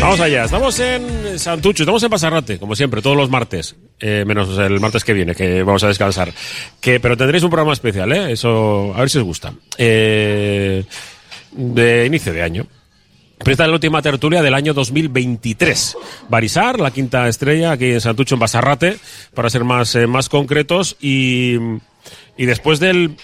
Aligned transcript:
Vamos 0.00 0.20
allá, 0.20 0.44
estamos 0.44 0.78
en 0.78 1.38
Santucho, 1.38 1.82
estamos 1.82 2.02
en 2.02 2.10
Pasarrate, 2.10 2.58
como 2.58 2.76
siempre, 2.76 3.02
todos 3.02 3.16
los 3.16 3.28
martes, 3.28 3.76
eh, 3.98 4.24
menos 4.26 4.56
el 4.58 4.78
martes 4.78 5.04
que 5.04 5.12
viene, 5.12 5.34
que 5.34 5.62
vamos 5.62 5.82
a 5.84 5.88
descansar. 5.88 6.32
Pero 6.80 7.16
tendréis 7.16 7.42
un 7.42 7.50
programa 7.50 7.72
especial, 7.72 8.12
¿eh? 8.12 8.32
Eso, 8.32 8.92
a 8.94 9.00
ver 9.00 9.10
si 9.10 9.18
os 9.18 9.24
gusta. 9.24 9.52
Eh, 9.78 10.84
de 11.52 12.06
inicio 12.06 12.32
de 12.32 12.42
año. 12.42 12.66
Pero 13.38 13.50
esta 13.50 13.64
es 13.64 13.68
la 13.68 13.74
última 13.74 14.00
tertulia 14.00 14.42
del 14.42 14.54
año 14.54 14.72
2023. 14.74 15.96
Barisar, 16.28 16.80
la 16.80 16.90
quinta 16.90 17.28
estrella, 17.28 17.72
aquí 17.72 17.92
en 17.92 18.00
Santucho, 18.00 18.34
en 18.34 18.40
Basarrate, 18.40 18.96
para 19.34 19.50
ser 19.50 19.64
más, 19.64 19.94
eh, 19.94 20.06
más 20.06 20.28
concretos. 20.28 20.96
Y, 21.00 21.56
y 22.36 22.46
después 22.46 22.80
del 22.80 23.16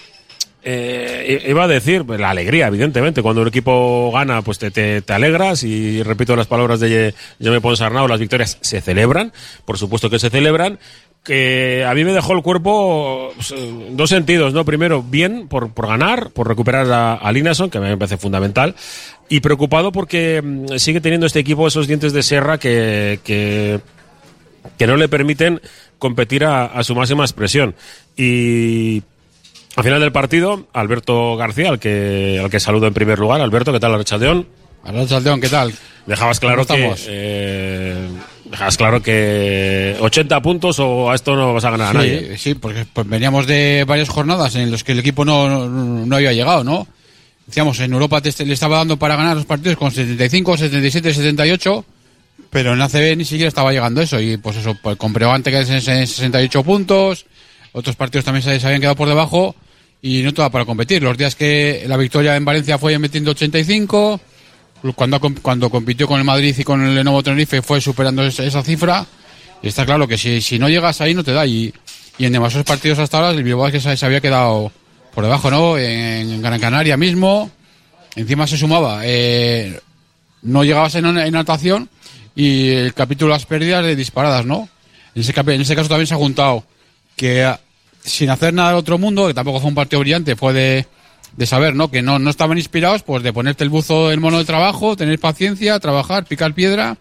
eh, 0.65 1.43
iba 1.47 1.63
a 1.63 1.67
decir 1.67 2.05
pues, 2.05 2.19
la 2.19 2.29
alegría, 2.29 2.67
evidentemente. 2.67 3.21
Cuando 3.21 3.41
un 3.41 3.47
equipo 3.47 4.11
gana, 4.11 4.41
pues 4.41 4.59
te, 4.59 4.71
te, 4.71 5.01
te 5.01 5.13
alegras. 5.13 5.63
Y 5.63 6.01
repito 6.03 6.35
las 6.35 6.47
palabras 6.47 6.79
de 6.79 7.13
Jaime 7.41 7.61
Ponsarnau, 7.61 8.07
las 8.07 8.19
victorias 8.19 8.57
se 8.61 8.81
celebran. 8.81 9.33
Por 9.65 9.77
supuesto 9.77 10.09
que 10.09 10.19
se 10.19 10.29
celebran. 10.29 10.79
Que 11.23 11.85
a 11.87 11.93
mí 11.93 12.03
me 12.03 12.11
dejó 12.11 12.33
el 12.33 12.41
cuerpo 12.41 13.31
pues, 13.35 13.53
dos 13.91 14.09
sentidos, 14.09 14.53
¿no? 14.53 14.65
Primero, 14.65 15.01
bien 15.01 15.47
por, 15.47 15.71
por 15.71 15.87
ganar, 15.87 16.31
por 16.31 16.49
recuperar 16.49 16.91
a, 16.91 17.13
a 17.13 17.31
Linason, 17.31 17.69
que 17.69 17.79
me 17.79 17.95
parece 17.97 18.17
fundamental. 18.17 18.75
Y 19.29 19.39
preocupado 19.39 19.91
porque 19.91 20.41
mm, 20.41 20.77
sigue 20.77 20.99
teniendo 20.99 21.25
este 21.25 21.39
equipo 21.39 21.67
esos 21.67 21.87
dientes 21.87 22.11
de 22.11 22.23
serra 22.23 22.57
que, 22.57 23.19
que, 23.23 23.79
que 24.77 24.87
no 24.87 24.97
le 24.97 25.07
permiten 25.07 25.61
competir 25.97 26.43
a, 26.43 26.65
a 26.65 26.83
su 26.83 26.93
máxima 26.93 27.23
expresión. 27.23 27.73
Y 28.17 29.03
al 29.75 29.83
final 29.83 29.99
del 29.99 30.11
partido, 30.11 30.67
Alberto 30.73 31.35
García, 31.35 31.69
al 31.69 31.79
que, 31.79 32.39
al 32.43 32.49
que 32.49 32.59
saludo 32.59 32.87
en 32.87 32.93
primer 32.93 33.17
lugar. 33.17 33.41
Alberto, 33.41 33.73
¿qué 33.73 33.79
tal, 33.79 33.93
Arrachaldeón? 33.95 34.47
Arrachaldeón, 34.83 35.41
¿qué 35.41 35.49
tal? 35.49 35.73
Dejabas 36.05 36.39
claro 36.39 36.65
que. 36.65 36.93
Eh, 37.07 38.07
dejabas 38.45 38.77
claro 38.77 39.01
que 39.01 39.95
80 39.99 40.41
puntos 40.41 40.79
o 40.79 41.09
a 41.09 41.15
esto 41.15 41.35
no 41.35 41.53
vas 41.53 41.63
a 41.63 41.71
ganar 41.71 41.91
sí, 41.91 41.97
a 41.97 41.99
nadie. 41.99 42.37
Sí, 42.37 42.53
porque 42.55 42.85
pues, 42.91 43.07
veníamos 43.07 43.47
de 43.47 43.85
varias 43.87 44.09
jornadas 44.09 44.55
en 44.55 44.69
las 44.69 44.83
que 44.83 44.91
el 44.91 44.99
equipo 44.99 45.25
no, 45.25 45.47
no, 45.49 46.05
no 46.05 46.15
había 46.15 46.33
llegado, 46.33 46.63
¿no? 46.63 46.87
Decíamos, 47.47 47.79
en 47.79 47.93
Europa 47.93 48.21
te, 48.21 48.45
le 48.45 48.53
estaba 48.53 48.77
dando 48.77 48.97
para 48.97 49.15
ganar 49.15 49.35
los 49.35 49.45
partidos 49.45 49.77
con 49.77 49.91
75, 49.91 50.57
77, 50.57 51.13
78, 51.13 51.85
pero 52.49 52.73
en 52.73 52.81
ACB 52.81 53.17
ni 53.17 53.25
siquiera 53.25 53.47
estaba 53.47 53.71
llegando 53.71 54.01
eso. 54.01 54.19
Y 54.19 54.37
pues 54.37 54.57
eso, 54.57 54.77
pues, 54.83 54.97
con 54.97 55.13
Breogante 55.13 55.49
que 55.49 55.61
es 55.61 55.69
en 55.69 55.81
68 55.81 56.63
puntos, 56.63 57.25
otros 57.71 57.95
partidos 57.95 58.25
también 58.25 58.43
se, 58.43 58.59
se 58.59 58.65
habían 58.67 58.81
quedado 58.81 58.95
por 58.95 59.07
debajo 59.07 59.55
y 60.05 60.21
no 60.21 60.29
estaba 60.29 60.49
para 60.49 60.65
competir. 60.65 61.01
Los 61.01 61.17
días 61.17 61.33
que 61.33 61.85
la 61.87 61.95
victoria 61.95 62.35
en 62.35 62.43
Valencia 62.43 62.77
fue 62.77 62.99
metiendo 62.99 63.31
85, 63.31 64.19
cuando, 64.95 65.19
cuando 65.41 65.69
compitió 65.69 66.07
con 66.07 66.19
el 66.19 66.25
Madrid 66.25 66.53
y 66.57 66.63
con 66.65 66.85
el 66.85 66.93
Lenovo 66.93 67.23
Tenerife 67.23 67.61
fue 67.61 67.79
superando 67.79 68.21
esa, 68.21 68.43
esa 68.43 68.61
cifra. 68.61 69.07
Y 69.61 69.69
está 69.69 69.85
claro 69.85 70.05
que 70.05 70.17
si, 70.17 70.41
si 70.41 70.59
no 70.59 70.67
llegas 70.67 70.99
ahí 70.99 71.13
no 71.13 71.23
te 71.23 71.31
da. 71.31 71.47
Y, 71.47 71.73
y 72.17 72.25
en 72.25 72.33
demasiados 72.33 72.67
partidos 72.67 72.99
hasta 72.99 73.17
ahora 73.17 73.31
el 73.31 73.43
Bilbao 73.43 73.65
es 73.67 73.71
que 73.71 73.79
se, 73.79 73.95
se 73.95 74.05
había 74.05 74.19
quedado 74.19 74.73
por 75.15 75.23
debajo, 75.23 75.49
¿no? 75.49 75.77
En, 75.77 76.31
en, 76.31 76.41
Gran 76.41 76.59
Canaria 76.59 76.97
mismo. 76.97 77.49
Encima 78.17 78.45
se 78.45 78.57
sumaba. 78.57 78.99
Eh, 79.05 79.79
no 80.41 80.65
llegabas 80.65 80.95
en, 80.95 81.17
en 81.17 81.31
natación 81.31 81.89
y 82.35 82.71
el 82.71 82.93
capítulo 82.93 83.31
de 83.31 83.37
las 83.37 83.45
pérdidas 83.45 83.85
de 83.85 83.95
disparadas, 83.95 84.45
¿no? 84.45 84.67
En 85.15 85.21
ese, 85.21 85.33
en 85.33 85.61
ese 85.61 85.75
caso 85.77 85.87
también 85.87 86.07
se 86.07 86.13
ha 86.13 86.17
juntado 86.17 86.65
que 87.15 87.49
sin 88.03 88.29
hacer 88.29 88.53
nada 88.53 88.69
del 88.69 88.77
otro 88.77 88.97
mundo, 88.97 89.27
que 89.27 89.33
tampoco 89.33 89.59
fue 89.59 89.69
un 89.69 89.75
partido 89.75 89.99
brillante, 89.99 90.35
fue 90.35 90.53
de, 90.53 90.85
de 91.37 91.45
saber, 91.45 91.75
¿no? 91.75 91.89
Que 91.89 92.01
no, 92.01 92.19
no 92.19 92.29
estaban 92.29 92.57
inspirados, 92.57 93.03
pues 93.03 93.23
de 93.23 93.33
ponerte 93.33 93.63
el 93.63 93.69
buzo 93.69 94.11
el 94.11 94.19
mono 94.19 94.37
de 94.37 94.45
trabajo, 94.45 94.95
tener 94.95 95.19
paciencia, 95.19 95.79
trabajar, 95.79 96.25
picar 96.25 96.53
piedra 96.53 96.97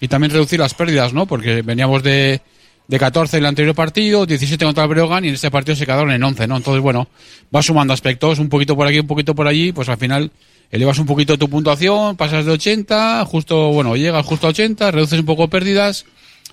y 0.00 0.08
también 0.08 0.32
reducir 0.32 0.60
las 0.60 0.74
pérdidas, 0.74 1.12
¿no? 1.12 1.26
Porque 1.26 1.62
veníamos 1.62 2.02
de, 2.02 2.40
de 2.86 2.98
14 2.98 3.36
en 3.36 3.42
el 3.42 3.48
anterior 3.48 3.74
partido, 3.74 4.26
17 4.26 4.64
contra 4.64 4.84
el 4.84 4.90
Breogán 4.90 5.24
y 5.24 5.28
en 5.28 5.34
este 5.34 5.50
partido 5.50 5.76
se 5.76 5.86
quedaron 5.86 6.10
en 6.10 6.22
11, 6.22 6.46
¿no? 6.46 6.56
Entonces, 6.56 6.82
bueno, 6.82 7.08
vas 7.50 7.66
sumando 7.66 7.92
aspectos, 7.92 8.38
un 8.38 8.48
poquito 8.48 8.74
por 8.76 8.86
aquí, 8.86 8.98
un 8.98 9.06
poquito 9.06 9.34
por 9.34 9.46
allí, 9.46 9.72
pues 9.72 9.88
al 9.88 9.98
final 9.98 10.30
elevas 10.70 10.98
un 10.98 11.06
poquito 11.06 11.38
tu 11.38 11.48
puntuación, 11.48 12.16
pasas 12.16 12.46
de 12.46 12.52
80, 12.52 13.24
justo, 13.26 13.72
bueno, 13.72 13.96
llegas 13.96 14.24
justo 14.24 14.46
a 14.46 14.50
80, 14.50 14.90
reduces 14.90 15.20
un 15.20 15.26
poco 15.26 15.48
pérdidas, 15.48 16.06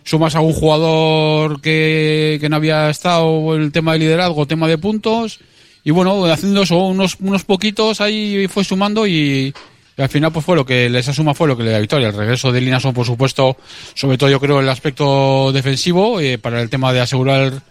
sumas 0.05 0.35
a 0.35 0.39
un 0.39 0.53
jugador 0.53 1.59
que, 1.59 2.37
que 2.39 2.47
no 2.47 2.55
había 2.55 2.89
estado 2.89 3.55
en 3.55 3.63
el 3.63 3.71
tema 3.73 3.93
de 3.93 3.99
liderazgo, 3.99 4.47
tema 4.47 4.67
de 4.67 4.77
puntos, 4.77 5.39
y 5.85 5.91
bueno, 5.91 6.25
haciendo 6.25 6.63
eso, 6.63 6.77
unos, 6.77 7.17
unos 7.19 7.43
poquitos 7.43 8.01
ahí 8.01 8.47
fue 8.47 8.63
sumando 8.63 9.05
y, 9.05 9.53
al 9.97 10.09
final 10.09 10.31
pues 10.31 10.43
fue 10.43 10.55
lo 10.55 10.65
que 10.65 10.87
esa 10.87 11.13
suma 11.13 11.35
fue 11.35 11.47
lo 11.47 11.55
que 11.55 11.63
le 11.63 11.71
da 11.71 11.79
victoria. 11.79 12.07
El 12.07 12.17
regreso 12.17 12.51
de 12.51 12.59
Linason, 12.59 12.93
por 12.93 13.05
supuesto, 13.05 13.55
sobre 13.93 14.17
todo 14.17 14.31
yo 14.31 14.39
creo 14.39 14.59
el 14.59 14.67
aspecto 14.67 15.51
defensivo, 15.53 16.19
eh, 16.19 16.39
para 16.39 16.59
el 16.59 16.71
tema 16.71 16.91
de 16.91 17.01
asegurar, 17.01 17.61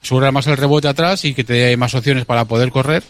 asegurar 0.00 0.32
más 0.32 0.46
el 0.46 0.56
rebote 0.56 0.86
atrás 0.86 1.24
y 1.24 1.34
que 1.34 1.42
te 1.42 1.52
dé 1.52 1.76
más 1.76 1.94
opciones 1.96 2.24
para 2.24 2.44
poder 2.44 2.70
correr. 2.70 3.02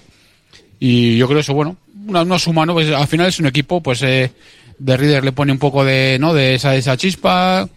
Y 0.81 1.19
yo 1.19 1.29
creo 1.29 1.41
eso, 1.41 1.53
bueno, 1.53 1.77
una, 2.07 2.39
suma, 2.39 2.65
¿no? 2.65 2.73
Pues 2.73 2.91
al 2.91 3.07
final 3.07 3.27
es 3.27 3.39
un 3.39 3.47
equipo, 3.47 3.83
pues 3.83 4.03
eh, 4.03 4.33
de 4.79 4.97
Reader 4.97 5.25
le 5.25 5.33
pone 5.33 5.53
un 5.53 5.59
poco 5.59 5.85
de, 5.85 6.17
¿no? 6.19 6.33
De 6.33 6.55
esa, 6.55 6.75
esa 6.75 6.97
chispa. 6.97 7.69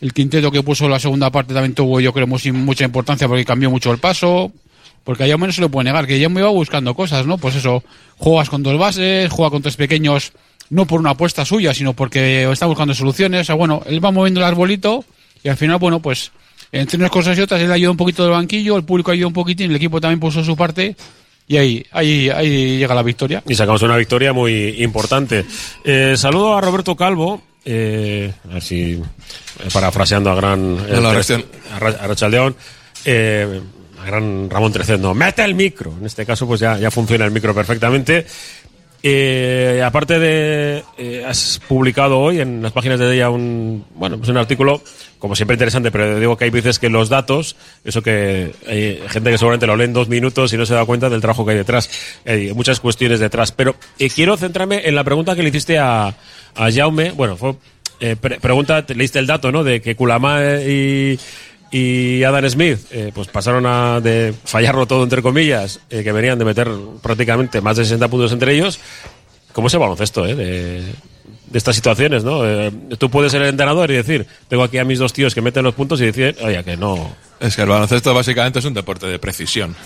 El 0.00 0.12
quinteto 0.12 0.50
que 0.50 0.62
puso 0.62 0.88
la 0.88 0.98
segunda 0.98 1.30
parte 1.30 1.54
también 1.54 1.74
tuvo, 1.74 2.00
yo 2.00 2.12
creo, 2.12 2.26
mucha 2.26 2.84
importancia 2.84 3.28
porque 3.28 3.44
cambió 3.44 3.70
mucho 3.70 3.92
el 3.92 3.98
paso. 3.98 4.52
Porque 5.04 5.22
allá 5.22 5.38
menos 5.38 5.54
se 5.54 5.60
lo 5.60 5.68
puede 5.68 5.84
negar, 5.84 6.04
que 6.04 6.18
ya 6.18 6.28
me 6.28 6.40
iba 6.40 6.48
buscando 6.48 6.92
cosas, 6.94 7.26
¿no? 7.26 7.38
Pues 7.38 7.54
eso, 7.54 7.84
juegas 8.18 8.50
con 8.50 8.64
dos 8.64 8.76
bases, 8.76 9.30
juega 9.30 9.50
con 9.50 9.62
tres 9.62 9.76
pequeños, 9.76 10.32
no 10.68 10.84
por 10.84 10.98
una 10.98 11.10
apuesta 11.10 11.44
suya, 11.44 11.72
sino 11.72 11.92
porque 11.92 12.50
está 12.50 12.66
buscando 12.66 12.92
soluciones. 12.92 13.42
O 13.42 13.44
sea, 13.44 13.54
bueno, 13.54 13.82
él 13.86 14.04
va 14.04 14.10
moviendo 14.10 14.40
el 14.40 14.46
arbolito 14.46 15.04
y 15.44 15.48
al 15.48 15.56
final, 15.56 15.78
bueno, 15.78 16.00
pues 16.00 16.32
entre 16.72 16.96
unas 16.96 17.10
cosas 17.10 17.38
y 17.38 17.40
otras, 17.40 17.62
él 17.62 17.70
ayuda 17.70 17.92
un 17.92 17.96
poquito 17.96 18.24
del 18.24 18.32
banquillo, 18.32 18.76
el 18.76 18.82
público 18.82 19.12
ayuda 19.12 19.28
un 19.28 19.32
poquitín, 19.32 19.70
el 19.70 19.76
equipo 19.76 20.00
también 20.00 20.18
puso 20.18 20.42
su 20.42 20.56
parte 20.56 20.96
y 21.46 21.56
ahí, 21.56 21.86
ahí, 21.92 22.28
ahí 22.28 22.78
llega 22.78 22.94
la 22.94 23.04
victoria. 23.04 23.42
Y 23.48 23.54
sacamos 23.54 23.82
una 23.82 23.96
victoria 23.96 24.32
muy 24.32 24.82
importante. 24.82 25.44
Eh, 25.84 26.14
saludo 26.16 26.56
a 26.56 26.60
Roberto 26.60 26.96
Calvo. 26.96 27.42
Eh, 27.68 28.32
a 28.48 28.54
ver 28.54 28.62
si 28.62 28.92
eh, 28.92 29.02
parafraseando 29.72 30.30
a 30.30 30.36
gran 30.36 30.78
eh, 30.88 31.44
a, 31.72 31.76
a 31.76 32.06
Rachaldeón, 32.06 32.54
eh, 33.04 33.60
a 34.00 34.06
gran 34.06 34.48
Ramón 34.48 34.72
Trecendo, 34.72 35.12
mete 35.14 35.42
el 35.42 35.56
micro. 35.56 35.92
En 35.98 36.06
este 36.06 36.24
caso, 36.24 36.46
pues 36.46 36.60
ya, 36.60 36.78
ya 36.78 36.92
funciona 36.92 37.24
el 37.24 37.32
micro 37.32 37.52
perfectamente. 37.52 38.24
Eh, 39.08 39.82
aparte 39.84 40.18
de, 40.18 40.82
eh, 40.98 41.24
has 41.24 41.60
publicado 41.68 42.18
hoy 42.18 42.40
en 42.40 42.60
las 42.60 42.72
páginas 42.72 42.98
de 42.98 43.14
ella 43.14 43.30
un, 43.30 43.84
bueno, 43.94 44.16
pues 44.16 44.28
un 44.30 44.36
artículo, 44.36 44.82
como 45.20 45.36
siempre 45.36 45.54
interesante, 45.54 45.92
pero 45.92 46.18
digo 46.18 46.36
que 46.36 46.46
hay 46.46 46.50
veces 46.50 46.80
que 46.80 46.90
los 46.90 47.08
datos, 47.08 47.54
eso 47.84 48.02
que 48.02 48.50
hay 48.66 49.00
gente 49.08 49.30
que 49.30 49.38
seguramente 49.38 49.68
lo 49.68 49.76
lee 49.76 49.84
en 49.84 49.92
dos 49.92 50.08
minutos 50.08 50.52
y 50.52 50.56
no 50.56 50.66
se 50.66 50.74
da 50.74 50.84
cuenta 50.84 51.08
del 51.08 51.20
trabajo 51.20 51.44
que 51.44 51.52
hay 51.52 51.58
detrás. 51.58 51.88
Hay 52.26 52.52
muchas 52.52 52.80
cuestiones 52.80 53.20
detrás. 53.20 53.52
Pero 53.52 53.76
eh, 54.00 54.10
quiero 54.10 54.36
centrarme 54.36 54.88
en 54.88 54.96
la 54.96 55.04
pregunta 55.04 55.36
que 55.36 55.44
le 55.44 55.50
hiciste 55.50 55.78
a, 55.78 56.08
a 56.56 56.72
Jaume. 56.72 57.12
Bueno, 57.12 57.36
fue, 57.36 57.54
eh, 58.00 58.16
pre 58.16 58.40
pregunta, 58.40 58.84
leíste 58.88 59.20
el 59.20 59.28
dato, 59.28 59.52
¿no? 59.52 59.62
De 59.62 59.80
que 59.80 59.94
Kulama 59.94 60.40
y, 60.66 61.16
y 61.76 62.24
Adam 62.24 62.48
Smith 62.48 62.78
eh, 62.90 63.10
pues 63.14 63.28
pasaron 63.28 63.66
a 63.66 64.00
de 64.00 64.34
fallarlo 64.44 64.86
todo 64.86 65.02
entre 65.02 65.20
comillas 65.20 65.80
eh, 65.90 66.02
que 66.02 66.12
venían 66.12 66.38
de 66.38 66.46
meter 66.46 66.70
prácticamente 67.02 67.60
más 67.60 67.76
de 67.76 67.84
60 67.84 68.08
puntos 68.08 68.32
entre 68.32 68.54
ellos 68.54 68.80
¿cómo 69.52 69.68
es 69.68 69.74
el 69.74 69.80
baloncesto 69.80 70.26
eh? 70.26 70.34
de, 70.34 70.80
de 70.80 71.58
estas 71.58 71.76
situaciones 71.76 72.24
¿no? 72.24 72.46
Eh, 72.46 72.72
tú 72.98 73.10
puedes 73.10 73.30
ser 73.30 73.42
el 73.42 73.48
entrenador 73.48 73.90
y 73.90 73.94
decir 73.94 74.26
tengo 74.48 74.62
aquí 74.62 74.78
a 74.78 74.84
mis 74.84 74.98
dos 74.98 75.12
tíos 75.12 75.34
que 75.34 75.42
meten 75.42 75.64
los 75.64 75.74
puntos 75.74 76.00
y 76.00 76.06
decir 76.06 76.34
oye 76.42 76.64
que 76.64 76.78
no 76.78 77.14
es 77.40 77.54
que 77.54 77.62
el 77.62 77.68
baloncesto 77.68 78.14
básicamente 78.14 78.60
es 78.60 78.64
un 78.64 78.74
deporte 78.74 79.06
de 79.06 79.18
precisión 79.18 79.76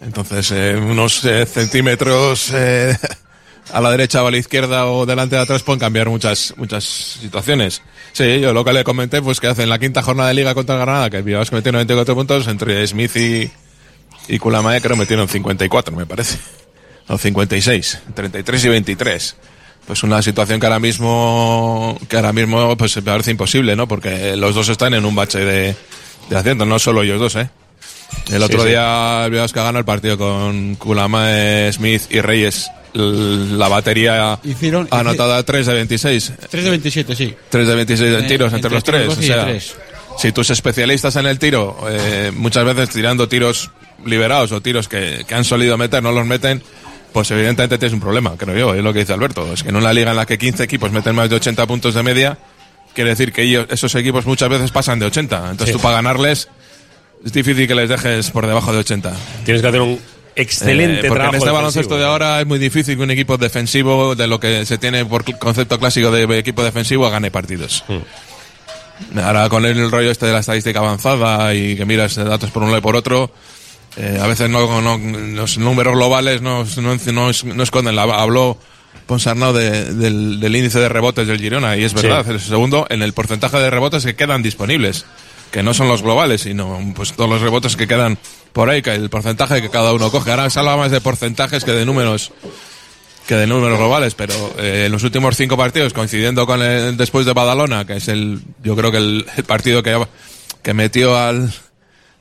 entonces 0.00 0.52
eh, 0.52 0.76
unos 0.76 1.22
centímetros 1.46 2.52
a 3.72 3.80
la 3.80 3.90
derecha 3.90 4.22
o 4.22 4.26
a 4.26 4.30
la 4.30 4.36
izquierda 4.36 4.86
o 4.86 5.06
delante 5.06 5.36
de 5.36 5.42
atrás 5.42 5.62
pueden 5.62 5.80
cambiar 5.80 6.08
muchas 6.08 6.54
muchas 6.56 6.84
situaciones 6.84 7.82
Sí, 8.14 8.38
yo 8.38 8.52
lo 8.52 8.64
que 8.64 8.72
le 8.72 8.84
comenté, 8.84 9.20
pues 9.20 9.40
que 9.40 9.48
hace 9.48 9.64
en 9.64 9.68
la 9.68 9.80
quinta 9.80 10.00
jornada 10.00 10.28
de 10.28 10.36
liga 10.36 10.54
contra 10.54 10.76
Granada, 10.76 11.10
que 11.10 11.20
Bilbao 11.20 11.42
metió 11.50 11.72
94 11.72 12.14
puntos, 12.14 12.46
entre 12.46 12.86
Smith 12.86 13.16
y, 13.16 13.50
y 14.28 14.38
Kulamae 14.38 14.80
creo 14.80 14.96
metieron 14.96 15.26
54, 15.26 15.96
me 15.96 16.06
parece. 16.06 16.38
No, 17.08 17.18
56, 17.18 18.02
33 18.14 18.64
y 18.64 18.68
23. 18.68 19.36
Pues 19.88 20.04
una 20.04 20.22
situación 20.22 20.60
que 20.60 20.66
ahora 20.66 20.78
mismo, 20.78 21.98
que 22.08 22.14
ahora 22.14 22.32
mismo 22.32 22.76
pues 22.76 22.94
me 22.94 23.02
parece 23.02 23.32
imposible, 23.32 23.74
¿no? 23.74 23.88
Porque 23.88 24.36
los 24.36 24.54
dos 24.54 24.68
están 24.68 24.94
en 24.94 25.04
un 25.04 25.16
bache 25.16 25.40
de, 25.40 25.74
de 26.30 26.36
asiento, 26.36 26.64
no 26.64 26.78
solo 26.78 27.02
ellos 27.02 27.18
dos, 27.18 27.34
¿eh? 27.34 27.50
El 28.30 28.44
otro 28.44 28.62
sí, 28.62 28.68
día 28.68 29.26
sí. 29.28 29.36
el 29.36 29.48
ganó 29.48 29.80
el 29.80 29.84
partido 29.84 30.16
con 30.16 30.76
Kulamae, 30.76 31.72
Smith 31.72 32.02
y 32.10 32.20
Reyes 32.20 32.70
la 32.94 33.68
batería 33.68 34.38
Hicieron, 34.44 34.88
anotada 34.90 35.42
3 35.42 35.66
de 35.66 35.74
26. 35.74 36.32
3 36.50 36.64
de 36.64 36.70
27, 36.70 37.16
sí. 37.16 37.34
3 37.48 37.66
de 37.68 37.74
26 37.74 38.12
de 38.12 38.22
tiros 38.22 38.52
eh, 38.52 38.56
entre, 38.56 38.68
entre, 38.68 38.70
los 38.70 38.84
tres. 38.84 39.08
O 39.08 39.22
sea, 39.22 39.44
tres. 39.46 39.74
si 40.18 40.32
tus 40.32 40.50
especialistas 40.50 41.16
en 41.16 41.26
el 41.26 41.38
tiro, 41.38 41.76
eh, 41.88 42.30
muchas 42.34 42.64
veces 42.64 42.90
tirando 42.90 43.28
tiros 43.28 43.70
liberados 44.04 44.52
o 44.52 44.60
tiros 44.60 44.88
que, 44.88 45.24
que, 45.26 45.34
han 45.34 45.44
solido 45.44 45.76
meter, 45.76 46.02
no 46.02 46.12
los 46.12 46.26
meten, 46.26 46.62
pues 47.12 47.30
evidentemente 47.30 47.78
tienes 47.78 47.94
un 47.94 48.00
problema, 48.00 48.36
creo 48.36 48.56
yo, 48.56 48.74
es 48.74 48.82
lo 48.82 48.92
que 48.92 49.00
dice 49.00 49.12
Alberto. 49.12 49.52
Es 49.52 49.62
que 49.62 49.70
en 49.70 49.76
una 49.76 49.92
liga 49.92 50.10
en 50.10 50.16
la 50.16 50.26
que 50.26 50.38
15 50.38 50.62
equipos 50.62 50.92
meten 50.92 51.14
más 51.14 51.28
de 51.28 51.36
80 51.36 51.66
puntos 51.66 51.94
de 51.94 52.02
media, 52.02 52.38
quiere 52.94 53.10
decir 53.10 53.32
que 53.32 53.42
ellos, 53.42 53.66
esos 53.70 53.94
equipos 53.96 54.24
muchas 54.24 54.48
veces 54.48 54.70
pasan 54.70 54.98
de 54.98 55.06
80. 55.06 55.50
Entonces 55.50 55.68
Sí. 55.68 55.72
tú 55.72 55.80
para 55.80 55.96
ganarles 55.96 56.48
es 57.24 57.32
difícil 57.32 57.66
que 57.66 57.74
les 57.74 57.88
dejes 57.88 58.30
por 58.30 58.46
debajo 58.46 58.72
de 58.72 58.78
80. 58.78 59.12
Tienes 59.44 59.62
que 59.62 59.68
hacer 59.68 59.80
un 59.80 59.98
excelente 60.36 61.00
Eh, 61.06 61.08
porque 61.08 61.14
trabajo. 61.14 61.34
en 61.36 61.38
este 61.42 61.50
baloncesto 61.50 61.96
de 61.98 62.04
ahora 62.04 62.40
es 62.40 62.46
muy 62.46 62.58
difícil 62.58 62.96
que 62.96 63.02
un 63.02 63.10
equipo 63.10 63.36
defensivo, 63.36 64.14
de 64.14 64.26
lo 64.26 64.38
que 64.40 64.64
se 64.66 64.78
tiene 64.78 65.04
por 65.04 65.24
concepto 65.38 65.78
clásico 65.78 66.10
de 66.10 66.38
equipo 66.38 66.62
defensivo, 66.64 67.08
gane 67.10 67.30
partidos. 67.30 67.84
Ahora 69.16 69.48
con 69.48 69.64
el 69.64 69.90
rollo 69.90 70.10
este 70.10 70.26
de 70.26 70.32
la 70.32 70.38
estadística 70.40 70.78
avanzada 70.78 71.52
y 71.54 71.76
que 71.76 71.84
miras 71.84 72.14
datos 72.14 72.50
por 72.50 72.62
un 72.62 72.68
lado 72.68 72.78
y 72.78 72.82
por 72.82 72.94
otro, 72.96 73.30
eh, 73.96 74.18
a 74.20 74.26
veces 74.26 74.48
no, 74.48 74.80
no- 74.80 74.98
los 74.98 75.58
números 75.58 75.94
globales 75.94 76.42
no, 76.42 76.64
no, 76.76 76.96
no 77.12 77.30
es- 77.30 77.44
esconden. 77.44 77.96
La- 77.96 78.02
Habló 78.02 78.56
Ponsarnau 79.06 79.52
de- 79.52 79.92
del, 79.92 80.38
del 80.40 80.56
índice 80.56 80.78
de 80.78 80.88
rebotes 80.88 81.26
del 81.26 81.38
Girona 81.40 81.76
y 81.76 81.82
es 81.84 81.92
verdad, 81.92 82.26
el 82.30 82.40
segundo 82.40 82.86
en 82.88 83.02
el 83.02 83.12
porcentaje 83.12 83.58
de 83.58 83.68
rebotes 83.68 84.04
que 84.04 84.14
quedan 84.14 84.42
disponibles, 84.42 85.04
que 85.54 85.62
no 85.62 85.72
son 85.72 85.86
los 85.86 86.02
globales, 86.02 86.40
sino 86.40 86.80
pues 86.96 87.12
todos 87.12 87.30
los 87.30 87.40
rebotes 87.40 87.76
que 87.76 87.86
quedan 87.86 88.18
por 88.52 88.68
ahí, 88.68 88.82
que 88.82 88.92
el 88.92 89.08
porcentaje 89.08 89.62
que 89.62 89.70
cada 89.70 89.92
uno 89.92 90.10
coge. 90.10 90.32
Ahora 90.32 90.50
se 90.50 90.58
habla 90.58 90.76
más 90.76 90.90
de 90.90 91.00
porcentajes 91.00 91.64
que 91.64 91.70
de 91.70 91.86
números 91.86 92.32
que 93.28 93.36
de 93.36 93.46
números 93.46 93.78
globales, 93.78 94.16
pero 94.16 94.34
eh, 94.58 94.86
en 94.86 94.92
los 94.92 95.04
últimos 95.04 95.36
cinco 95.36 95.56
partidos, 95.56 95.92
coincidiendo 95.92 96.44
con 96.44 96.60
el 96.60 96.96
después 96.96 97.24
de 97.24 97.34
Badalona, 97.34 97.86
que 97.86 97.98
es 97.98 98.08
el, 98.08 98.40
yo 98.64 98.74
creo 98.74 98.90
que 98.90 98.96
el, 98.96 99.26
el 99.36 99.44
partido 99.44 99.80
que, 99.80 100.04
que 100.60 100.74
metió 100.74 101.16
al, 101.16 101.54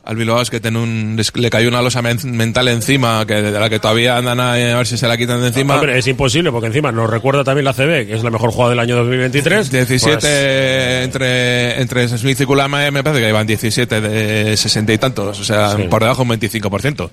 al 0.06 0.18
Bilbao 0.18 0.42
es 0.42 0.50
que 0.50 0.60
ten 0.60 0.76
un, 0.76 1.18
le 1.36 1.50
cayó 1.50 1.70
una 1.70 1.82
losa 1.82 2.02
men- 2.02 2.20
mental 2.36 2.68
encima, 2.68 3.26
que 3.26 3.36
de 3.42 3.52
la 3.58 3.70
que 3.70 3.80
todavía 3.80 4.18
andan 4.18 4.40
a, 4.42 4.52
a 4.54 4.58
ver 4.58 4.86
si 4.86 4.98
se 4.98 5.08
la 5.08 5.16
quitan 5.18 5.40
de 5.40 5.48
encima. 5.48 5.76
Hombre, 5.76 5.98
es 5.98 6.06
imposible, 6.08 6.52
porque 6.52 6.68
encima 6.68 6.92
nos 6.92 7.10
recuerda 7.10 7.44
también 7.46 7.64
la 7.64 7.74
CB, 7.74 8.08
que 8.08 8.14
es 8.16 8.22
la 8.24 8.30
mejor 8.30 8.52
jugada 8.52 8.72
del 8.72 8.80
año 8.80 8.98
2023. 8.98 9.72
17 9.72 10.18
Pues, 10.20 11.06
entre, 11.06 11.82
entre 11.82 12.08
Smith 12.10 12.42
y 12.42 12.46
Kulama 12.46 12.92
me 12.92 13.02
parece 13.04 13.22
que 13.24 13.30
iban 13.30 13.48
17 13.48 14.02
de 14.02 14.58
60 14.58 14.92
y 14.94 14.98
tantos, 14.98 15.40
o 15.40 15.44
sea, 15.46 15.76
Sí. 15.78 15.84
por 15.84 16.02
debajo 16.02 16.24
un 16.24 16.30
25%. 16.30 17.10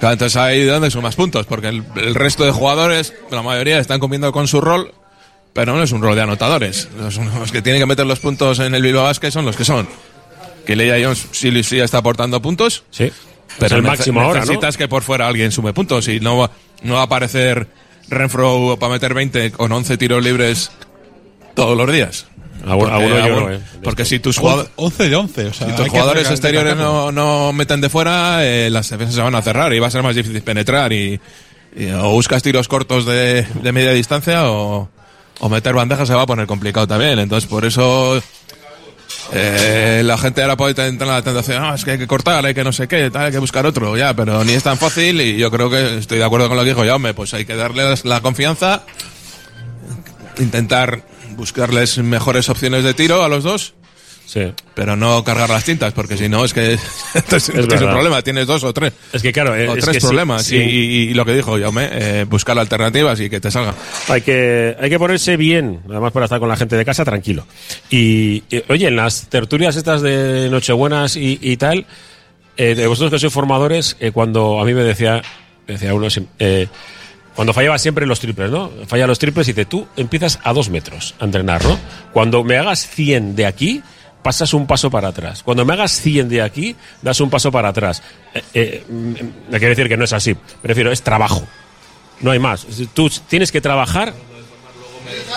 Claro, 0.00 0.12
entonces 0.14 0.36
ahí 0.36 0.60
de 0.60 0.70
dónde 0.70 0.90
sumas 0.90 1.16
puntos, 1.16 1.44
porque 1.46 1.68
el, 1.68 1.84
el 1.96 2.14
resto 2.14 2.44
de 2.46 2.52
jugadores, 2.52 3.12
la 3.30 3.42
mayoría 3.42 3.78
están 3.78 4.00
comiendo 4.00 4.32
con 4.32 4.48
su 4.48 4.60
rol, 4.62 4.92
pero 5.52 5.74
no 5.76 5.82
es 5.82 5.92
un 5.92 6.00
rol 6.02 6.16
de 6.16 6.22
anotadores. 6.22 6.88
Los, 6.98 7.16
los 7.18 7.52
que 7.52 7.60
tienen 7.62 7.82
que 7.82 7.86
meter 7.86 8.06
los 8.06 8.18
puntos 8.20 8.58
en 8.60 8.74
el 8.74 8.82
Bilbao 8.82 9.04
Basket 9.04 9.30
son 9.30 9.44
los 9.44 9.56
que 9.56 9.64
son. 9.66 9.86
Que 10.66 10.76
Leia 10.76 11.02
Jones 11.04 11.26
sí, 11.32 11.62
sí 11.62 11.78
está 11.78 11.98
aportando 11.98 12.40
puntos, 12.40 12.84
sí. 12.90 13.10
pero 13.58 13.66
es 13.66 13.72
el 13.72 13.82
máximo 13.82 14.20
ahora, 14.20 14.40
¿no? 14.40 14.46
necesitas 14.46 14.76
que 14.76 14.88
por 14.88 15.02
fuera 15.02 15.28
alguien 15.28 15.52
sume 15.52 15.72
puntos 15.72 16.08
y 16.08 16.20
no 16.20 16.38
va, 16.38 16.50
no 16.82 16.94
va 16.94 17.00
a 17.00 17.04
aparecer 17.04 17.68
Renfro 18.08 18.76
para 18.78 18.92
meter 18.92 19.14
20 19.14 19.52
con 19.52 19.70
11 19.72 19.96
tiros 19.96 20.22
libres 20.22 20.70
todos 21.54 21.76
los 21.76 21.90
días. 21.92 22.26
Porque, 22.64 22.94
alguno 22.94 23.08
yo 23.18 23.24
algún- 23.24 23.42
no, 23.44 23.52
eh. 23.52 23.60
porque 23.82 24.04
si 24.06 24.20
tus, 24.20 24.38
jugadores 24.38 24.70
11 24.76 25.08
de 25.10 25.16
11. 25.16 25.46
O 25.48 25.52
sea, 25.52 25.66
si 25.68 25.72
tus 25.74 25.88
jugadores 25.88 26.30
exteriores 26.30 26.76
no, 26.76 27.12
no 27.12 27.52
meten 27.52 27.82
de 27.82 27.90
fuera, 27.90 28.38
eh, 28.46 28.70
las 28.70 28.88
defensas 28.88 29.16
se 29.16 29.20
van 29.20 29.34
a 29.34 29.42
cerrar 29.42 29.74
y 29.74 29.78
va 29.80 29.88
a 29.88 29.90
ser 29.90 30.02
más 30.02 30.16
difícil 30.16 30.40
penetrar. 30.42 30.90
Y, 30.94 31.20
y 31.76 31.90
o 31.90 32.10
buscas 32.10 32.42
tiros 32.42 32.66
cortos 32.68 33.04
de, 33.04 33.42
de 33.42 33.72
media 33.72 33.90
distancia 33.92 34.50
o, 34.50 34.88
o 35.40 35.48
meter 35.50 35.74
bandejas 35.74 36.08
se 36.08 36.14
va 36.14 36.22
a 36.22 36.26
poner 36.26 36.46
complicado 36.46 36.86
también. 36.86 37.18
Entonces, 37.18 37.48
por 37.50 37.66
eso 37.66 38.22
eh, 39.36 40.02
la 40.04 40.16
gente 40.16 40.42
ahora 40.42 40.56
puede 40.56 40.74
tener 40.74 41.04
la 41.06 41.20
tentación, 41.22 41.62
"Ah, 41.62 41.74
es 41.74 41.84
que 41.84 41.90
hay 41.92 41.98
que 41.98 42.06
cortar, 42.06 42.46
hay 42.46 42.54
que 42.54 42.62
no 42.62 42.72
sé 42.72 42.86
qué, 42.86 43.10
tal, 43.10 43.26
hay 43.26 43.32
que 43.32 43.38
buscar 43.38 43.66
otro, 43.66 43.96
ya, 43.96 44.14
pero 44.14 44.44
ni 44.44 44.52
es 44.52 44.62
tan 44.62 44.78
fácil 44.78 45.20
y 45.20 45.36
yo 45.36 45.50
creo 45.50 45.68
que 45.68 45.98
estoy 45.98 46.18
de 46.18 46.24
acuerdo 46.24 46.48
con 46.48 46.56
lo 46.56 46.62
que 46.62 46.68
dijo 46.70 46.84
Jaume, 46.84 47.14
pues 47.14 47.34
hay 47.34 47.44
que 47.44 47.56
darles 47.56 48.04
la 48.04 48.20
confianza, 48.20 48.82
intentar 50.38 51.02
buscarles 51.36 51.98
mejores 51.98 52.48
opciones 52.48 52.84
de 52.84 52.94
tiro 52.94 53.24
a 53.24 53.28
los 53.28 53.42
dos 53.42 53.74
Sí. 54.26 54.52
pero 54.74 54.96
no 54.96 55.22
cargar 55.22 55.48
las 55.50 55.62
tintas, 55.64 55.92
porque 55.92 56.16
si 56.16 56.28
no 56.28 56.44
es 56.44 56.52
que 56.52 56.76
tienes 57.28 57.48
un 57.50 57.66
problema, 57.68 58.20
tienes 58.22 58.46
dos 58.46 58.64
o 58.64 58.72
tres. 58.72 58.92
Es 59.12 59.22
que 59.22 59.32
claro, 59.32 59.52
o 59.52 59.54
es 59.76 59.84
tres 59.84 59.96
que 59.98 60.00
problemas. 60.00 60.44
sí. 60.44 60.56
Y, 60.56 60.60
y- 60.60 61.02
y 61.10 61.14
lo 61.14 61.24
que 61.24 61.34
dijo 61.34 61.58
Jaume, 61.58 61.88
eh, 61.92 62.24
buscar 62.28 62.58
alternativas 62.58 63.20
y 63.20 63.30
que 63.30 63.40
te 63.40 63.50
salga. 63.50 63.74
Hay 64.08 64.22
que, 64.22 64.76
hay 64.80 64.90
que 64.90 64.98
ponerse 64.98 65.36
bien, 65.36 65.80
además 65.88 66.12
para 66.12 66.24
estar 66.26 66.40
con 66.40 66.48
la 66.48 66.56
gente 66.56 66.76
de 66.76 66.84
casa 66.84 67.04
tranquilo. 67.04 67.46
Y, 67.90 68.42
y, 68.50 68.62
oye, 68.68 68.88
en 68.88 68.96
las 68.96 69.28
tertulias 69.28 69.76
estas 69.76 70.02
de 70.02 70.48
Nochebuenas 70.50 71.16
y, 71.16 71.38
y 71.40 71.56
tal, 71.56 71.86
eh, 72.56 72.74
de 72.74 72.86
vosotros 72.86 73.10
que 73.12 73.18
sois 73.20 73.32
formadores, 73.32 73.96
eh, 74.00 74.10
cuando 74.10 74.60
a 74.60 74.64
mí 74.64 74.74
me 74.74 74.82
decía, 74.82 75.22
decía 75.66 75.94
uno, 75.94 76.08
eh, 76.38 76.66
cuando 77.34 77.52
fallaba 77.52 77.78
siempre 77.78 78.06
los 78.06 78.20
triples, 78.20 78.50
¿no? 78.50 78.70
Falla 78.86 79.06
los 79.06 79.18
triples 79.18 79.46
y 79.48 79.52
dice, 79.52 79.64
tú 79.64 79.86
empiezas 79.96 80.38
a 80.44 80.52
dos 80.52 80.70
metros 80.70 81.14
a 81.20 81.24
entrenar, 81.24 81.62
¿no? 81.64 81.78
Cuando 82.12 82.42
me 82.44 82.56
hagas 82.56 82.86
100 82.88 83.34
de 83.36 83.46
aquí, 83.46 83.82
pasas 84.24 84.52
un 84.54 84.66
paso 84.66 84.90
para 84.90 85.08
atrás. 85.08 85.44
Cuando 85.44 85.64
me 85.64 85.74
hagas 85.74 85.92
100 86.00 86.28
de 86.28 86.42
aquí, 86.42 86.74
das 87.02 87.20
un 87.20 87.30
paso 87.30 87.52
para 87.52 87.68
atrás. 87.68 88.02
Eh, 88.34 88.42
eh, 88.54 88.84
mm, 88.88 89.12
me 89.52 89.58
quiere 89.58 89.68
decir 89.76 89.86
que 89.88 89.96
no 89.96 90.02
es 90.04 90.12
así. 90.12 90.34
Prefiero, 90.62 90.90
es 90.90 91.02
trabajo. 91.02 91.46
No 92.20 92.32
hay 92.32 92.40
más. 92.40 92.66
Tú 92.94 93.08
tienes 93.28 93.52
que 93.52 93.60
trabajar. 93.60 94.12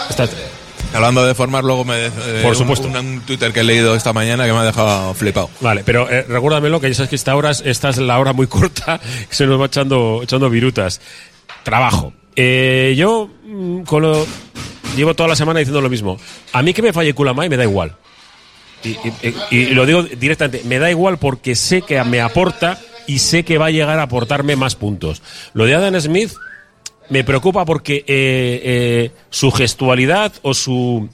Está- 0.10 0.28
Hablando 0.94 1.26
de 1.26 1.36
formar, 1.36 1.66
luego 1.66 1.84
me 1.84 2.06
eh, 2.06 2.12
Por 2.42 2.56
supuesto. 2.56 2.88
Un, 2.88 2.96
un 2.96 3.22
Twitter 3.22 3.52
que 3.52 3.60
he 3.60 3.64
leído 3.64 3.94
esta 3.94 4.14
mañana 4.14 4.46
que 4.46 4.54
me 4.54 4.60
ha 4.60 4.64
dejado 4.64 5.14
flipado. 5.14 5.50
Vale, 5.60 5.84
pero 5.84 6.10
eh, 6.10 6.24
recuérdamelo 6.28 6.80
que 6.80 6.88
ya 6.88 6.94
sabes 6.96 7.10
que 7.10 7.18
esta 7.18 7.36
hora 7.36 7.52
esta 7.52 7.90
es 7.90 7.98
la 7.98 8.18
hora 8.18 8.32
muy 8.32 8.48
corta 8.58 9.00
que 9.30 9.36
se 9.36 9.46
nos 9.46 9.60
va 9.60 9.66
echando, 9.66 10.22
echando 10.24 10.50
virutas. 10.50 11.02
Trabajo. 11.64 12.14
Eh, 12.38 12.96
yo 12.98 13.30
mm, 13.46 13.82
con 13.82 14.02
lo- 14.04 14.26
llevo 14.96 15.14
toda 15.14 15.28
la 15.28 15.36
semana 15.36 15.60
diciendo 15.60 15.82
lo 15.82 15.90
mismo. 15.90 16.18
A 16.54 16.62
mí 16.62 16.74
que 16.74 16.82
me 16.82 16.94
falle 16.94 17.14
Kulamai 17.14 17.50
me 17.50 17.58
da 17.58 17.64
igual. 17.64 17.94
Y, 18.84 18.96
y- 19.56 19.66
lo 19.74 19.86
digo 19.86 20.04
directamente, 20.04 20.62
me 20.66 20.80
da 20.80 20.90
igual 20.90 21.18
porque 21.18 21.56
sé 21.56 21.82
que 21.82 22.02
me 22.04 22.22
aporta 22.22 22.80
y 23.08 23.20
sé 23.20 23.44
que 23.44 23.58
va 23.58 23.68
a 23.68 23.72
llegar 23.72 24.00
a 24.00 24.04
aportarme 24.04 24.56
más 24.56 24.76
puntos. 24.76 25.22
Lo 25.54 25.66
de 25.66 25.76
Adam 25.76 26.00
Smith 26.00 26.32
me 27.10 27.24
preocupa 27.24 27.66
porque 27.66 27.98
eh, 28.00 28.04
eh, 28.08 29.12
su 29.30 29.52
gestualidad 29.52 30.34
o 30.42 30.54
su 30.54 31.10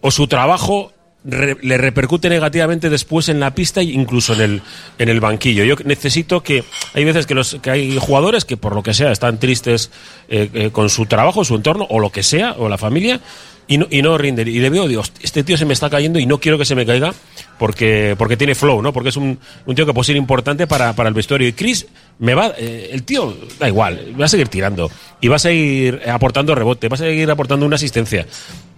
o 0.00 0.10
su 0.10 0.26
trabajo 0.28 0.92
re- 1.24 1.56
le 1.62 1.78
repercute 1.78 2.28
negativamente 2.28 2.90
después 2.90 3.28
en 3.28 3.40
la 3.40 3.54
pista 3.54 3.80
e 3.80 3.84
incluso 3.84 4.34
en 4.34 4.40
el 4.40 4.62
en 4.98 5.08
el 5.08 5.20
banquillo. 5.20 5.64
Yo 5.64 5.74
necesito 5.84 6.42
que 6.42 6.62
hay 6.92 7.04
veces 7.04 7.26
que 7.26 7.34
los 7.34 7.56
que 7.60 7.70
hay 7.70 7.96
jugadores 7.98 8.44
que 8.44 8.56
por 8.56 8.74
lo 8.74 8.82
que 8.82 8.94
sea 8.94 9.10
están 9.10 9.38
tristes 9.40 9.90
eh, 10.28 10.70
con 10.72 10.88
su 10.90 11.06
trabajo, 11.06 11.44
su 11.44 11.56
entorno 11.56 11.86
o 11.90 11.98
lo 11.98 12.10
que 12.10 12.22
sea 12.22 12.52
o 12.58 12.68
la 12.68 12.78
familia 12.78 13.20
y 13.66 13.78
no, 13.78 13.86
y 13.90 14.02
no 14.02 14.16
rinden. 14.18 14.48
Y 14.48 14.58
le 14.58 14.70
veo, 14.70 14.84
"Hosti, 15.00 15.20
este 15.22 15.42
tío 15.42 15.56
se 15.56 15.64
me 15.64 15.72
está 15.72 15.88
cayendo 15.88 16.18
y 16.18 16.26
no 16.26 16.38
quiero 16.38 16.58
que 16.58 16.64
se 16.64 16.74
me 16.74 16.84
caiga 16.84 17.14
porque, 17.58 18.14
porque 18.18 18.36
tiene 18.36 18.54
flow, 18.54 18.82
¿no? 18.82 18.92
Porque 18.92 19.08
es 19.08 19.16
un, 19.16 19.38
un 19.66 19.74
tío 19.74 19.86
que 19.86 19.94
puede 19.94 20.06
ser 20.06 20.16
importante 20.16 20.66
para, 20.66 20.92
para 20.94 21.08
el 21.08 21.14
vestuario. 21.14 21.48
Y 21.48 21.52
Chris, 21.52 21.86
me 22.18 22.34
va, 22.34 22.52
eh, 22.56 22.90
el 22.92 23.04
tío, 23.04 23.36
da 23.58 23.68
igual, 23.68 24.14
va 24.20 24.26
a 24.26 24.28
seguir 24.28 24.48
tirando 24.48 24.90
y 25.20 25.28
va 25.28 25.36
a 25.36 25.38
seguir 25.38 26.02
aportando 26.08 26.54
rebote, 26.54 26.88
va 26.88 26.94
a 26.94 26.98
seguir 26.98 27.30
aportando 27.30 27.66
una 27.66 27.76
asistencia. 27.76 28.26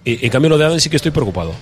Y, 0.05 0.25
en 0.25 0.31
cambio, 0.31 0.51
lo 0.51 0.59
de 0.59 0.65
Adam 0.67 0.81
sí 0.81 0.89
que 0.89 0.97
estoy 0.97 1.11
preocupado. 1.11 1.55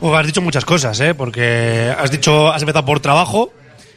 Pues 0.00 0.14
has 0.14 0.26
dicho 0.26 0.40
muchas 0.40 0.64
cosas, 0.64 0.98
¿eh? 1.00 1.14
Porque 1.14 1.92
has 1.96 2.10
dicho, 2.10 2.52
has 2.52 2.62
empezado 2.62 2.84
por 2.84 3.00
trabajo, 3.00 3.52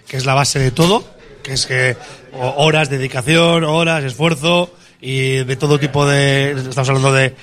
que 0.08 0.18
es 0.18 0.26
la 0.26 0.34
base 0.34 0.60
de 0.60 0.72
todo, 0.72 1.04
que 1.44 1.54
es 1.54 1.66
que 1.66 1.96
horas, 2.34 2.90
dedicación, 2.90 3.64
horas, 3.64 4.04
esfuerzo 4.04 4.74
y 5.00 5.44
de 5.44 5.56
todo 5.56 5.80
tipo 5.80 6.08
de. 6.08 6.52
Estamos 6.52 6.90
hablando 6.90 7.14
de 7.14 7.36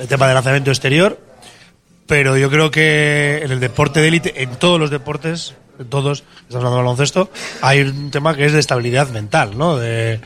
el 0.00 0.08
tema 0.08 0.26
de 0.26 0.34
lanzamiento 0.34 0.70
exterior, 0.70 1.20
pero 2.06 2.36
yo 2.36 2.50
creo 2.50 2.70
que 2.70 3.40
en 3.44 3.52
el 3.52 3.60
deporte 3.60 4.00
de 4.00 4.08
élite, 4.08 4.42
en 4.42 4.56
todos 4.56 4.80
los 4.80 4.90
deportes, 4.90 5.54
en 5.78 5.88
todos, 5.88 6.24
estamos 6.40 6.56
hablando 6.56 6.76
de 6.76 6.82
baloncesto, 6.82 7.30
hay 7.60 7.82
un 7.82 8.10
tema 8.10 8.34
que 8.34 8.46
es 8.46 8.52
de 8.52 8.60
estabilidad 8.60 9.10
mental, 9.10 9.56
¿no? 9.56 9.76
De, 9.76 10.20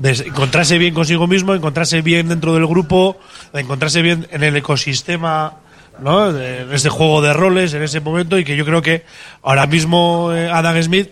encontrarse 0.00 0.78
bien 0.78 0.94
consigo 0.94 1.26
mismo, 1.26 1.54
encontrarse 1.54 2.02
bien 2.02 2.28
dentro 2.28 2.54
del 2.54 2.66
grupo, 2.66 3.18
de 3.52 3.60
encontrarse 3.60 4.00
bien 4.00 4.28
en 4.30 4.44
el 4.44 4.56
ecosistema, 4.56 5.58
¿no? 6.00 6.30
En 6.30 6.72
ese 6.72 6.88
juego 6.88 7.20
de 7.20 7.32
roles, 7.32 7.74
en 7.74 7.82
ese 7.82 8.00
momento, 8.00 8.38
y 8.38 8.44
que 8.44 8.56
yo 8.56 8.64
creo 8.64 8.80
que 8.80 9.04
ahora 9.42 9.66
mismo 9.66 10.32
eh, 10.32 10.48
Adam 10.50 10.80
Smith 10.82 11.10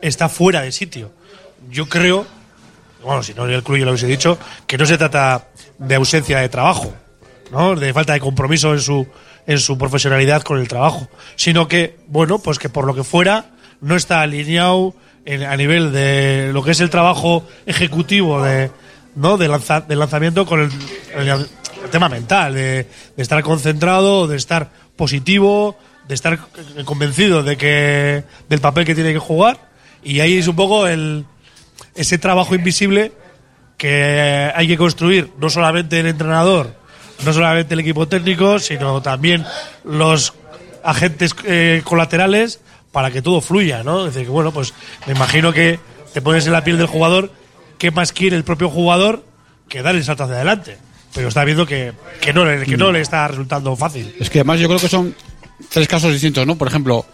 está 0.00 0.28
fuera 0.28 0.62
de 0.62 0.72
sitio. 0.72 1.10
Yo 1.70 1.88
creo, 1.88 2.26
bueno, 3.04 3.22
si 3.22 3.34
no 3.34 3.46
el 3.46 3.62
club 3.62 3.78
lo 3.78 3.90
hubiese 3.90 4.06
dicho, 4.06 4.38
que 4.66 4.78
no 4.78 4.86
se 4.86 4.96
trata 4.96 5.48
de 5.78 5.94
ausencia 5.96 6.38
de 6.38 6.48
trabajo, 6.48 6.94
¿no? 7.50 7.74
De 7.76 7.92
falta 7.92 8.12
de 8.12 8.20
compromiso 8.20 8.72
en 8.72 8.80
su, 8.80 9.06
en 9.46 9.58
su 9.58 9.76
profesionalidad 9.78 10.42
con 10.42 10.58
el 10.60 10.68
trabajo, 10.68 11.08
sino 11.36 11.68
que, 11.68 11.96
bueno, 12.06 12.38
pues 12.38 12.58
que 12.58 12.68
por 12.68 12.84
lo 12.86 12.94
que 12.94 13.04
fuera 13.04 13.46
no 13.80 13.96
está 13.96 14.20
alineado 14.22 14.94
en- 15.24 15.44
a 15.44 15.56
nivel 15.56 15.92
de 15.92 16.50
lo 16.52 16.62
que 16.62 16.70
es 16.72 16.80
el 16.80 16.90
trabajo 16.90 17.46
ejecutivo 17.66 18.42
de, 18.42 18.70
¿no? 19.16 19.36
de, 19.36 19.48
lanza- 19.48 19.80
de 19.86 19.96
lanzamiento 19.96 20.46
con 20.46 20.60
el, 20.60 20.70
tema 21.90 22.08
mental, 22.08 22.54
de, 22.54 22.86
de 23.16 23.22
estar 23.22 23.42
concentrado, 23.42 24.26
de 24.28 24.36
estar 24.36 24.70
positivo, 24.96 25.76
de 26.06 26.14
estar 26.14 26.38
convencido 26.84 27.42
de 27.42 27.56
que 27.56 28.24
del 28.48 28.60
papel 28.60 28.84
que 28.84 28.94
tiene 28.94 29.12
que 29.12 29.18
jugar 29.18 29.70
y 30.02 30.20
ahí 30.20 30.38
es 30.38 30.46
un 30.48 30.56
poco 30.56 30.86
el 30.86 31.24
ese 31.94 32.18
trabajo 32.18 32.54
invisible 32.54 33.12
que 33.76 34.52
hay 34.54 34.66
que 34.68 34.76
construir 34.76 35.30
no 35.38 35.48
solamente 35.50 35.98
el 36.00 36.06
entrenador, 36.06 36.74
no 37.24 37.32
solamente 37.32 37.74
el 37.74 37.80
equipo 37.80 38.08
técnico, 38.08 38.58
sino 38.58 39.02
también 39.02 39.44
los 39.84 40.34
agentes 40.82 41.34
eh, 41.44 41.82
colaterales 41.84 42.60
para 42.92 43.10
que 43.10 43.22
todo 43.22 43.40
fluya, 43.40 43.82
¿no? 43.82 44.06
Es 44.06 44.14
decir, 44.14 44.26
que 44.26 44.32
bueno, 44.32 44.52
pues 44.52 44.74
me 45.06 45.12
imagino 45.12 45.52
que 45.52 45.78
te 46.12 46.22
pones 46.22 46.46
en 46.46 46.52
la 46.52 46.64
piel 46.64 46.78
del 46.78 46.86
jugador, 46.86 47.32
¿qué 47.78 47.90
más 47.90 48.12
quiere 48.12 48.36
el 48.36 48.44
propio 48.44 48.68
jugador 48.68 49.24
que 49.68 49.82
dar 49.82 49.94
el 49.94 50.04
salto 50.04 50.24
hacia 50.24 50.36
adelante? 50.36 50.78
Pero 51.14 51.28
está 51.28 51.44
viendo 51.44 51.66
que, 51.66 51.92
que, 52.20 52.32
no, 52.32 52.44
que 52.44 52.76
no 52.76 52.92
le 52.92 53.00
está 53.00 53.26
resultando 53.28 53.76
fácil. 53.76 54.14
Es 54.18 54.30
que 54.30 54.40
además 54.40 54.60
yo 54.60 54.68
creo 54.68 54.80
que 54.80 54.88
son 54.88 55.14
tres 55.68 55.88
casos 55.88 56.12
distintos, 56.12 56.46
¿no? 56.46 56.56
Por 56.56 56.68
ejemplo, 56.68 57.04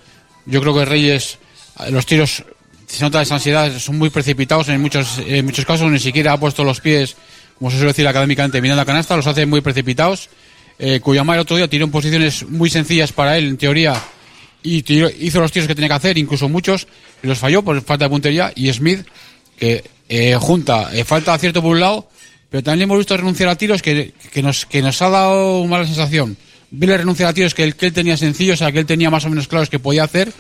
yo 0.45 0.61
creo 0.61 0.75
que 0.75 0.85
Reyes, 0.85 1.39
eh, 1.81 1.91
los 1.91 2.07
tiros, 2.07 2.45
se 2.87 3.05
nota 3.05 3.23
esa 3.23 3.35
ansiedad, 3.35 3.79
son 3.79 3.99
muy 3.99 4.11
precipitados 4.11 4.69
en 4.69 4.81
muchos, 4.81 5.19
en 5.19 5.45
muchos 5.45 5.65
casos, 5.65 5.91
ni 5.91 5.99
siquiera 5.99 6.33
ha 6.33 6.41
puesto 6.41 6.63
los 6.63 6.81
pies, 6.81 7.17
como 7.59 7.71
se 7.71 7.77
suele 7.77 7.93
decir 7.93 8.07
académicamente, 8.07 8.61
mirando 8.61 8.83
a 8.83 8.85
canasta, 8.85 9.17
los 9.17 9.27
hace 9.27 9.47
muy 9.47 9.61
precipitados. 9.61 10.29
Eh, 10.79 11.01
Cuyamá 11.01 11.35
el 11.35 11.41
otro 11.41 11.57
día 11.57 11.69
tiró 11.69 11.85
en 11.87 11.91
posiciones 11.91 12.47
muy 12.49 12.69
sencillas 12.71 13.13
para 13.13 13.39
él, 13.39 13.49
en 13.49 13.57
teoría, 13.57 13.95
y 14.63 14.83
tiró- 14.83 15.11
hizo 15.21 15.41
los 15.41 15.51
tiros 15.53 15.67
que 15.67 15.75
tenía 15.75 15.89
que 15.89 15.95
hacer, 15.95 16.19
incluso 16.19 16.49
muchos, 16.49 16.87
y 17.23 17.27
los 17.27 17.39
falló 17.39 17.63
por 17.63 17.81
falta 17.83 18.05
de 18.05 18.11
puntería, 18.11 18.53
y 18.55 18.71
Smith, 18.73 19.07
que 19.59 19.85
eh, 20.09 20.37
junta 20.39 20.91
eh, 20.95 21.05
falta 21.05 21.31
de 21.33 21.37
acierto 21.37 21.63
por 21.63 21.73
un 21.73 21.81
lado, 21.81 22.09
pero 22.51 22.63
también 22.63 22.83
hemos 22.83 22.99
visto 22.99 23.17
renunciar 23.17 23.49
a 23.49 23.57
tiros 23.57 23.81
que, 23.83 24.13
que 24.33 24.43
nos, 24.43 24.67
que 24.67 24.83
nos 24.83 25.01
ha 25.03 25.09
dado 25.09 25.61
una 25.61 25.71
mala 25.71 25.87
sensación. 25.87 26.37
Verle 26.71 26.99
renunciar 26.99 27.31
a 27.31 27.33
tiros 27.33 27.55
que 27.55 27.65
él, 27.65 27.75
que 27.75 27.87
él 27.87 27.93
tenía 27.93 28.17
sencillos, 28.17 28.55
o 28.55 28.59
sea, 28.59 28.73
que 28.73 28.79
él 28.79 28.87
tenía 28.87 29.09
más 29.09 29.25
o 29.25 29.31
menos 29.31 29.49
claros 29.49 29.71
que 29.71 29.79
podía 29.79 30.05
hacer, 30.05 30.33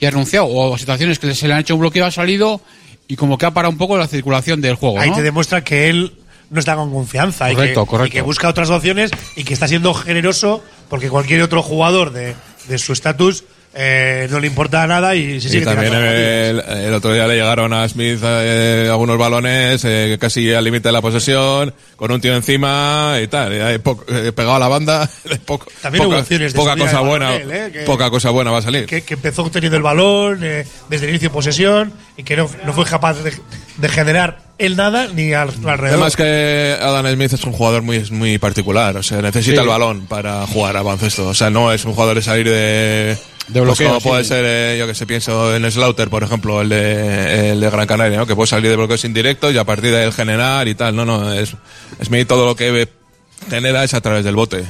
y 0.00 0.06
ha 0.06 0.10
renunciado. 0.10 0.48
O 0.48 0.76
situaciones 0.76 1.18
que 1.18 1.32
se 1.34 1.46
le 1.46 1.54
han 1.54 1.60
hecho 1.60 1.74
un 1.74 1.80
bloqueo, 1.80 2.04
ha 2.06 2.10
salido, 2.10 2.60
y 3.08 3.14
como 3.16 3.38
que 3.38 3.46
ha 3.46 3.52
parado 3.52 3.70
un 3.70 3.78
poco 3.78 3.96
la 3.96 4.08
circulación 4.08 4.60
del 4.60 4.74
juego. 4.74 4.98
Ahí 5.00 5.10
¿no? 5.10 5.16
te 5.16 5.22
demuestra 5.22 5.62
que 5.62 5.88
él 5.88 6.12
no 6.50 6.60
está 6.60 6.76
con 6.76 6.92
confianza 6.92 7.50
y, 7.50 7.56
que, 7.56 7.74
correcto. 7.74 8.06
y 8.06 8.10
que 8.10 8.22
busca 8.22 8.48
otras 8.48 8.70
opciones 8.70 9.10
y 9.34 9.44
que 9.44 9.54
está 9.54 9.68
siendo 9.68 9.94
generoso 9.94 10.62
porque 10.88 11.08
cualquier 11.10 11.42
otro 11.42 11.62
jugador 11.62 12.12
de, 12.12 12.34
de 12.68 12.78
su 12.78 12.92
estatus 12.92 13.44
eh, 13.78 14.26
no 14.30 14.40
le 14.40 14.46
importa 14.46 14.86
nada 14.86 15.14
y 15.14 15.40
se 15.40 15.48
Y 15.48 15.50
sigue 15.50 15.64
también 15.66 15.90
tirando. 15.92 16.10
el, 16.10 16.60
el 16.86 16.94
otro 16.94 17.12
día 17.12 17.26
le 17.26 17.34
llegaron 17.34 17.72
a 17.74 17.86
Smith 17.88 18.18
eh, 18.22 18.88
algunos 18.90 19.18
balones 19.18 19.82
eh, 19.84 20.16
casi 20.18 20.52
al 20.54 20.64
límite 20.64 20.88
de 20.88 20.92
la 20.92 21.02
posesión, 21.02 21.74
con 21.94 22.10
un 22.10 22.20
tío 22.20 22.34
encima 22.34 23.16
y 23.22 23.26
tal. 23.28 23.52
y 23.52 23.56
eh, 23.56 24.32
pegado 24.32 24.54
a 24.54 24.58
la 24.58 24.68
banda, 24.68 25.08
poco- 25.44 25.66
También 25.82 26.04
poca, 26.04 26.22
de 26.22 26.50
poca 26.50 26.76
cosa 26.76 27.00
buena, 27.00 27.36
él, 27.36 27.50
eh, 27.52 27.70
que- 27.72 27.80
poca 27.80 28.08
cosa 28.10 28.30
buena 28.30 28.50
va 28.50 28.58
a 28.58 28.62
salir. 28.62 28.86
que, 28.86 29.02
que 29.02 29.14
empezó 29.14 29.48
teniendo 29.50 29.76
el 29.76 29.82
balón 29.82 30.40
eh, 30.42 30.64
desde 30.88 31.04
el 31.04 31.10
inicio 31.10 31.28
de 31.28 31.34
posesión 31.34 31.92
y 32.16 32.22
que 32.22 32.36
no, 32.36 32.48
no 32.64 32.72
fue 32.72 32.84
capaz 32.86 33.14
de, 33.22 33.32
de 33.76 33.88
generar 33.90 34.38
él 34.58 34.74
nada 34.74 35.08
ni 35.08 35.34
al, 35.34 35.50
alrededor. 35.50 35.88
Además 35.88 36.16
que 36.16 36.76
Adam 36.80 37.06
Smith 37.12 37.34
es 37.34 37.44
un 37.44 37.52
jugador 37.52 37.82
muy, 37.82 38.00
muy 38.10 38.38
particular, 38.38 38.96
o 38.96 39.02
sea, 39.02 39.20
necesita 39.20 39.56
Sí. 39.56 39.60
el 39.62 39.68
balón 39.68 40.06
para 40.06 40.46
jugar 40.46 40.78
a 40.78 40.82
baloncesto. 40.82 41.28
O 41.28 41.34
sea, 41.34 41.50
no 41.50 41.70
es 41.72 41.84
un 41.84 41.92
jugador 41.92 42.16
de 42.16 42.22
salir 42.22 42.48
de... 42.48 43.18
De 43.48 43.60
pues 43.60 43.64
bloqueo, 43.64 43.88
como 43.88 44.00
sí. 44.00 44.08
puede 44.08 44.24
ser, 44.24 44.44
eh, 44.46 44.76
yo 44.78 44.86
que 44.86 44.94
sé, 44.94 45.06
pienso 45.06 45.54
en 45.54 45.70
Slaughter, 45.70 46.10
por 46.10 46.24
ejemplo, 46.24 46.62
el 46.62 46.68
de, 46.68 47.52
el 47.52 47.60
de 47.60 47.70
Gran 47.70 47.86
Canaria, 47.86 48.18
¿no? 48.18 48.26
Que 48.26 48.34
puede 48.34 48.48
salir 48.48 48.70
de 48.70 48.76
bloqueos 48.76 49.04
indirectos 49.04 49.54
y 49.54 49.58
a 49.58 49.64
partir 49.64 49.92
de 49.92 50.04
él 50.04 50.12
generar 50.12 50.66
y 50.66 50.74
tal. 50.74 50.96
No, 50.96 51.04
no, 51.04 51.32
es 51.32 51.54
Smith 52.02 52.26
todo 52.26 52.44
lo 52.44 52.56
que 52.56 52.88
genera 53.48 53.84
es 53.84 53.94
a 53.94 54.00
través 54.00 54.24
del 54.24 54.34
bote. 54.34 54.64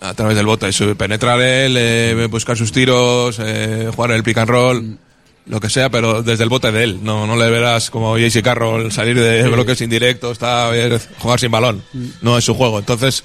A 0.00 0.14
través 0.14 0.36
del 0.36 0.46
bote, 0.46 0.70
penetrar 0.96 1.40
él, 1.40 1.76
eh, 1.78 2.26
buscar 2.28 2.56
sus 2.56 2.72
tiros, 2.72 3.38
eh, 3.38 3.88
jugar 3.94 4.10
el 4.10 4.24
pick 4.24 4.38
and 4.38 4.50
roll, 4.50 4.98
lo 5.46 5.60
que 5.60 5.70
sea, 5.70 5.90
pero 5.90 6.24
desde 6.24 6.42
el 6.42 6.50
bote 6.50 6.72
de 6.72 6.82
él. 6.82 6.98
No, 7.02 7.26
no 7.26 7.36
le 7.36 7.48
verás 7.50 7.90
como 7.90 8.18
JC 8.18 8.42
Carroll 8.42 8.90
salir 8.90 9.18
de 9.20 9.46
bloques 9.48 9.80
indirectos, 9.80 10.32
está, 10.32 10.76
eh, 10.76 10.98
jugar 11.18 11.38
sin 11.38 11.52
balón. 11.52 11.84
No 12.20 12.36
es 12.36 12.44
su 12.44 12.54
juego. 12.54 12.80
Entonces, 12.80 13.22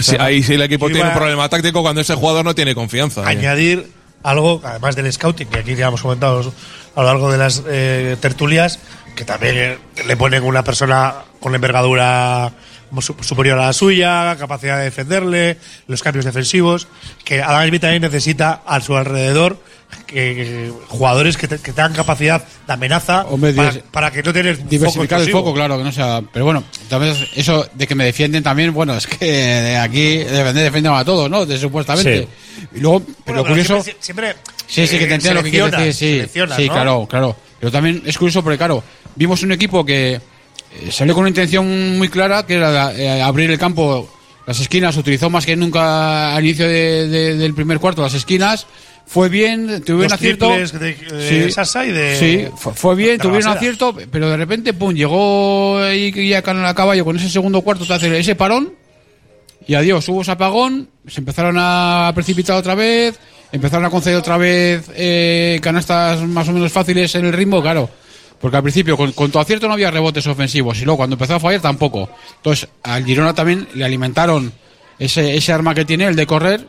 sí, 0.00 0.16
ahí 0.18 0.42
sí 0.42 0.54
el 0.54 0.62
equipo 0.62 0.88
tiene 0.88 1.08
un 1.08 1.14
problema 1.14 1.48
táctico 1.48 1.82
cuando 1.82 2.00
ese 2.00 2.14
jugador 2.14 2.44
no 2.44 2.54
tiene 2.54 2.74
confianza. 2.74 3.22
eh. 3.22 3.26
añadir 3.26 3.90
algo, 4.22 4.60
además 4.64 4.96
del 4.96 5.10
scouting, 5.12 5.48
que 5.48 5.58
aquí 5.60 5.74
ya 5.74 5.88
hemos 5.88 6.02
comentado 6.02 6.52
a 6.94 7.00
lo 7.00 7.06
largo 7.06 7.32
de 7.32 7.38
las 7.38 7.62
eh, 7.68 8.16
tertulias, 8.20 8.78
que 9.16 9.24
también 9.24 9.78
le 10.06 10.16
ponen 10.16 10.42
una 10.42 10.62
persona 10.62 11.14
con 11.40 11.54
envergadura 11.54 12.52
su- 13.00 13.16
superior 13.20 13.58
a 13.58 13.66
la 13.66 13.72
suya, 13.72 14.36
capacidad 14.38 14.76
de 14.78 14.84
defenderle, 14.84 15.56
los 15.86 16.02
cambios 16.02 16.24
defensivos, 16.26 16.86
que 17.24 17.42
Adam 17.42 17.66
Smith 17.68 17.80
también 17.80 18.02
necesita 18.02 18.60
a 18.66 18.80
su 18.80 18.96
alrededor 18.96 19.58
jugadores 20.88 21.36
que, 21.36 21.48
te- 21.48 21.58
que 21.58 21.72
tengan 21.72 21.92
capacidad 21.92 22.42
de 22.66 22.72
amenaza 22.72 23.24
Hombre, 23.26 23.52
para, 23.90 24.10
que 24.10 24.22
no 24.22 24.32
foco 24.32 24.68
Diversificar 24.68 25.18
el 25.20 25.26
explosivo. 25.26 25.38
foco, 25.40 25.54
claro, 25.54 25.78
que 25.78 25.84
no 25.84 25.92
sea. 25.92 26.22
Pero 26.32 26.44
bueno, 26.44 26.64
también 26.88 27.12
es- 27.14 27.28
eso 27.36 27.68
de 27.74 27.86
que 27.86 27.94
me 27.94 28.04
defienden 28.04 28.42
también, 28.42 28.72
bueno, 28.72 28.94
es 28.96 29.06
que 29.06 29.24
de 29.26 29.76
aquí 29.76 30.18
defender 30.18 30.64
defienden 30.64 30.92
a 30.94 31.04
todos, 31.04 31.30
¿no? 31.30 31.46
De, 31.46 31.58
supuestamente. 31.58 32.28
Y 32.74 32.80
luego, 32.80 33.02
pero 33.24 33.42
Bueno, 33.42 33.48
curioso. 33.48 33.82
siempre, 33.82 33.96
siempre, 34.02 34.34
Sí, 34.66 34.86
sí, 34.86 34.98
que 34.98 35.06
te 35.06 35.12
eh, 35.12 35.14
entiendo 35.14 35.40
lo 35.40 35.44
que 35.44 35.50
quieres 35.50 35.70
decir, 35.72 35.94
sí. 35.94 36.14
seleccionas, 36.16 36.56
Sí, 36.56 36.66
¿no? 36.66 36.72
claro, 36.72 37.06
claro. 37.08 37.36
Pero 37.58 37.72
también 37.72 38.02
es 38.06 38.16
curioso 38.16 38.42
porque, 38.42 38.58
claro, 38.58 38.82
vimos 39.16 39.42
un 39.42 39.52
equipo 39.52 39.84
que 39.84 40.14
eh, 40.14 40.20
salió 40.92 41.14
con 41.14 41.22
una 41.22 41.28
intención 41.30 41.98
muy 41.98 42.08
clara, 42.08 42.46
que 42.46 42.54
era 42.54 42.92
eh, 42.94 43.20
abrir 43.20 43.50
el 43.50 43.58
campo, 43.58 44.08
las 44.46 44.60
esquinas, 44.60 44.96
utilizó 44.96 45.28
más 45.28 45.44
que 45.44 45.56
nunca 45.56 46.34
al 46.36 46.44
inicio 46.44 46.66
de- 46.68 47.08
de- 47.08 47.36
del 47.36 47.54
primer 47.54 47.78
cuarto 47.80 48.02
las 48.02 48.14
esquinas, 48.14 48.66
fue 49.10 49.28
bien, 49.28 49.82
tuvieron 49.82 50.04
Los 50.04 50.12
acierto. 50.12 50.50
de, 50.50 51.50
Sasa 51.50 51.84
y 51.84 51.90
de. 51.90 52.16
Sí, 52.16 52.48
fue, 52.54 52.72
fue 52.74 52.94
bien, 52.94 53.18
tuvieron 53.18 53.48
acierto, 53.48 53.92
pero 54.08 54.30
de 54.30 54.36
repente, 54.36 54.72
pum, 54.72 54.94
llegó 54.94 55.80
Canal 56.44 56.64
a 56.64 56.74
caballo 56.74 57.04
con 57.04 57.16
ese 57.16 57.28
segundo 57.28 57.60
cuarto, 57.62 57.84
te 57.84 57.92
hace 57.92 58.16
ese 58.16 58.36
parón, 58.36 58.72
y 59.66 59.74
adiós, 59.74 60.08
hubo 60.08 60.22
ese 60.22 60.30
apagón, 60.30 60.90
se 61.08 61.18
empezaron 61.18 61.56
a 61.58 62.12
precipitar 62.14 62.56
otra 62.56 62.76
vez, 62.76 63.18
empezaron 63.50 63.84
a 63.84 63.90
conceder 63.90 64.16
otra 64.16 64.36
vez 64.36 64.88
eh, 64.94 65.58
canastas 65.60 66.22
más 66.22 66.48
o 66.48 66.52
menos 66.52 66.70
fáciles 66.70 67.12
en 67.16 67.24
el 67.26 67.32
ritmo, 67.32 67.60
claro. 67.60 67.90
Porque 68.40 68.58
al 68.58 68.62
principio 68.62 68.96
con, 68.96 69.10
con 69.10 69.32
tu 69.32 69.40
acierto 69.40 69.66
no 69.66 69.72
había 69.74 69.90
rebotes 69.90 70.24
ofensivos 70.28 70.80
y 70.80 70.84
luego 70.84 70.98
cuando 70.98 71.14
empezó 71.14 71.34
a 71.34 71.40
fallar 71.40 71.60
tampoco. 71.60 72.08
Entonces 72.36 72.68
al 72.84 73.04
Girona 73.04 73.34
también 73.34 73.66
le 73.74 73.84
alimentaron 73.84 74.52
ese, 75.00 75.34
ese 75.36 75.52
arma 75.52 75.74
que 75.74 75.84
tiene, 75.84 76.06
el 76.06 76.14
de 76.14 76.26
correr, 76.26 76.64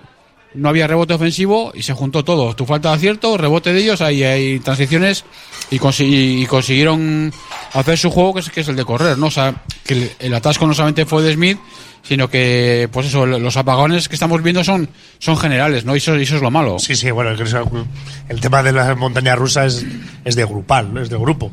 no 0.53 0.70
había 0.70 0.88
rebote 0.88 1.13
ofensivo 1.13 1.72
y 1.74 1.84
se 1.84 1.93
juntó 1.93 2.24
todo. 2.24 2.55
Tu 2.55 2.65
falta 2.65 2.89
de 2.89 2.96
acierto, 2.96 3.38
rebote 3.38 3.74
de 3.74 3.81
ellos, 3.81 4.01
ahí 4.01 4.24
hay 4.24 4.60
transiciones 4.60 5.24
y, 5.70 5.79
consi- 5.79 6.41
y 6.41 6.46
consiguieron 6.46 7.31
hacer 7.74 7.98
su 7.98 8.10
juego 8.12 8.34
que 8.34 8.39
es, 8.41 8.50
que 8.50 8.62
es 8.62 8.67
el 8.67 8.75
de 8.75 8.86
correr, 8.86 9.17
¿no? 9.17 9.27
O 9.27 9.31
sea, 9.31 9.55
que 9.86 10.12
el, 10.20 10.34
atasco 10.34 10.67
no 10.67 10.74
solamente 10.74 11.05
fue 11.05 11.24
de 11.24 11.34
Smith, 11.34 11.58
sino 12.03 12.29
que, 12.29 12.89
pues 12.91 13.08
eso, 13.08 13.25
los 13.25 13.58
apagones 13.58 14.10
que 14.10 14.15
estamos 14.15 14.41
viendo 14.43 14.63
son, 14.63 14.89
son 15.20 15.38
generales, 15.38 15.86
¿no? 15.86 15.93
Y 15.96 16.00
eso, 16.00 16.15
eso 16.15 16.36
es 16.36 16.41
lo 16.41 16.51
malo. 16.51 16.79
Sí, 16.79 16.96
sí, 16.96 17.12
bueno, 17.12 17.29
el, 17.31 18.41
tema 18.41 18.63
de 18.63 18.72
la 18.72 18.96
montaña 18.96 19.36
rusa 19.36 19.65
es, 19.65 19.86
es 20.25 20.36
de 20.36 20.46
grupal, 20.46 20.93
¿no? 20.93 21.01
es 21.01 21.10
de 21.10 21.17
grupo. 21.17 21.51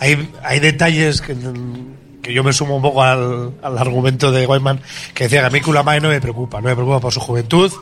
Hay, 0.00 0.30
hay 0.42 0.60
detalles 0.60 1.20
que, 1.20 1.34
que 2.28 2.34
yo 2.34 2.44
me 2.44 2.52
sumo 2.52 2.76
un 2.76 2.82
poco 2.82 3.02
al, 3.02 3.52
al 3.62 3.78
argumento 3.78 4.30
de 4.30 4.46
Whiteman, 4.46 4.80
que 5.14 5.24
decía 5.24 5.40
que 5.40 5.46
a 5.46 5.50
mí 5.50 5.60
Kulamae 5.60 6.00
no 6.00 6.08
me 6.10 6.20
preocupa, 6.20 6.60
no 6.60 6.68
me 6.68 6.74
preocupa 6.74 7.00
por 7.00 7.12
su 7.12 7.20
juventud, 7.20 7.72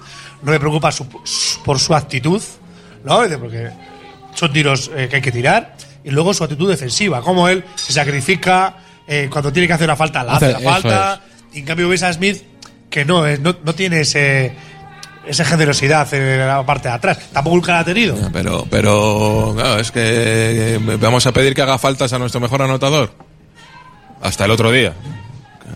no 0.42 0.50
me 0.52 0.58
preocupa 0.60 0.92
su- 0.92 1.06
por 1.64 1.78
su 1.78 1.94
actitud, 1.94 2.40
¿no? 3.04 3.20
Porque 3.40 3.70
son 4.34 4.52
tiros 4.52 4.90
eh, 4.96 5.08
que 5.10 5.16
hay 5.16 5.22
que 5.22 5.32
tirar, 5.32 5.76
y 6.04 6.10
luego 6.10 6.32
su 6.32 6.44
actitud 6.44 6.68
defensiva, 6.70 7.20
como 7.22 7.48
él 7.48 7.64
se 7.74 7.92
sacrifica 7.92 8.76
eh, 9.08 9.28
cuando 9.30 9.52
tiene 9.52 9.66
que 9.66 9.72
hacer 9.74 9.86
una 9.88 9.96
falta, 9.96 10.22
la 10.22 10.34
hace, 10.34 10.52
la 10.52 10.58
falta, 10.60 11.20
y 11.52 11.58
en 11.60 11.64
cambio 11.64 11.88
ves 11.88 12.02
a 12.02 12.12
Smith 12.12 12.42
que 12.90 13.04
no, 13.04 13.26
eh, 13.26 13.38
no, 13.38 13.56
no 13.64 13.74
tiene 13.74 14.00
ese 14.00 14.54
esa 15.26 15.44
generosidad 15.44 16.14
en 16.14 16.46
la 16.46 16.64
parte 16.64 16.86
de 16.88 16.94
atrás. 16.94 17.18
Tampoco 17.32 17.56
nunca 17.56 17.72
la 17.72 17.80
ha 17.80 17.84
tenido. 17.84 18.16
Pero, 18.32 18.64
pero, 18.70 19.54
claro, 19.56 19.80
es 19.80 19.90
que 19.90 20.00
eh, 20.76 20.78
vamos 21.00 21.26
a 21.26 21.32
pedir 21.32 21.52
que 21.52 21.62
haga 21.62 21.78
faltas 21.78 22.12
a 22.12 22.18
nuestro 22.20 22.40
mejor 22.40 22.62
anotador. 22.62 23.10
Hasta 24.26 24.44
el 24.44 24.50
otro 24.50 24.70
día. 24.72 24.92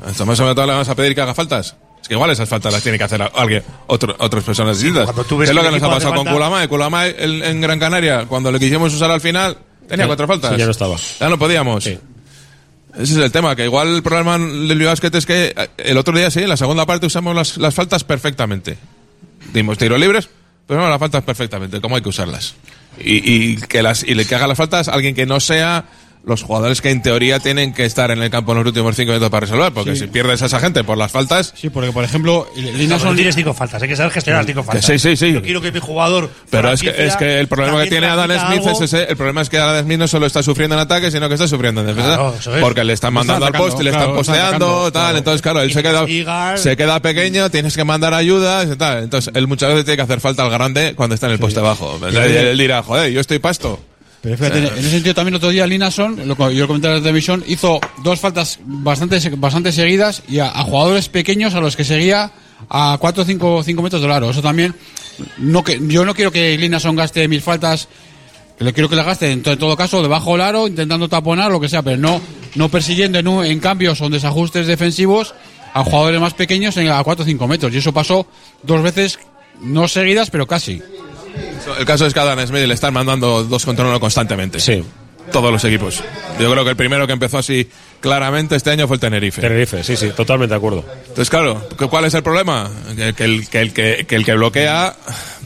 Hasta 0.06 0.24
más 0.24 0.38
anotador 0.40 0.68
le 0.68 0.72
vamos 0.74 0.88
a 0.88 0.94
pedir 0.94 1.14
que 1.14 1.20
haga 1.20 1.34
faltas. 1.34 1.74
Es 2.02 2.08
que 2.08 2.14
igual 2.14 2.30
esas 2.30 2.48
faltas 2.48 2.72
las 2.72 2.82
tiene 2.82 2.96
que 2.98 3.04
hacer 3.04 3.22
alguien, 3.34 3.62
otro, 3.86 4.14
otras 4.18 4.42
personas 4.44 4.78
distintas. 4.78 5.04
cuando 5.04 5.24
tú 5.24 5.36
ves 5.36 5.50
es 5.50 5.54
lo 5.54 5.62
que 5.62 5.70
nos 5.70 5.82
ha 5.82 5.88
pasado 5.90 6.14
con. 6.14 6.68
Kulamae 6.68 7.16
el- 7.18 7.42
en 7.42 7.60
Gran 7.60 7.78
Canaria, 7.78 8.24
cuando 8.26 8.50
le 8.50 8.58
quisimos 8.58 8.92
usar 8.94 9.10
al 9.10 9.20
final, 9.20 9.56
tenía 9.88 10.04
Sí, 10.04 10.08
cuatro 10.08 10.26
faltas. 10.26 10.52
sí, 10.52 10.58
ya 10.58 10.64
no 10.64 10.70
estaba. 10.70 10.96
Ya 11.20 11.28
no 11.28 11.38
podíamos. 11.38 11.84
Sí. 11.84 11.98
Ese 12.94 13.02
es 13.12 13.16
el 13.18 13.30
tema, 13.30 13.54
que 13.54 13.64
igual 13.64 13.94
el 13.96 14.02
problema 14.02 14.36
del 14.38 14.84
Basket 14.84 15.14
es 15.14 15.24
que 15.26 15.54
eh, 15.56 15.68
el 15.78 15.96
otro 15.96 16.16
día 16.16 16.30
sí, 16.30 16.40
en 16.42 16.48
la 16.48 16.56
segunda 16.56 16.86
parte 16.86 17.06
usamos 17.06 17.34
las, 17.36 17.56
las 17.56 17.72
faltas 17.74 18.02
perfectamente. 18.02 18.78
Dimos 19.52 19.78
tiros 19.78 20.00
libres, 20.00 20.28
pero 20.66 20.80
no 20.80 20.88
las 20.88 20.98
faltas 20.98 21.22
perfectamente, 21.22 21.80
como 21.80 21.96
hay 21.96 22.02
que 22.02 22.08
usarlas. 22.08 22.54
Y, 22.98 23.52
y 23.52 23.56
que 23.56 23.82
las 23.82 24.02
y 24.02 24.14
le 24.14 24.24
que 24.26 24.34
haga 24.34 24.46
las 24.48 24.58
faltas 24.58 24.88
alguien 24.88 25.14
que 25.14 25.24
no 25.26 25.38
sea 25.38 25.84
los 26.22 26.42
jugadores 26.42 26.80
que 26.82 26.90
en 26.90 27.00
teoría 27.02 27.40
tienen 27.40 27.72
que 27.72 27.84
estar 27.86 28.10
en 28.10 28.22
el 28.22 28.28
campo 28.30 28.52
en 28.52 28.58
los 28.58 28.66
últimos 28.66 28.94
cinco 28.94 29.08
minutos 29.12 29.30
para 29.30 29.40
resolver, 29.46 29.72
porque 29.72 29.96
si 29.96 30.06
pierdes 30.06 30.42
a 30.42 30.46
esa 30.46 30.60
gente 30.60 30.84
por 30.84 30.98
las 30.98 31.10
faltas, 31.10 31.54
Sí, 31.56 31.70
porque 31.70 31.92
por 31.92 32.04
ejemplo, 32.04 32.46
No, 32.56 32.98
no 32.98 33.14
tienes 33.14 33.34
cinco 33.34 33.54
faltas, 33.54 33.82
hay 33.82 33.88
que 33.88 33.96
saber 33.96 34.12
gestionar 34.12 34.42
las 34.42 34.46
cinco 34.46 34.62
faltas. 34.62 34.84
sí, 34.84 34.98
sí, 34.98 35.16
sí. 35.16 35.32
Yo 35.32 35.42
quiero 35.42 35.60
que 35.62 35.72
mi 35.72 35.80
jugador. 35.80 36.30
pero 36.50 36.70
es 36.72 36.82
que, 36.82 36.90
es 36.96 37.16
que 37.16 37.40
el 37.40 37.48
problema 37.48 37.82
que 37.84 37.88
tiene 37.90 38.06
Adam 38.06 38.30
Smith 38.30 38.66
algo. 38.66 38.70
es 38.70 38.80
ese, 38.82 39.04
el 39.10 39.16
problema 39.16 39.40
es 39.40 39.48
que 39.48 39.58
Adam 39.58 39.84
Smith 39.84 39.98
no 39.98 40.08
solo 40.08 40.26
está 40.26 40.42
sufriendo 40.42 40.74
en 40.76 40.80
ataque, 40.82 41.10
sino 41.10 41.26
que 41.28 41.34
está 41.34 41.48
sufriendo 41.48 41.80
en 41.80 41.86
defensa, 41.88 42.08
Claro, 42.16 42.34
eso 42.38 42.54
es. 42.54 42.62
porque 42.62 42.84
le 42.84 42.92
están 42.92 43.14
mandando 43.14 43.46
al 43.46 43.52
poste, 43.52 43.82
le 43.82 43.90
claro, 43.90 44.04
están 44.04 44.14
le 44.16 44.20
están 44.20 44.36
posteando, 44.36 44.66
atacando, 44.66 44.92
tal, 44.92 45.02
claro. 45.02 45.18
entonces 45.18 45.42
claro, 45.42 45.60
él 45.62 45.72
se 45.72 45.82
queda, 45.82 46.56
se 46.58 46.76
queda 46.76 47.00
pequeño, 47.00 47.50
tienes 47.50 47.74
que 47.74 47.84
mandar 47.84 48.12
ayudas 48.14 48.68
y 48.70 48.76
tal, 48.76 49.04
entonces 49.04 49.32
él 49.34 49.46
muchas 49.46 49.70
veces 49.70 49.84
tiene 49.86 49.96
que 49.96 50.02
hacer 50.02 50.20
falta 50.20 50.42
al 50.44 50.50
grande 50.50 50.92
cuando 50.94 51.14
está 51.14 51.26
en 51.26 51.32
el 51.32 51.38
poste 51.38 51.60
bajo, 51.60 51.98
él, 52.06 52.16
él 52.16 52.58
dirá, 52.58 52.82
joder, 52.82 53.10
yo 53.10 53.20
estoy 53.20 53.38
pasto. 53.38 53.80
Pero 54.22 54.36
fíjate, 54.36 54.58
en 54.58 54.66
ese 54.78 54.90
sentido 54.90 55.14
también 55.14 55.34
otro 55.36 55.48
día 55.48 55.66
Linason, 55.66 56.28
lo 56.28 56.36
que 56.36 56.54
yo 56.54 56.62
lo 56.62 56.66
comenté 56.66 56.88
en 56.88 56.94
la 56.94 57.00
televisión, 57.00 57.42
hizo 57.46 57.80
dos 58.02 58.20
faltas 58.20 58.58
bastante, 58.64 59.18
bastante 59.36 59.72
seguidas 59.72 60.22
y 60.28 60.40
a, 60.40 60.48
a 60.50 60.62
jugadores 60.64 61.08
pequeños 61.08 61.54
a 61.54 61.60
los 61.60 61.74
que 61.74 61.84
seguía 61.84 62.30
a 62.68 62.98
4 63.00 63.22
o 63.22 63.62
5, 63.64 63.82
metros 63.82 64.02
del 64.02 64.10
aro. 64.12 64.28
Eso 64.30 64.42
también, 64.42 64.74
no 65.38 65.64
que, 65.64 65.80
yo 65.86 66.04
no 66.04 66.14
quiero 66.14 66.30
que 66.30 66.58
Linason 66.58 66.96
gaste 66.96 67.26
mil 67.28 67.40
faltas, 67.40 67.88
le 68.58 68.74
quiero 68.74 68.90
que 68.90 68.96
le 68.96 69.02
gaste 69.04 69.30
en, 69.32 69.42
to- 69.42 69.52
en 69.52 69.58
todo 69.58 69.74
caso 69.74 70.02
debajo 70.02 70.32
del 70.32 70.42
aro, 70.42 70.66
intentando 70.68 71.08
taponar, 71.08 71.50
lo 71.50 71.58
que 71.58 71.70
sea, 71.70 71.80
pero 71.82 71.96
no, 71.96 72.20
no 72.56 72.68
persiguiendo 72.68 73.18
en, 73.18 73.26
un- 73.26 73.46
en 73.46 73.58
cambios 73.58 74.02
o 74.02 74.04
en 74.04 74.12
desajustes 74.12 74.66
defensivos 74.66 75.34
a 75.72 75.82
jugadores 75.82 76.20
más 76.20 76.34
pequeños 76.34 76.76
en, 76.76 76.88
a 76.90 77.02
4 77.02 77.22
o 77.22 77.26
5 77.26 77.48
metros. 77.48 77.72
Y 77.72 77.78
eso 77.78 77.94
pasó 77.94 78.26
dos 78.62 78.82
veces, 78.82 79.18
no 79.62 79.88
seguidas, 79.88 80.28
pero 80.28 80.46
casi. 80.46 80.82
El 81.78 81.84
caso 81.84 82.06
es 82.06 82.14
que 82.14 82.20
Adam 82.20 82.38
Smith 82.46 82.64
le 82.66 82.74
están 82.74 82.92
mandando 82.94 83.44
dos 83.44 83.64
contra 83.64 83.86
uno 83.86 83.98
constantemente. 84.00 84.60
Sí. 84.60 84.84
Todos 85.32 85.52
los 85.52 85.62
equipos. 85.64 86.02
Yo 86.40 86.50
creo 86.50 86.64
que 86.64 86.70
el 86.70 86.76
primero 86.76 87.06
que 87.06 87.12
empezó 87.12 87.38
así 87.38 87.68
claramente 88.00 88.56
este 88.56 88.70
año 88.70 88.88
fue 88.88 88.96
el 88.96 89.00
Tenerife. 89.00 89.40
Tenerife, 89.40 89.84
sí, 89.84 89.96
sí, 89.96 90.10
totalmente 90.16 90.54
de 90.54 90.56
acuerdo. 90.56 90.84
Entonces, 91.02 91.30
claro, 91.30 91.68
¿cu- 91.78 91.88
¿cuál 91.88 92.06
es 92.06 92.14
el 92.14 92.22
problema? 92.24 92.68
Que, 92.96 93.12
que 93.12 93.24
el, 93.24 93.48
que, 93.48 93.60
el, 93.60 93.72
que, 93.72 94.06
que 94.08 94.16
el 94.16 94.24
que 94.24 94.34
bloquea 94.34 94.96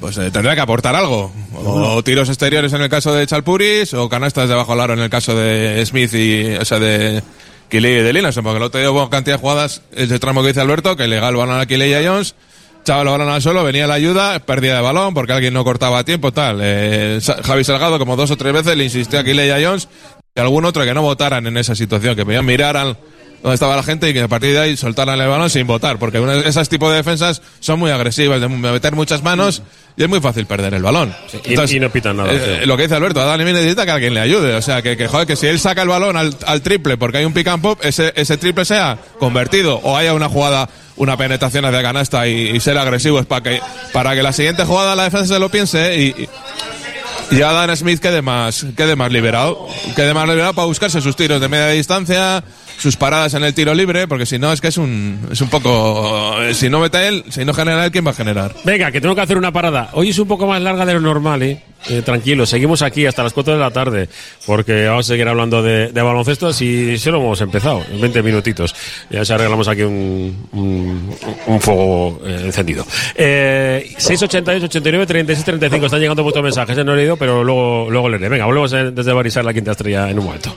pues 0.01 0.17
eh, 0.17 0.31
tendrá 0.31 0.55
que 0.55 0.63
aportar 0.63 0.95
algo. 0.95 1.31
O, 1.55 2.03
tiros 2.03 2.29
exteriores 2.31 2.73
en 2.73 2.81
el 2.81 2.89
caso 2.89 3.13
de 3.13 3.27
Chalpuris, 3.27 3.93
o 3.93 4.09
canastas 4.09 4.49
debajo 4.49 4.73
del 4.73 4.81
aro 4.81 4.95
en 4.95 5.01
el 5.01 5.11
caso 5.11 5.35
de 5.37 5.85
Smith 5.85 6.15
y, 6.15 6.55
o 6.55 6.65
sea, 6.65 6.79
de 6.79 7.23
Kiley 7.69 7.93
y 7.99 8.03
de 8.03 8.13
Linason, 8.15 8.43
porque 8.43 8.57
el 8.59 8.63
otro 8.63 8.81
día 8.81 8.91
hubo 8.91 9.11
cantidad 9.11 9.37
de 9.37 9.41
jugadas, 9.41 9.83
ese 9.95 10.19
tramo 10.19 10.41
que 10.41 10.49
dice 10.49 10.61
Alberto, 10.63 10.97
que 10.97 11.09
le 11.09 11.21
balón 11.21 11.51
a 11.61 11.67
Kiley 11.67 11.91
y 11.91 11.95
a 11.95 12.09
Jones, 12.11 12.35
echaba 12.85 13.01
el 13.01 13.09
balón 13.09 13.31
al 13.31 13.41
suelo, 13.41 13.65
venía 13.65 13.87
la 13.87 13.95
ayuda, 13.95 14.39
pérdida 14.41 14.77
de 14.77 14.83
balón, 14.83 15.15
porque 15.15 15.33
alguien 15.33 15.55
no 15.55 15.65
cortaba 15.65 16.01
a 16.01 16.05
tiempo, 16.05 16.33
tal. 16.33 16.59
Eh, 16.63 17.19
Javi 17.43 17.65
Salgado, 17.65 17.99
como 17.99 18.15
dos 18.15 18.31
o 18.31 18.37
tres 18.37 18.53
veces, 18.53 18.77
le 18.77 18.85
insistió 18.85 19.19
a 19.21 19.25
Kiley 19.25 19.65
Jones, 19.65 19.89
y 20.35 20.41
algún 20.41 20.67
otro 20.67 20.85
que 20.85 20.93
no 20.93 21.01
votaran 21.01 21.47
en 21.47 21.57
esa 21.57 21.75
situación, 21.75 22.15
que 22.15 22.27
podían 22.27 22.45
mirar 22.45 22.77
al 22.77 22.99
donde 23.45 23.55
estaba 23.55 23.77
la 23.77 23.83
gente 23.83 24.09
y 24.09 24.15
que 24.15 24.23
a 24.23 24.27
partir 24.29 24.53
de 24.55 24.59
ahí 24.59 24.77
soltaran 24.77 25.21
el 25.21 25.29
balón 25.29 25.51
sin 25.51 25.67
votar, 25.67 25.99
porque 25.99 26.19
una, 26.19 26.35
esas 26.39 26.69
tipos 26.71 26.91
de 26.91 26.97
defensas 26.97 27.43
son 27.61 27.79
muy 27.79 27.91
agresivas, 27.91 28.41
de 28.41 28.49
meter 28.49 28.95
muchas 28.95 29.23
manos 29.23 29.61
y 29.97 30.03
es 30.03 30.09
muy 30.09 30.19
fácil 30.21 30.47
perder 30.47 30.73
el 30.75 30.83
balón. 30.83 31.15
y- 31.45 31.55
y 31.77 31.81
no 31.81 31.91
pitan 31.91 32.17
nada, 32.17 32.33
eh, 32.33 32.61
sí. 32.63 32.67
Lo 32.67 32.77
que 32.79 32.85
dice 32.85 32.95
Alberto, 32.95 33.21
Adán 33.21 33.39
Limín 33.39 33.53
necesita 33.55 33.85
que 33.85 33.91
alguien 33.93 34.15
le 34.15 34.21
ayude, 34.21 34.55
o 34.57 34.63
sea, 34.63 34.81
que, 34.81 34.97
que, 34.97 35.07
joder, 35.09 35.27
que 35.27 35.37
si 35.37 35.47
él 35.47 35.61
saca 35.61 35.83
el 35.83 35.89
balón 35.89 36.17
al, 36.17 36.35
al 36.47 36.63
triple 36.63 36.97
porque 36.97 37.19
hay 37.19 37.27
un 37.27 37.35
pick 37.35 37.47
and 37.49 37.63
pop, 37.63 37.79
ese, 37.85 38.13
ese 38.17 38.39
triple 38.39 38.65
sea 38.65 38.97
convertido 39.19 39.77
o 39.85 39.95
haya 39.97 40.15
una 40.15 40.29
jugada, 40.31 40.71
una 40.97 41.17
penetración 41.19 41.67
hacia 41.67 41.83
canasta 41.83 42.27
y, 42.27 42.49
y 42.49 42.61
ser 42.61 42.79
agresivos 42.79 43.27
para 43.27 43.43
que, 43.43 43.61
para 43.93 44.15
que 44.15 44.23
la 44.23 44.33
siguiente 44.33 44.65
jugada 44.65 44.97
la 44.97 45.05
defensa 45.05 45.35
se 45.35 45.39
lo 45.39 45.51
piense 45.51 45.97
y, 45.97 46.05
y- 46.23 46.29
y 47.31 47.41
Adam 47.43 47.75
Smith 47.75 48.01
quede 48.01 48.21
más, 48.23 48.67
quede 48.77 48.97
más 48.97 49.11
liberado. 49.11 49.67
Quede 49.97 50.13
más 50.13 50.29
liberado 50.29 50.53
para 50.53 50.67
buscarse 50.67 51.01
sus 51.01 51.17
tiros 51.17 51.41
de 51.41 51.49
media 51.49 51.69
distancia, 51.69 52.45
sus 52.79 52.97
paradas 52.97 53.35
en 53.35 53.45
el 53.45 53.55
tiro 53.55 53.75
libre, 53.75 54.07
porque 54.09 54.27
si 54.27 54.39
no 54.39 54.53
es 54.53 54.61
que 54.61 54.69
es 54.69 54.77
un, 54.79 55.29
es 55.31 55.41
un 55.41 55.49
poco, 55.49 56.37
si 56.53 56.69
no 56.69 56.81
mete 56.81 57.09
él, 57.09 57.25
si 57.31 57.45
no 57.45 57.55
genera 57.55 57.85
él, 57.85 57.91
¿quién 57.93 58.07
va 58.07 58.11
a 58.11 58.15
generar? 58.15 58.55
Venga, 58.65 58.91
que 58.91 59.01
tengo 59.01 59.15
que 59.15 59.21
hacer 59.21 59.39
una 59.39 59.53
parada. 59.53 59.91
Hoy 59.93 60.11
es 60.11 60.19
un 60.19 60.29
poco 60.29 60.47
más 60.47 60.61
larga 60.61 60.85
de 60.87 60.95
lo 60.95 61.01
normal, 61.01 61.43
¿eh? 61.43 61.63
Eh, 61.91 62.01
tranquilo, 62.01 62.47
seguimos 62.47 62.81
aquí 62.81 63.05
hasta 63.05 63.23
las 63.23 63.35
4 63.35 63.55
de 63.55 63.61
la 63.61 63.71
tarde, 63.71 64.09
porque 64.47 64.87
vamos 64.87 65.05
a 65.07 65.09
seguir 65.09 65.29
hablando 65.29 65.63
de, 65.63 65.89
de 65.93 66.03
baloncesto 66.03 66.51
si 66.53 66.97
solo 66.97 67.19
hemos 67.19 67.41
empezado, 67.43 67.85
en 67.93 68.01
20 68.01 68.23
minutitos. 68.23 68.75
Ya 69.11 69.23
se 69.23 69.35
arreglamos 69.35 69.69
aquí 69.69 69.83
un, 69.83 70.49
un, 70.53 71.15
un 71.47 71.61
fuego 71.61 72.23
eh, 72.25 72.41
encendido. 72.45 72.87
Eh, 73.15 73.93
688, 73.99 74.65
89, 74.67 75.07
36, 75.07 75.45
35. 75.45 75.87
Están 75.87 76.01
llegando 76.01 76.25
muchos 76.25 76.43
mensajes, 76.43 76.85
no 76.85 76.95
he 76.95 76.97
leído, 76.97 77.19
pero 77.19 77.45
luego, 77.45 77.91
luego 77.91 78.09
leeré. 78.09 78.31
Venga, 78.31 78.47
volvemos 78.47 78.71
desde 78.71 79.13
Barisar, 79.13 79.45
la 79.45 79.53
quinta 79.53 79.73
estrella, 79.73 80.09
en 80.09 80.19
un 80.19 80.25
momento. 80.25 80.57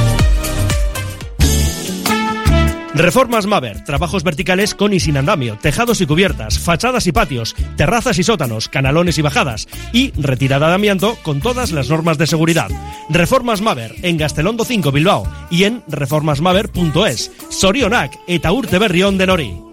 Reformas 2.93 3.45
Maver, 3.45 3.83
trabajos 3.85 4.23
verticales 4.23 4.75
con 4.75 4.93
y 4.93 4.99
sin 4.99 5.15
andamio, 5.15 5.57
tejados 5.61 6.01
y 6.01 6.05
cubiertas, 6.05 6.59
fachadas 6.59 7.07
y 7.07 7.13
patios, 7.13 7.55
terrazas 7.77 8.19
y 8.19 8.23
sótanos, 8.23 8.67
canalones 8.67 9.17
y 9.17 9.21
bajadas 9.21 9.67
y 9.93 10.11
retirada 10.11 10.67
de 10.67 10.75
amianto 10.75 11.15
con 11.23 11.39
todas 11.39 11.71
las 11.71 11.89
normas 11.89 12.17
de 12.17 12.27
seguridad. 12.27 12.69
Reformas 13.09 13.61
Maver 13.61 13.95
en 14.01 14.17
Gastelondo 14.17 14.65
5 14.65 14.91
Bilbao 14.91 15.25
y 15.49 15.63
en 15.63 15.83
reformasmaver.es. 15.87 17.31
Sorionak 17.49 18.19
eta 18.27 18.51
urte 18.51 18.77
berrión 18.77 19.17
de 19.17 19.27
Nori. 19.27 19.70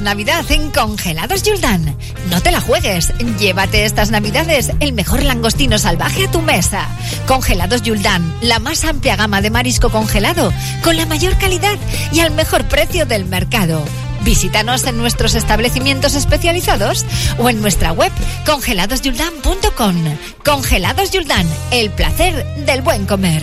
Navidad 0.00 0.50
en 0.50 0.70
Congelados 0.70 1.42
Yuldan. 1.42 1.96
No 2.30 2.40
te 2.40 2.50
la 2.50 2.60
juegues. 2.60 3.12
Llévate 3.38 3.84
estas 3.84 4.10
Navidades 4.10 4.70
el 4.80 4.92
mejor 4.92 5.22
langostino 5.22 5.78
salvaje 5.78 6.24
a 6.24 6.30
tu 6.30 6.40
mesa. 6.40 6.88
Congelados 7.26 7.82
Yuldan, 7.82 8.34
la 8.40 8.58
más 8.58 8.84
amplia 8.84 9.16
gama 9.16 9.42
de 9.42 9.50
marisco 9.50 9.90
congelado, 9.90 10.52
con 10.82 10.96
la 10.96 11.06
mayor 11.06 11.36
calidad 11.38 11.76
y 12.12 12.20
al 12.20 12.30
mejor 12.32 12.64
precio 12.64 13.06
del 13.06 13.24
mercado. 13.26 13.84
Visítanos 14.24 14.84
en 14.86 14.96
nuestros 14.96 15.34
establecimientos 15.34 16.14
especializados 16.14 17.04
o 17.38 17.50
en 17.50 17.60
nuestra 17.60 17.92
web 17.92 18.12
congeladosyuldan.com. 18.46 19.96
Congelados 20.44 21.10
Yuldan, 21.10 21.46
el 21.70 21.90
placer 21.90 22.44
del 22.64 22.82
buen 22.82 23.06
comer. 23.06 23.42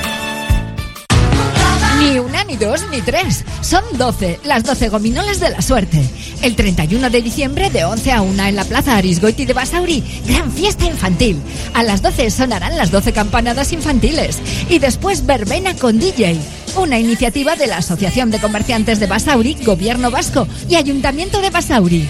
Ni 2.01 2.17
una, 2.17 2.43
ni 2.43 2.57
dos, 2.57 2.81
ni 2.89 2.99
tres. 3.01 3.45
Son 3.61 3.83
12, 3.93 4.39
las 4.43 4.63
12 4.63 4.89
gominolas 4.89 5.39
de 5.39 5.51
la 5.51 5.61
suerte. 5.61 6.03
El 6.41 6.55
31 6.55 7.11
de 7.11 7.21
diciembre 7.21 7.69
de 7.69 7.85
11 7.85 8.11
a 8.11 8.21
1 8.23 8.43
en 8.43 8.55
la 8.55 8.65
Plaza 8.65 8.97
Arisgoiti 8.97 9.45
de 9.45 9.53
Basauri, 9.53 10.03
gran 10.25 10.51
fiesta 10.51 10.85
infantil. 10.85 11.39
A 11.75 11.83
las 11.83 12.01
12 12.01 12.31
sonarán 12.31 12.75
las 12.75 12.89
12 12.89 13.13
campanadas 13.13 13.71
infantiles. 13.71 14.39
Y 14.67 14.79
después 14.79 15.27
verbena 15.27 15.75
con 15.75 15.99
DJ. 15.99 16.39
Una 16.75 16.97
iniciativa 16.97 17.55
de 17.55 17.67
la 17.67 17.77
Asociación 17.77 18.31
de 18.31 18.39
Comerciantes 18.39 18.99
de 18.99 19.05
Basauri, 19.05 19.55
Gobierno 19.63 20.09
Vasco 20.09 20.47
y 20.67 20.75
Ayuntamiento 20.75 21.39
de 21.39 21.51
Basauri. 21.51 22.09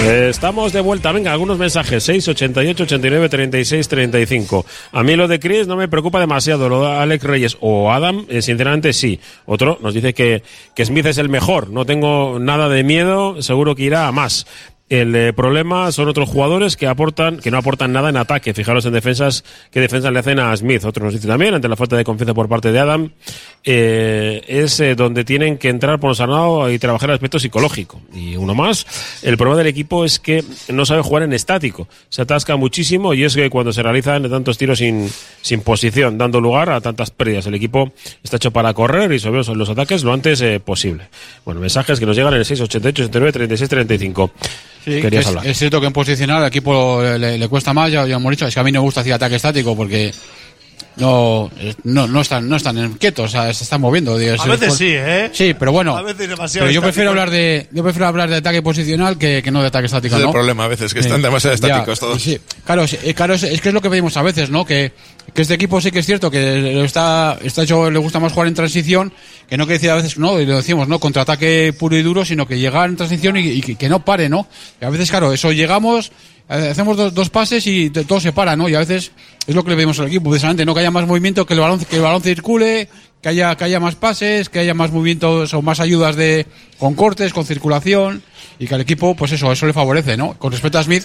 Estamos 0.00 0.72
de 0.72 0.80
vuelta. 0.80 1.10
Venga, 1.10 1.32
algunos 1.32 1.58
mensajes. 1.58 2.04
6, 2.04 2.28
88, 2.28 2.84
89, 2.84 3.28
36, 3.28 3.88
35. 3.88 4.64
A 4.92 5.02
mí 5.02 5.16
lo 5.16 5.26
de 5.26 5.40
Chris 5.40 5.66
no 5.66 5.76
me 5.76 5.88
preocupa 5.88 6.20
demasiado. 6.20 6.68
Lo 6.68 6.82
de 6.82 6.92
Alex 6.92 7.24
Reyes 7.24 7.56
o 7.60 7.90
Adam, 7.90 8.24
eh, 8.28 8.40
sinceramente 8.40 8.92
sí. 8.92 9.18
Otro 9.44 9.78
nos 9.82 9.94
dice 9.94 10.14
que, 10.14 10.42
que 10.74 10.84
Smith 10.86 11.06
es 11.06 11.18
el 11.18 11.28
mejor. 11.28 11.70
No 11.70 11.84
tengo 11.84 12.38
nada 12.38 12.68
de 12.68 12.84
miedo. 12.84 13.42
Seguro 13.42 13.74
que 13.74 13.82
irá 13.82 14.06
a 14.06 14.12
más. 14.12 14.46
El 14.88 15.14
eh, 15.14 15.32
problema 15.34 15.92
son 15.92 16.08
otros 16.08 16.30
jugadores 16.30 16.76
que 16.76 16.86
aportan, 16.86 17.38
que 17.38 17.50
no 17.50 17.58
aportan 17.58 17.92
nada 17.92 18.08
en 18.08 18.16
ataque. 18.16 18.54
Fijaros 18.54 18.86
en 18.86 18.94
defensas, 18.94 19.44
qué 19.70 19.80
defensas 19.80 20.12
le 20.12 20.18
hacen 20.18 20.38
a 20.38 20.56
Smith. 20.56 20.84
Otro 20.84 21.04
nos 21.04 21.12
dice 21.12 21.28
también, 21.28 21.54
ante 21.54 21.68
la 21.68 21.76
falta 21.76 21.96
de 21.96 22.04
confianza 22.04 22.32
por 22.32 22.48
parte 22.48 22.72
de 22.72 22.78
Adam, 22.78 23.10
eh, 23.64 24.42
es 24.48 24.80
eh, 24.80 24.94
donde 24.94 25.24
tienen 25.24 25.58
que 25.58 25.68
entrar 25.68 26.00
por 26.00 26.16
sanado 26.16 26.70
y 26.70 26.78
trabajar 26.78 27.10
el 27.10 27.14
aspecto 27.14 27.38
psicológico. 27.38 28.00
Y 28.14 28.36
uno 28.36 28.54
más, 28.54 28.86
el 29.22 29.36
problema 29.36 29.58
del 29.58 29.66
equipo 29.66 30.06
es 30.06 30.18
que 30.18 30.42
no 30.68 30.86
sabe 30.86 31.02
jugar 31.02 31.22
en 31.24 31.34
estático. 31.34 31.86
Se 32.08 32.22
atasca 32.22 32.56
muchísimo 32.56 33.12
y 33.12 33.24
es 33.24 33.34
que 33.34 33.50
cuando 33.50 33.74
se 33.74 33.82
realizan 33.82 34.28
tantos 34.30 34.56
tiros 34.56 34.78
sin, 34.78 35.10
sin 35.42 35.60
posición, 35.60 36.16
dando 36.16 36.40
lugar 36.40 36.70
a 36.70 36.80
tantas 36.80 37.10
pérdidas. 37.10 37.46
El 37.46 37.54
equipo 37.54 37.92
está 38.22 38.36
hecho 38.36 38.52
para 38.52 38.72
correr 38.72 39.12
y 39.12 39.18
sobre 39.18 39.42
los 39.44 39.68
ataques 39.68 40.02
lo 40.02 40.14
antes 40.14 40.40
eh, 40.40 40.60
posible. 40.60 41.08
Bueno, 41.44 41.60
mensajes 41.60 42.00
que 42.00 42.06
nos 42.06 42.16
llegan 42.16 42.32
en 42.32 42.40
el 42.40 42.46
688 42.46 43.02
89 43.02 43.32
36 43.32 43.68
35. 43.68 44.32
Sí, 44.84 45.00
Querías 45.00 45.10
que 45.10 45.18
es, 45.18 45.26
hablar. 45.26 45.46
es 45.46 45.58
cierto 45.58 45.80
que 45.80 45.86
en 45.86 45.92
posicional 45.92 46.42
al 46.42 46.48
equipo 46.48 47.02
le, 47.02 47.36
le 47.38 47.48
cuesta 47.48 47.72
más, 47.74 47.90
ya, 47.90 48.06
ya 48.06 48.16
hemos 48.16 48.30
dicho, 48.30 48.46
es 48.46 48.54
que 48.54 48.60
a 48.60 48.64
mí 48.64 48.72
no 48.72 48.80
me 48.80 48.84
gusta 48.84 49.00
hacer 49.00 49.12
ataque 49.12 49.36
estático 49.36 49.76
porque 49.76 50.12
no, 50.98 51.50
no, 51.84 52.06
no 52.06 52.20
están, 52.20 52.48
no 52.48 52.56
están 52.56 52.94
quietos, 52.94 53.26
o 53.26 53.28
sea, 53.28 53.52
se 53.54 53.64
están 53.64 53.80
moviendo. 53.80 54.16
digo, 54.18 54.34
A 54.40 54.46
veces 54.46 54.74
sí, 54.74 54.88
¿eh? 54.90 55.30
Sí, 55.32 55.54
pero 55.58 55.72
bueno. 55.72 55.96
A 55.96 56.02
veces 56.02 56.28
demasiado 56.28 56.66
Pero 56.66 56.72
yo 56.72 56.80
estático. 56.80 56.82
prefiero 56.82 57.10
hablar 57.10 57.30
de, 57.30 57.68
yo 57.72 57.82
prefiero 57.82 58.06
hablar 58.06 58.28
de 58.30 58.36
ataque 58.36 58.62
posicional 58.62 59.16
que, 59.18 59.42
que 59.42 59.50
no 59.50 59.60
de 59.60 59.68
ataque 59.68 59.86
estático, 59.86 60.16
es 60.16 60.20
¿no? 60.22 60.28
el 60.28 60.32
problema 60.32 60.64
a 60.64 60.68
veces, 60.68 60.92
que 60.92 61.00
están 61.00 61.20
Eh, 61.20 61.22
demasiado 61.24 61.56
ya, 61.56 61.66
estáticos 61.66 62.00
todos. 62.00 62.22
Sí, 62.22 62.38
claro, 62.64 62.86
sí, 62.86 62.98
eh, 63.02 63.14
claro, 63.14 63.34
es, 63.34 63.42
es 63.44 63.60
que 63.60 63.68
es 63.68 63.74
lo 63.74 63.80
que 63.80 63.90
pedimos 63.90 64.16
a 64.16 64.22
veces, 64.22 64.50
¿no? 64.50 64.64
Que, 64.64 64.92
que 65.34 65.42
este 65.42 65.54
equipo 65.54 65.80
sí 65.80 65.90
que 65.90 65.98
es 66.00 66.06
cierto 66.06 66.30
que 66.30 66.82
está, 66.84 67.38
está 67.42 67.62
hecho, 67.62 67.90
le 67.90 67.98
gusta 67.98 68.18
más 68.18 68.32
jugar 68.32 68.48
en 68.48 68.54
transición, 68.54 69.12
que 69.48 69.56
no 69.56 69.64
quiere 69.64 69.74
decir 69.78 69.90
a 69.90 69.94
veces, 69.96 70.18
no, 70.18 70.40
y 70.40 70.46
lo 70.46 70.56
decimos, 70.56 70.88
¿no? 70.88 70.98
Contraataque 70.98 71.74
puro 71.78 71.96
y 71.96 72.02
duro, 72.02 72.24
sino 72.24 72.46
que 72.46 72.58
llegar 72.58 72.88
en 72.88 72.96
transición 72.96 73.36
y, 73.36 73.40
y 73.48 73.60
que, 73.60 73.76
que 73.76 73.88
no 73.88 74.04
pare, 74.04 74.28
¿no? 74.28 74.46
Y 74.80 74.84
a 74.84 74.90
veces, 74.90 75.10
claro, 75.10 75.32
eso 75.32 75.52
llegamos, 75.52 76.12
hacemos 76.48 76.96
dos, 76.96 77.14
dos 77.14 77.30
pases 77.30 77.66
y 77.66 77.90
todo 77.90 78.20
se 78.20 78.32
para, 78.32 78.56
¿no? 78.56 78.68
Y 78.68 78.74
a 78.74 78.80
veces 78.80 79.12
es 79.46 79.54
lo 79.54 79.62
que 79.62 79.70
le 79.70 79.76
pedimos 79.76 79.98
al 80.00 80.06
equipo, 80.06 80.30
precisamente, 80.30 80.64
¿no? 80.64 80.74
Que 80.74 80.80
haya 80.80 80.90
más 80.90 81.06
movimiento, 81.06 81.46
que 81.46 81.54
el 81.54 81.60
balón, 81.60 81.84
que 81.84 81.96
el 81.96 82.02
balón 82.02 82.22
circule, 82.22 82.88
que 83.20 83.28
haya, 83.28 83.56
que 83.56 83.64
haya 83.64 83.80
más 83.80 83.94
pases, 83.94 84.48
que 84.48 84.58
haya 84.58 84.74
más 84.74 84.90
movimientos 84.90 85.52
o 85.54 85.62
más 85.62 85.80
ayudas 85.80 86.16
de, 86.16 86.46
con 86.78 86.94
cortes, 86.94 87.32
con 87.32 87.44
circulación, 87.44 88.22
y 88.58 88.66
que 88.66 88.74
al 88.74 88.80
equipo, 88.80 89.14
pues 89.14 89.32
eso, 89.32 89.52
eso 89.52 89.66
le 89.66 89.72
favorece, 89.72 90.16
¿no? 90.16 90.34
Con 90.38 90.52
respecto 90.52 90.78
a 90.78 90.82
Smith, 90.82 91.04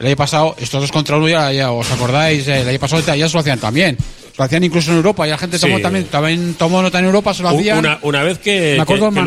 el 0.00 0.06
año 0.06 0.16
pasado, 0.16 0.56
estos 0.58 0.80
dos 0.80 0.90
contra 0.90 1.16
uno 1.18 1.28
ya, 1.28 1.52
ya 1.52 1.70
os 1.72 1.90
acordáis, 1.92 2.48
eh, 2.48 2.62
el 2.62 2.68
año 2.68 2.78
pasado 2.80 3.02
ya 3.14 3.28
se 3.28 3.34
lo 3.34 3.40
hacían 3.40 3.58
también. 3.58 3.96
Se 3.98 4.38
lo 4.38 4.44
hacían 4.44 4.64
incluso 4.64 4.90
en 4.92 4.96
Europa, 4.96 5.26
y 5.26 5.30
la 5.30 5.36
gente 5.38 5.58
tomó 5.58 5.76
Sí. 5.76 5.82
también, 5.82 6.04
también 6.06 6.54
tomó 6.54 6.80
nota 6.80 6.98
en 6.98 7.04
Europa, 7.04 7.34
se 7.34 7.42
lo 7.42 7.50
hacían. 7.50 7.78
Una, 7.80 7.98
una 8.02 8.22
vez 8.22 8.38
que, 8.38 8.74
Me 8.76 8.82
acuerdo 8.82 9.10
que, 9.10 9.20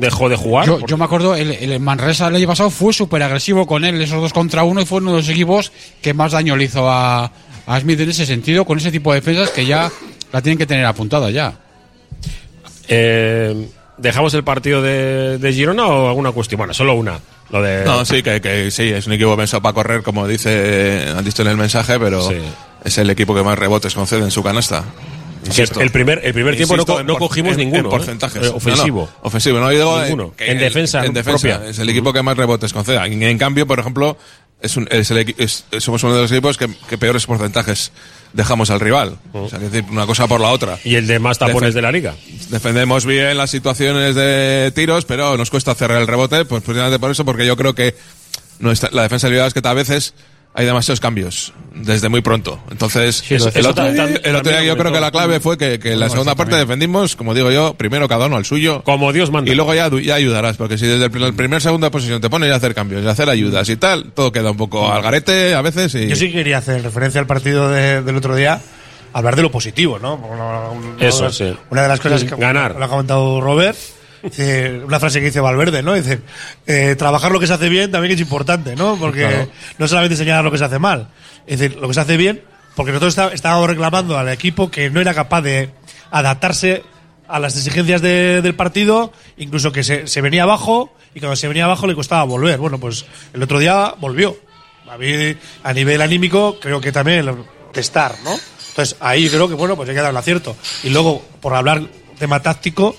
dejó 0.00 0.28
de 0.28 0.36
jugar. 0.36 0.66
Yo, 0.86 0.96
me 0.96 1.04
acuerdo, 1.04 1.36
el, 1.36 1.52
el 1.52 1.78
Manresa 1.80 2.26
el 2.26 2.34
año 2.34 2.48
pasado 2.48 2.70
fue 2.70 2.92
súper 2.92 3.22
agresivo 3.22 3.66
con 3.66 3.84
él, 3.84 4.00
esos 4.02 4.20
dos 4.20 4.32
contra 4.32 4.64
uno, 4.64 4.80
y 4.80 4.84
fue 4.86 4.98
uno 4.98 5.12
de 5.12 5.18
los 5.18 5.28
equipos 5.28 5.70
que 6.02 6.12
más 6.14 6.32
daño 6.32 6.56
le 6.56 6.64
hizo 6.64 6.90
a, 6.90 7.30
a 7.66 7.80
Smith 7.80 8.00
en 8.00 8.10
ese 8.10 8.26
sentido, 8.26 8.64
con 8.64 8.78
ese 8.78 8.90
tipo 8.90 9.12
de 9.12 9.20
defensas 9.20 9.50
que 9.50 9.64
ya 9.64 9.88
la 10.32 10.42
tienen 10.42 10.58
que 10.58 10.66
tener 10.66 10.84
apuntada 10.84 11.30
ya. 11.30 11.54
Eh, 12.88 13.68
¿Dejamos 13.98 14.32
el 14.34 14.44
partido 14.44 14.80
de, 14.80 15.38
de 15.38 15.52
Girona 15.52 15.86
o 15.86 16.08
alguna 16.08 16.32
cuestión? 16.32 16.58
Bueno, 16.58 16.72
solo 16.74 16.94
una. 16.94 17.18
Lo 17.50 17.62
de, 17.62 17.84
No, 17.84 18.04
sí, 18.04 18.22
que, 18.22 18.40
que 18.40 18.70
sí, 18.70 18.84
es 18.90 19.06
un 19.06 19.14
equipo 19.14 19.36
pensado 19.36 19.62
para 19.62 19.72
correr, 19.72 20.02
como 20.02 20.26
dice, 20.26 21.06
han 21.16 21.24
dicho 21.24 21.42
en 21.42 21.48
el 21.48 21.56
mensaje, 21.56 21.98
pero 21.98 22.20
Sí. 22.28 22.36
es 22.84 22.98
el 22.98 23.08
equipo 23.10 23.34
que 23.34 23.42
más 23.42 23.58
rebotes 23.58 23.94
concede 23.94 24.22
en 24.22 24.30
su 24.30 24.42
canasta. 24.42 24.84
Insisto. 25.46 25.80
el 25.80 25.90
primer, 25.90 26.20
el 26.24 26.34
primer 26.34 26.56
tiempo 26.56 26.76
no, 26.76 26.82
Insisto 26.82 27.00
en 27.00 27.06
no 27.06 27.16
cogimos 27.16 27.52
en- 27.52 27.58
ninguno. 27.58 27.84
En 27.84 27.90
porcentajes. 27.90 28.44
eh, 28.44 28.48
ofensivo. 28.52 29.02
No, 29.02 29.06
no, 29.06 29.12
ofensivo, 29.28 29.58
no 29.60 29.68
digo 29.70 30.02
Ninguno. 30.02 30.34
En 30.36 30.56
el- 30.56 30.58
defensa 30.58 31.06
En 31.06 31.14
defensa. 31.14 31.48
propia. 31.56 31.70
Es 31.70 31.78
el 31.78 31.88
equipo 31.88 32.12
que 32.12 32.22
más 32.22 32.36
rebotes 32.36 32.72
concede. 32.72 32.98
En, 33.06 33.22
en 33.22 33.38
cambio, 33.38 33.66
por 33.66 33.78
ejemplo, 33.78 34.18
es 34.60 34.76
un- 34.76 34.88
es 34.90 35.10
el 35.10 35.34
es- 35.38 35.64
somos 35.78 36.02
uno 36.02 36.14
de 36.16 36.22
los 36.22 36.32
equipos 36.32 36.56
que, 36.58 36.68
que 36.88 36.98
peores 36.98 37.26
porcentajes 37.26 37.92
dejamos 38.32 38.70
al 38.70 38.80
rival. 38.80 39.18
O 39.32 39.48
sea, 39.48 39.58
que 39.58 39.68
decir, 39.70 39.84
una 39.90 40.04
cosa 40.06 40.26
por 40.26 40.40
la 40.40 40.48
otra. 40.50 40.78
Y 40.84 40.96
el 40.96 41.06
de 41.06 41.18
más 41.18 41.38
tapones 41.38 41.74
de 41.74 41.82
la 41.82 41.92
liga. 41.92 42.14
Defendemos 42.50 43.06
bien 43.06 43.36
las 43.38 43.50
situaciones 43.50 44.14
de 44.14 44.72
tiros, 44.74 45.04
pero 45.04 45.36
nos 45.36 45.50
cuesta 45.50 45.74
cerrar 45.74 46.00
el 46.00 46.06
rebote, 46.06 46.44
pues 46.44 46.62
precisamente 46.62 46.98
por 46.98 47.10
eso, 47.10 47.24
porque 47.24 47.46
yo 47.46 47.56
creo 47.56 47.74
que 47.74 47.94
nuestra, 48.58 48.90
la 48.92 49.02
defensa 49.02 49.28
Bilbao 49.28 49.46
es 49.46 49.54
que 49.54 49.62
a 49.64 49.72
veces 49.72 50.14
hay 50.54 50.66
demasiados 50.66 51.00
cambios 51.00 51.52
desde 51.74 52.08
muy 52.08 52.20
pronto. 52.20 52.58
Entonces, 52.70 53.22
el, 53.30 53.40
otro, 53.66 53.74
también- 53.74 54.20
el 54.24 54.34
otro 54.34 54.50
día 54.50 54.64
yo 54.64 54.76
creo 54.76 54.90
que 54.92 54.98
la 55.00 55.12
clave 55.12 55.38
fue 55.38 55.56
que, 55.56 55.78
que 55.78 55.92
en 55.92 56.00
la 56.00 56.08
segunda 56.08 56.34
parte 56.34 56.56
defendimos, 56.56 57.14
como 57.14 57.32
digo 57.34 57.52
yo, 57.52 57.74
primero 57.74 58.08
cada 58.08 58.26
uno 58.26 58.36
al 58.36 58.44
suyo. 58.44 58.82
Como 58.82 59.12
Dios 59.12 59.30
manda. 59.30 59.52
Y 59.52 59.54
luego 59.54 59.72
ya, 59.74 59.84
ayudarás, 60.14 60.56
porque 60.56 60.76
si 60.76 60.86
desde 60.86 61.04
el 61.04 61.10
primer, 61.12 61.34
primer 61.34 61.62
segunda 61.62 61.90
posición 61.90 62.20
te 62.20 62.28
pones 62.28 62.50
a 62.50 62.56
hacer 62.56 62.74
cambios 62.74 63.04
y 63.04 63.06
a 63.06 63.10
hacer 63.12 63.30
ayudas 63.30 63.68
y 63.68 63.76
tal, 63.76 64.10
todo 64.12 64.32
queda 64.32 64.50
un 64.50 64.56
poco 64.56 64.92
al 64.92 65.00
garete 65.02 65.54
a 65.54 65.62
veces 65.62 65.94
y... 65.94 66.08
Yo 66.08 66.16
sí 66.16 66.32
quería 66.32 66.58
hacer 66.58 66.82
referencia 66.82 67.20
al 67.20 67.26
partido 67.28 67.70
de- 67.70 68.02
del 68.02 68.16
otro 68.16 68.34
día, 68.34 68.60
hablar 69.12 69.36
de 69.36 69.42
lo 69.42 69.52
positivo, 69.52 70.00
¿no? 70.00 70.16
Una, 70.16 70.70
una- 70.70 71.06
Eso, 71.06 71.20
una- 71.20 71.32
sí. 71.32 71.54
Una 71.70 71.82
de 71.82 71.88
las 71.88 72.00
cosas 72.00 72.24
que 72.24 72.34
Ganar. 72.34 72.74
lo 72.76 72.84
ha 72.84 72.88
comentado 72.88 73.40
Robert, 73.40 73.76
dice, 74.22 74.80
una 74.84 74.98
frase 75.00 75.20
que 75.20 75.26
dice 75.26 75.40
Valverde, 75.40 75.82
¿no? 75.82 75.94
Dice, 75.94 76.20
eh, 76.66 76.94
trabajar 76.96 77.30
lo 77.32 77.40
que 77.40 77.46
se 77.46 77.52
hace 77.54 77.68
bien 77.68 77.90
también 77.90 78.14
es 78.14 78.20
importante, 78.20 78.76
¿no? 78.76 78.96
Porque 78.96 79.20
Claro. 79.26 79.48
no 79.78 79.88
solamente 79.88 80.16
señalar 80.16 80.44
lo 80.44 80.50
que 80.50 80.58
se 80.58 80.64
hace 80.64 80.78
mal, 80.78 81.08
es 81.46 81.58
decir, 81.58 81.78
lo 81.78 81.88
que 81.88 81.94
se 81.94 82.00
hace 82.00 82.16
bien, 82.16 82.42
porque 82.76 82.92
nosotros 82.92 83.12
está- 83.12 83.32
estábamos 83.34 83.68
reclamando 83.68 84.16
al 84.18 84.28
equipo 84.28 84.70
que 84.70 84.90
no 84.90 85.00
era 85.00 85.14
capaz 85.14 85.42
de 85.42 85.70
adaptarse 86.10 86.82
a 87.26 87.38
las 87.38 87.56
exigencias 87.56 88.00
de- 88.00 88.40
del 88.42 88.54
partido, 88.54 89.12
incluso 89.36 89.70
que 89.72 89.82
se, 89.84 90.06
se 90.06 90.20
venía 90.20 90.44
abajo 90.44 90.94
y 91.14 91.20
cuando 91.20 91.36
se 91.36 91.48
venía 91.48 91.64
abajo 91.64 91.86
le 91.86 91.94
costaba 91.94 92.24
volver. 92.24 92.58
Bueno, 92.58 92.78
pues 92.78 93.04
el 93.34 93.42
otro 93.42 93.58
día 93.58 93.94
volvió. 93.98 94.36
A 94.90 94.96
mí, 94.96 95.36
a 95.62 95.72
nivel 95.74 96.00
anímico, 96.00 96.58
creo 96.60 96.80
que 96.80 96.90
también 96.92 97.18
el 97.28 97.34
testar, 97.72 98.14
¿no? 98.24 98.30
Entonces, 98.70 98.96
ahí 99.00 99.28
creo 99.28 99.46
que, 99.48 99.54
bueno, 99.54 99.76
pues 99.76 99.88
hay 99.90 99.94
que 99.94 100.00
dar 100.00 100.10
el 100.12 100.16
acierto. 100.16 100.56
Y 100.82 100.88
luego, 100.90 101.22
por 101.42 101.54
hablar 101.54 101.82
tema 102.18 102.40
táctico, 102.40 102.96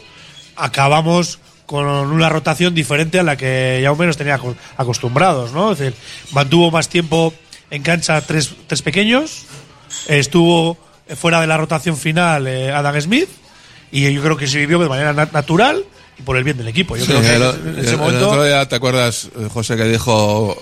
acabamos 0.59 1.39
con 1.65 1.85
una 1.85 2.29
rotación 2.29 2.73
diferente 2.73 3.19
a 3.19 3.23
la 3.23 3.37
que 3.37 3.79
ya 3.83 3.91
o 3.91 3.95
menos 3.95 4.17
tenía 4.17 4.35
aco- 4.39 4.55
acostumbrados, 4.77 5.51
¿no? 5.51 5.71
Es 5.71 5.79
decir, 5.79 5.95
mantuvo 6.31 6.71
más 6.71 6.89
tiempo 6.89 7.33
en 7.69 7.83
cancha 7.83 8.19
tres, 8.21 8.51
tres 8.67 8.81
pequeños, 8.81 9.43
estuvo 10.07 10.77
fuera 11.15 11.41
de 11.41 11.47
la 11.47 11.57
rotación 11.57 11.97
final 11.97 12.47
eh, 12.47 12.71
Adam 12.71 12.99
Smith 13.01 13.29
y 13.91 14.11
yo 14.11 14.21
creo 14.21 14.37
que 14.37 14.47
se 14.47 14.57
vivió 14.57 14.79
de 14.79 14.89
manera 14.89 15.13
nat- 15.13 15.31
natural 15.31 15.83
y 16.17 16.21
por 16.23 16.37
el 16.37 16.43
bien 16.43 16.57
del 16.57 16.67
equipo. 16.67 16.95
Yo 16.97 17.05
Sí, 17.05 17.11
creo 17.11 17.21
que 17.21 17.35
el, 17.35 17.41
en 17.43 17.67
el- 17.77 17.79
ese 17.85 17.91
el 17.91 17.97
momento 17.97 18.29
otro 18.29 18.43
día, 18.43 18.67
¿te 18.67 18.75
acuerdas, 18.75 19.29
José, 19.53 19.75
que 19.77 19.83
dijo, 19.85 20.57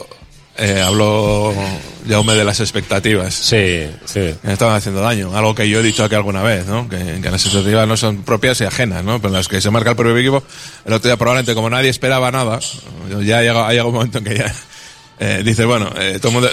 eh, 0.58 0.82
habló 0.82 1.54
Jaume 2.08 2.34
de 2.34 2.43
las 2.43 2.60
expectativas? 2.60 3.34
Sí, 3.34 3.88
sí. 4.06 4.34
Que 4.41 4.52
estaban 4.52 4.76
haciendo 4.76 5.02
daño. 5.02 5.36
Algo 5.36 5.54
que 5.56 5.70
yo 5.70 5.80
he 5.80 5.84
dicho 5.84 6.04
aquí 6.04 6.15
alguna 6.15 6.43
vez, 6.43 6.65
¿no? 6.65 6.89
Que, 6.89 6.98
que 7.22 7.32
las 7.32 7.46
expectativas 7.46 7.88
no 7.88 7.98
son 7.98 8.24
propias 8.24 8.60
y 8.62 8.65
ajenas, 8.65 9.04
¿no? 9.04 9.17
Pero 9.17 9.30
en 9.30 9.36
las 9.36 9.48
que 9.48 9.62
se 9.62 9.70
marca 9.70 9.91
el 9.91 9.96
propio 9.96 10.17
equipo. 10.17 10.43
El 10.86 10.93
otro 10.93 11.10
día 11.10 11.17
probablemente 11.17 11.54
como 11.54 11.70
nadie 11.70 11.89
esperaba 11.89 12.32
nada, 12.32 12.60
ya 13.24 13.39
ha 13.39 13.41
llegado, 13.41 13.65
ha 13.65 13.70
llegado 13.72 13.89
un 13.89 13.96
momento 13.96 14.17
en 14.17 14.24
que 14.24 14.38
ya... 14.38 14.54
eh, 15.20 15.41
dice, 15.43 15.65
bueno, 15.65 15.89
eh, 15.98 16.20
todo 16.22 16.30
el, 16.30 16.34
mundo, 16.34 16.50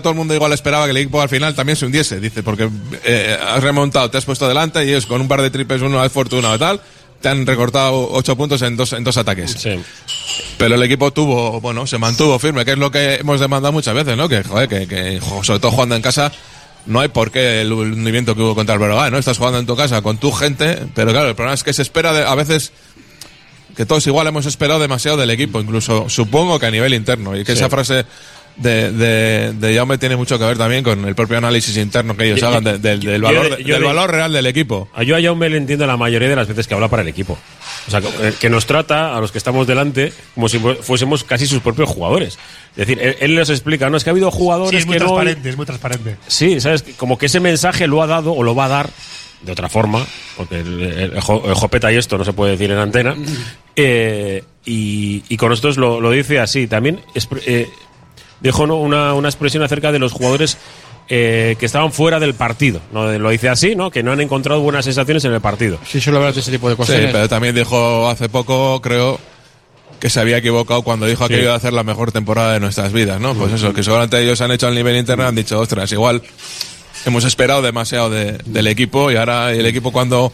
todo 0.00 0.10
el 0.10 0.16
mundo 0.16 0.34
igual 0.34 0.52
esperaba 0.52 0.84
que 0.86 0.90
el 0.90 0.96
equipo 0.96 1.20
al 1.20 1.28
final 1.28 1.54
también 1.54 1.76
se 1.76 1.86
hundiese. 1.86 2.18
Dice, 2.20 2.42
porque 2.42 2.68
eh, 3.04 3.38
has 3.40 3.62
remontado, 3.62 4.10
te 4.10 4.18
has 4.18 4.24
puesto 4.24 4.48
delante 4.48 4.84
y 4.84 4.88
ellos 4.88 5.06
con 5.06 5.20
un 5.20 5.28
par 5.28 5.42
de 5.42 5.50
triples, 5.50 5.82
uno 5.82 6.04
es 6.04 6.10
fortuna 6.10 6.50
o 6.50 6.58
tal, 6.58 6.80
te 7.20 7.28
han 7.28 7.46
recortado 7.46 8.08
ocho 8.12 8.36
puntos 8.36 8.62
en 8.62 8.76
dos, 8.76 8.92
en 8.92 9.04
dos 9.04 9.16
ataques. 9.16 9.52
Sí. 9.58 9.78
Pero 10.58 10.74
el 10.74 10.82
equipo 10.82 11.12
tuvo, 11.12 11.60
bueno, 11.60 11.86
se 11.86 11.98
mantuvo 11.98 12.38
firme, 12.38 12.64
que 12.64 12.72
es 12.72 12.78
lo 12.78 12.90
que 12.90 13.16
hemos 13.16 13.40
demandado 13.40 13.72
muchas 13.72 13.94
veces, 13.94 14.16
¿no? 14.16 14.28
Que, 14.28 14.42
joder, 14.42 14.68
que, 14.68 15.20
sobre 15.42 15.58
todo 15.60 15.70
jugando 15.70 15.96
en 15.96 16.02
casa, 16.02 16.32
no 16.86 17.00
hay 17.00 17.08
por 17.08 17.30
qué 17.30 17.60
el 17.60 17.72
hundimiento 17.72 18.34
que 18.34 18.42
hubo 18.42 18.54
contra 18.54 18.74
el 18.74 18.78
Breogán, 18.80 19.12
¿no? 19.12 19.18
Estás 19.18 19.36
jugando 19.38 19.58
en 19.58 19.66
tu 19.66 19.76
casa 19.76 20.00
con 20.02 20.16
tu 20.18 20.32
gente, 20.32 20.78
pero 20.94 21.10
claro, 21.12 21.28
el 21.28 21.34
problema 21.34 21.54
es 21.54 21.62
que 21.62 21.72
se 21.72 21.82
espera 21.82 22.12
de- 22.12 22.24
a 22.24 22.34
veces 22.34 22.72
que 23.76 23.86
todos 23.86 24.06
igual 24.06 24.26
hemos 24.26 24.46
esperado 24.46 24.80
demasiado 24.80 25.16
del 25.16 25.30
equipo, 25.30 25.60
incluso 25.60 26.08
supongo 26.08 26.58
que 26.58 26.66
a 26.66 26.70
nivel 26.70 26.92
interno, 26.94 27.36
y 27.36 27.44
que 27.44 27.52
esa 27.52 27.68
frase 27.70 28.04
de, 28.60 28.92
de, 28.92 29.52
de 29.54 29.74
Jaume 29.74 29.98
tiene 29.98 30.16
mucho 30.16 30.38
que 30.38 30.44
ver 30.44 30.58
también 30.58 30.84
con 30.84 31.04
el 31.06 31.14
propio 31.14 31.38
análisis 31.38 31.76
interno 31.76 32.16
que 32.16 32.26
ellos 32.26 32.40
Yo- 32.40 32.48
hagan 32.48 32.64
de- 32.64 32.78
del, 32.78 33.22
valor, 33.22 33.48
yo- 33.50 33.58
yo 33.58 33.74
del 33.74 33.84
valor 33.84 34.10
real 34.10 34.32
del 34.32 34.46
equipo. 34.46 34.88
A 34.94 35.02
yo 35.02 35.16
a 35.16 35.20
Jaume 35.22 35.48
le 35.48 35.56
entiendo 35.56 35.86
la 35.86 35.96
mayoría 35.96 36.28
de 36.28 36.36
las 36.36 36.46
veces 36.48 36.66
que 36.66 36.74
habla 36.74 36.88
para 36.88 37.02
el 37.02 37.08
equipo. 37.08 37.38
O 37.88 37.90
sea, 37.90 38.00
que, 38.38 38.50
nos 38.50 38.66
trata 38.66 39.16
a 39.16 39.20
los 39.20 39.32
que 39.32 39.38
estamos 39.38 39.66
delante 39.66 40.12
como 40.34 40.48
si 40.48 40.58
fu- 40.58 40.74
fuésemos 40.74 41.24
casi 41.24 41.46
sus 41.46 41.60
propios 41.60 41.88
jugadores. 41.88 42.38
Es 42.72 42.76
decir, 42.86 42.98
él, 43.00 43.16
él 43.20 43.34
nos 43.34 43.48
explica, 43.50 43.88
no 43.90 43.96
es 43.96 44.04
que 44.04 44.10
ha 44.10 44.12
habido 44.12 44.30
sí, 44.30 44.36
jugadores 44.36 44.80
es 44.80 44.86
muy 44.86 44.94
que 44.94 45.00
no. 45.00 45.06
transparente, 45.06 45.48
es 45.50 45.56
muy 45.56 45.66
transparente. 45.66 46.16
Sí, 46.26 46.60
sabes, 46.60 46.84
como 46.96 47.16
que 47.18 47.26
ese 47.26 47.40
mensaje 47.40 47.86
lo 47.86 48.02
ha 48.02 48.06
dado 48.06 48.32
o 48.32 48.42
lo 48.42 48.54
va 48.54 48.66
a 48.66 48.68
dar 48.68 48.90
de 49.42 49.52
otra 49.52 49.70
forma, 49.70 50.06
porque 50.36 50.60
el, 50.60 50.82
el- 50.82 50.98
el 51.14 51.20
jo- 51.20 51.42
el 51.46 51.54
jopeta 51.54 51.90
y 51.90 51.96
esto 51.96 52.18
no 52.18 52.24
se 52.26 52.34
puede 52.34 52.52
decir 52.52 52.70
en 52.70 52.78
antena. 52.78 53.16
eh, 53.76 54.44
y, 54.66 55.22
y 55.28 55.36
con 55.36 55.48
nosotros 55.48 55.78
lo, 55.78 56.00
lo 56.00 56.10
dice 56.10 56.38
así. 56.38 56.66
También 56.66 57.00
expre- 57.14 57.42
eh, 57.46 57.68
dijo 58.40 58.66
¿no? 58.66 58.76
una, 58.76 59.14
una 59.14 59.28
expresión 59.28 59.62
acerca 59.62 59.92
de 59.92 59.98
los 59.98 60.12
jugadores 60.12 60.58
eh, 61.08 61.56
que 61.58 61.66
estaban 61.66 61.92
fuera 61.92 62.20
del 62.20 62.34
partido. 62.34 62.80
¿no? 62.92 63.10
Lo 63.18 63.30
dice 63.30 63.48
así, 63.48 63.74
¿no? 63.74 63.90
Que 63.90 64.02
no 64.02 64.12
han 64.12 64.20
encontrado 64.20 64.60
buenas 64.60 64.84
sensaciones 64.84 65.24
en 65.24 65.32
el 65.32 65.40
partido. 65.40 65.78
Sí, 65.86 66.00
suele 66.00 66.18
hablar 66.18 66.34
de 66.34 66.40
ese 66.40 66.52
tipo 66.52 66.68
de 66.68 66.74
Sí, 66.74 66.78
cosas. 66.78 66.96
pero 67.12 67.28
también 67.28 67.54
dijo 67.54 68.08
hace 68.08 68.28
poco, 68.28 68.80
creo, 68.80 69.18
que 69.98 70.08
se 70.08 70.20
había 70.20 70.38
equivocado 70.38 70.82
cuando 70.82 71.06
dijo 71.06 71.26
que 71.28 71.42
iba 71.42 71.52
a 71.52 71.56
hacer 71.56 71.72
la 71.72 71.82
mejor 71.84 72.10
temporada 72.12 72.52
de 72.54 72.60
nuestras 72.60 72.92
vidas, 72.92 73.20
¿no? 73.20 73.34
Pues 73.34 73.52
eso, 73.52 73.74
que 73.74 73.82
seguramente 73.82 74.20
ellos 74.22 74.40
han 74.40 74.50
hecho 74.52 74.66
al 74.68 74.74
nivel 74.74 74.96
interno, 74.96 75.26
han 75.26 75.34
dicho, 75.34 75.58
ostras, 75.60 75.90
igual 75.92 76.22
hemos 77.06 77.24
esperado 77.24 77.60
demasiado 77.60 78.08
de- 78.08 78.38
del 78.46 78.66
equipo 78.68 79.10
y 79.10 79.16
ahora 79.16 79.52
el 79.52 79.66
equipo 79.66 79.90
cuando 79.92 80.32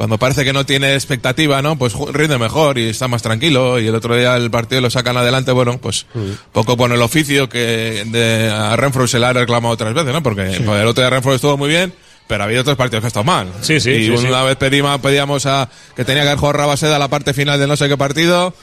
cuando 0.00 0.16
parece 0.16 0.46
que 0.46 0.54
no 0.54 0.64
tiene 0.64 0.94
expectativa, 0.94 1.60
¿no? 1.60 1.76
Pues 1.76 1.92
rinde 1.92 2.38
mejor 2.38 2.78
y 2.78 2.88
está 2.88 3.06
más 3.06 3.20
tranquilo 3.20 3.78
y 3.78 3.86
el 3.86 3.94
otro 3.94 4.16
día 4.16 4.34
el 4.34 4.50
partido 4.50 4.80
lo 4.80 4.88
sacan 4.88 5.18
adelante, 5.18 5.52
bueno, 5.52 5.76
pues 5.76 6.06
poco 6.52 6.74
por 6.74 6.90
el 6.90 7.02
oficio 7.02 7.50
que 7.50 8.06
de, 8.06 8.48
a 8.48 8.74
Renfro 8.76 9.06
se 9.06 9.18
le 9.18 9.26
ha 9.26 9.34
reclamado 9.34 9.74
otras 9.74 9.92
veces, 9.92 10.10
¿no? 10.10 10.22
Porque 10.22 10.62
pues, 10.64 10.80
el 10.80 10.86
otro 10.86 11.02
día 11.02 11.10
Renfro 11.10 11.34
estuvo 11.34 11.58
muy 11.58 11.68
bien, 11.68 11.92
pero 12.26 12.42
ha 12.42 12.46
habido 12.46 12.62
otros 12.62 12.78
partidos 12.78 13.02
que 13.02 13.04
han 13.04 13.08
estado 13.08 13.24
mal. 13.24 13.52
Sí, 13.60 13.78
sí, 13.78 13.90
Y 13.90 14.04
sí, 14.06 14.26
una 14.26 14.42
vez 14.42 14.56
pedimos, 14.56 14.98
pedíamos 15.02 15.44
a 15.44 15.68
que 15.94 16.06
tenía 16.06 16.22
que 16.22 16.28
haber 16.28 16.40
jugado 16.40 16.56
Rabaseda 16.60 16.98
la 16.98 17.08
parte 17.08 17.34
final 17.34 17.60
de 17.60 17.66
no 17.66 17.76
sé 17.76 17.86
qué 17.86 17.98
partido. 17.98 18.54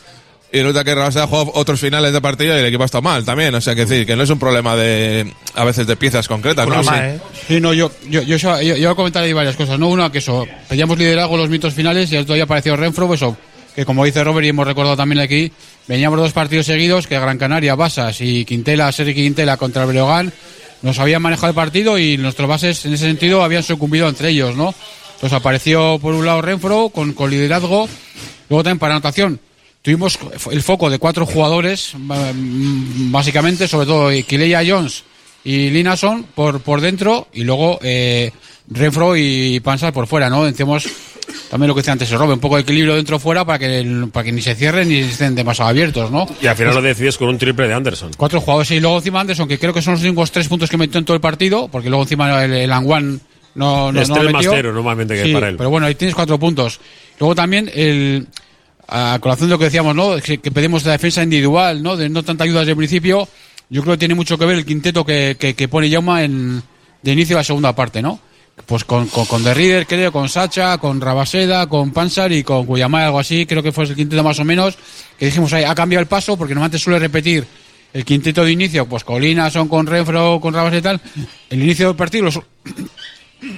Y 0.51 0.59
resulta 0.59 0.83
que 0.85 0.95
Rabaseda 0.95 1.25
ha 1.25 1.27
jugado 1.27 1.51
otros 1.55 1.79
finales 1.79 2.13
de 2.13 2.21
partido 2.21 2.55
y 2.55 2.59
el 2.59 2.65
equipo 2.65 2.83
ha 2.83 2.85
estado 2.85 3.01
mal 3.01 3.25
también. 3.25 3.53
O 3.53 3.59
sea, 3.59 3.75
que 3.75 3.85
decir, 3.85 4.05
que 4.05 4.15
no 4.15 4.23
es 4.23 4.29
un 4.29 4.39
problema 4.39 4.75
de, 4.77 5.33
a 5.55 5.65
veces 5.65 5.85
de 5.85 5.97
piezas 5.97 6.27
concretas, 6.27 6.67
¿no? 6.67 6.81
Sí. 6.83 6.89
¿eh? 6.93 7.19
Sí, 7.47 7.59
no, 7.59 7.73
yo, 7.73 7.91
yo, 8.09 8.21
yo, 8.21 8.37
yo, 8.37 8.61
yo 8.61 8.75
voy 8.75 8.85
a 8.85 8.95
comentar 8.95 9.23
ahí 9.23 9.33
varias 9.33 9.57
cosas. 9.57 9.77
No, 9.77 9.89
una, 9.89 10.09
que 10.09 10.19
eso, 10.19 10.47
pedíamos 10.69 10.97
liderazgo 10.97 11.35
en 11.35 11.41
los 11.41 11.49
mitos 11.49 11.73
finales 11.73 12.11
y 12.11 12.17
otro 12.17 12.35
día 12.35 12.45
apareció 12.45 12.77
Renfro, 12.77 13.07
pues 13.07 13.21
eso, 13.21 13.35
que 13.75 13.85
como 13.85 14.05
dice 14.05 14.23
Robert 14.23 14.45
y 14.45 14.49
hemos 14.49 14.65
recordado 14.65 14.95
también 14.95 15.19
aquí, 15.19 15.51
veníamos 15.85 16.17
dos 16.17 16.31
partidos 16.31 16.65
seguidos, 16.65 17.07
que 17.07 17.19
Gran 17.19 17.37
Canaria, 17.37 17.75
Basas 17.75 18.21
y 18.21 18.45
Quintela, 18.45 18.89
Sergi 18.93 19.13
Quintela 19.13 19.57
contra 19.57 19.85
Breogán, 19.85 20.31
nos 20.81 20.97
habían 20.99 21.21
manejado 21.21 21.49
el 21.49 21.55
partido 21.55 21.97
y 21.97 22.17
nuestros 22.17 22.47
bases 22.47 22.85
en 22.85 22.93
ese 22.93 23.05
sentido 23.05 23.43
habían 23.43 23.63
sucumbido 23.63 24.07
entre 24.07 24.29
ellos, 24.29 24.55
¿no? 24.55 24.73
Entonces 25.15 25.37
apareció 25.37 25.99
por 25.99 26.13
un 26.13 26.25
lado 26.25 26.41
Renfro 26.41 26.89
con, 26.89 27.13
con 27.13 27.29
liderazgo, 27.29 27.89
luego 28.49 28.63
también 28.63 28.79
para 28.79 28.93
anotación. 28.93 29.41
Tuvimos 29.87 30.19
el 30.51 30.61
foco 30.63 30.89
de 30.89 30.99
cuatro 30.99 31.25
jugadores, 31.25 31.93
básicamente, 31.95 33.69
sobre 33.69 33.85
todo 33.85 34.09
Kileya 34.27 34.61
Jones 34.67 35.05
y 35.45 35.69
Linason 35.69 36.25
por, 36.35 36.59
por 36.59 36.81
dentro 36.81 37.29
y 37.31 37.45
luego 37.45 37.79
eh, 37.81 38.31
Renfro 38.69 39.15
y 39.15 39.61
Pansar 39.61 39.93
por 39.93 40.05
fuera, 40.05 40.29
¿no? 40.29 40.43
Decimos 40.43 40.89
también 41.49 41.69
lo 41.69 41.73
que 41.73 41.79
decía 41.79 41.93
antes, 41.93 42.09
se 42.09 42.17
robe 42.17 42.33
un 42.33 42.41
poco 42.41 42.57
de 42.57 42.63
equilibrio 42.63 42.95
dentro 42.95 43.17
fuera 43.17 43.45
para 43.45 43.59
que, 43.59 44.09
para 44.11 44.25
que 44.25 44.33
ni 44.33 44.41
se 44.41 44.55
cierren 44.55 44.89
ni 44.89 44.97
estén 44.97 45.35
demasiado 45.35 45.69
abiertos, 45.69 46.11
¿no? 46.11 46.27
Y 46.41 46.47
al 46.47 46.57
final 46.57 46.75
lo 46.75 46.81
decides 46.81 47.17
con 47.17 47.29
un 47.29 47.37
triple 47.37 47.69
de 47.69 47.73
Anderson. 47.73 48.11
Cuatro 48.17 48.41
jugadores 48.41 48.69
y 48.71 48.81
luego 48.81 48.97
encima 48.97 49.21
Anderson, 49.21 49.47
que 49.47 49.57
creo 49.57 49.73
que 49.73 49.81
son 49.81 49.93
los 49.93 50.03
únicos 50.03 50.33
tres 50.33 50.49
puntos 50.49 50.69
que 50.69 50.75
metió 50.75 50.99
en 50.99 51.05
todo 51.05 51.15
el 51.15 51.21
partido, 51.21 51.69
porque 51.69 51.87
luego 51.87 52.03
encima 52.03 52.43
el, 52.43 52.51
el 52.51 52.73
Anguan 52.73 53.21
no, 53.55 53.93
no, 53.93 54.01
Es 54.01 54.09
no 54.09 54.15
tres 54.15 54.33
más 54.33 54.45
cero 54.49 54.73
normalmente 54.73 55.15
que 55.15 55.23
Sí, 55.23 55.33
para 55.33 55.47
él. 55.47 55.55
Pero 55.55 55.69
bueno, 55.69 55.87
ahí 55.87 55.95
tienes 55.95 56.13
cuatro 56.13 56.37
puntos. 56.37 56.81
Luego 57.19 57.35
también 57.35 57.71
el 57.73 58.27
a 58.87 59.19
colación 59.21 59.49
de 59.49 59.55
lo 59.55 59.59
que 59.59 59.65
decíamos, 59.65 59.95
¿no? 59.95 60.15
Que, 60.17 60.39
pedimos 60.39 60.85
la 60.85 60.93
defensa 60.93 61.23
individual, 61.23 61.83
¿no? 61.83 61.97
De 61.97 62.09
no 62.09 62.23
tanta 62.23 62.43
ayuda 62.43 62.59
desde 62.59 62.71
el 62.71 62.77
principio. 62.77 63.27
Yo 63.69 63.81
creo 63.81 63.95
que 63.95 63.99
tiene 63.99 64.15
mucho 64.15 64.37
que 64.37 64.45
ver 64.45 64.57
el 64.57 64.65
quinteto 64.65 65.05
que, 65.05 65.35
que, 65.37 65.67
pone 65.67 65.89
Yauma 65.89 66.23
en 66.23 66.63
de 67.01 67.11
inicio 67.11 67.35
de 67.35 67.41
la 67.41 67.43
segunda 67.43 67.75
parte, 67.75 68.01
¿no? 68.01 68.19
Pues 68.65 68.83
con, 68.85 69.07
con, 69.07 69.25
con 69.25 69.43
The 69.43 69.53
Reader, 69.53 69.85
creo, 69.85 70.11
con 70.11 70.29
Sacha, 70.29 70.77
con 70.79 70.99
Rabaseda, 70.99 71.67
con 71.67 71.91
Pansar 71.91 72.31
y 72.31 72.43
con 72.43 72.65
Cuyamá, 72.65 73.05
algo 73.05 73.19
así, 73.19 73.45
creo 73.45 73.61
que 73.61 73.71
fue 73.71 73.83
el 73.83 73.95
quinteto 73.95 74.23
más 74.23 74.39
o 74.39 74.45
menos, 74.45 74.77
que 75.19 75.27
dijimos 75.27 75.53
ahí, 75.53 75.63
ha 75.63 75.75
cambiado 75.75 76.01
el 76.01 76.07
paso, 76.07 76.35
porque 76.37 76.55
normalmente 76.55 76.79
suele 76.79 76.97
repetir 76.97 77.45
el 77.93 78.03
quinteto 78.03 78.43
de 78.43 78.51
inicio, 78.51 78.87
pues 78.87 79.03
Colina, 79.03 79.51
son 79.51 79.67
con 79.67 79.85
Renfro, 79.85 80.39
con 80.41 80.55
Rabaseda 80.55 80.79
y 80.79 80.81
tal, 80.81 81.01
el 81.51 81.61
inicio 81.61 81.87
del 81.87 81.95
partido 81.95 82.29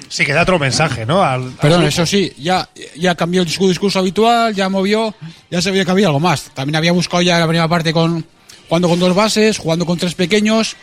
Sí, 0.10 0.26
que 0.26 0.34
da 0.34 0.42
otro 0.42 0.60
mensaje, 0.60 1.06
¿no? 1.06 1.24
Al- 1.24 1.52
Perdón, 1.62 1.82
al- 1.82 1.88
eso 1.88 2.06
sí, 2.06 2.32
ya, 2.38 2.68
ya 2.98 3.16
cambió 3.16 3.42
el 3.42 3.48
discurso, 3.48 3.70
discurso 3.70 4.00
habitual, 4.00 4.54
ya 4.54 4.68
movió, 4.70 5.16
ya 5.50 5.62
se 5.62 5.72
veía 5.72 5.86
que 5.86 5.92
había 5.92 6.08
algo 6.08 6.20
más. 6.20 6.52
También 6.54 6.76
había 6.76 6.92
buscado 6.92 7.22
ya 7.22 7.40
la 7.40 7.48
primera 7.48 7.68
parte 7.68 7.94
con 7.94 8.26
jugando 8.68 8.90
con 8.90 9.00
dos 9.00 9.16
bases, 9.16 9.58
jugando 9.58 9.86
con 9.86 9.98
tres 9.98 10.14
pequeños, 10.16 10.76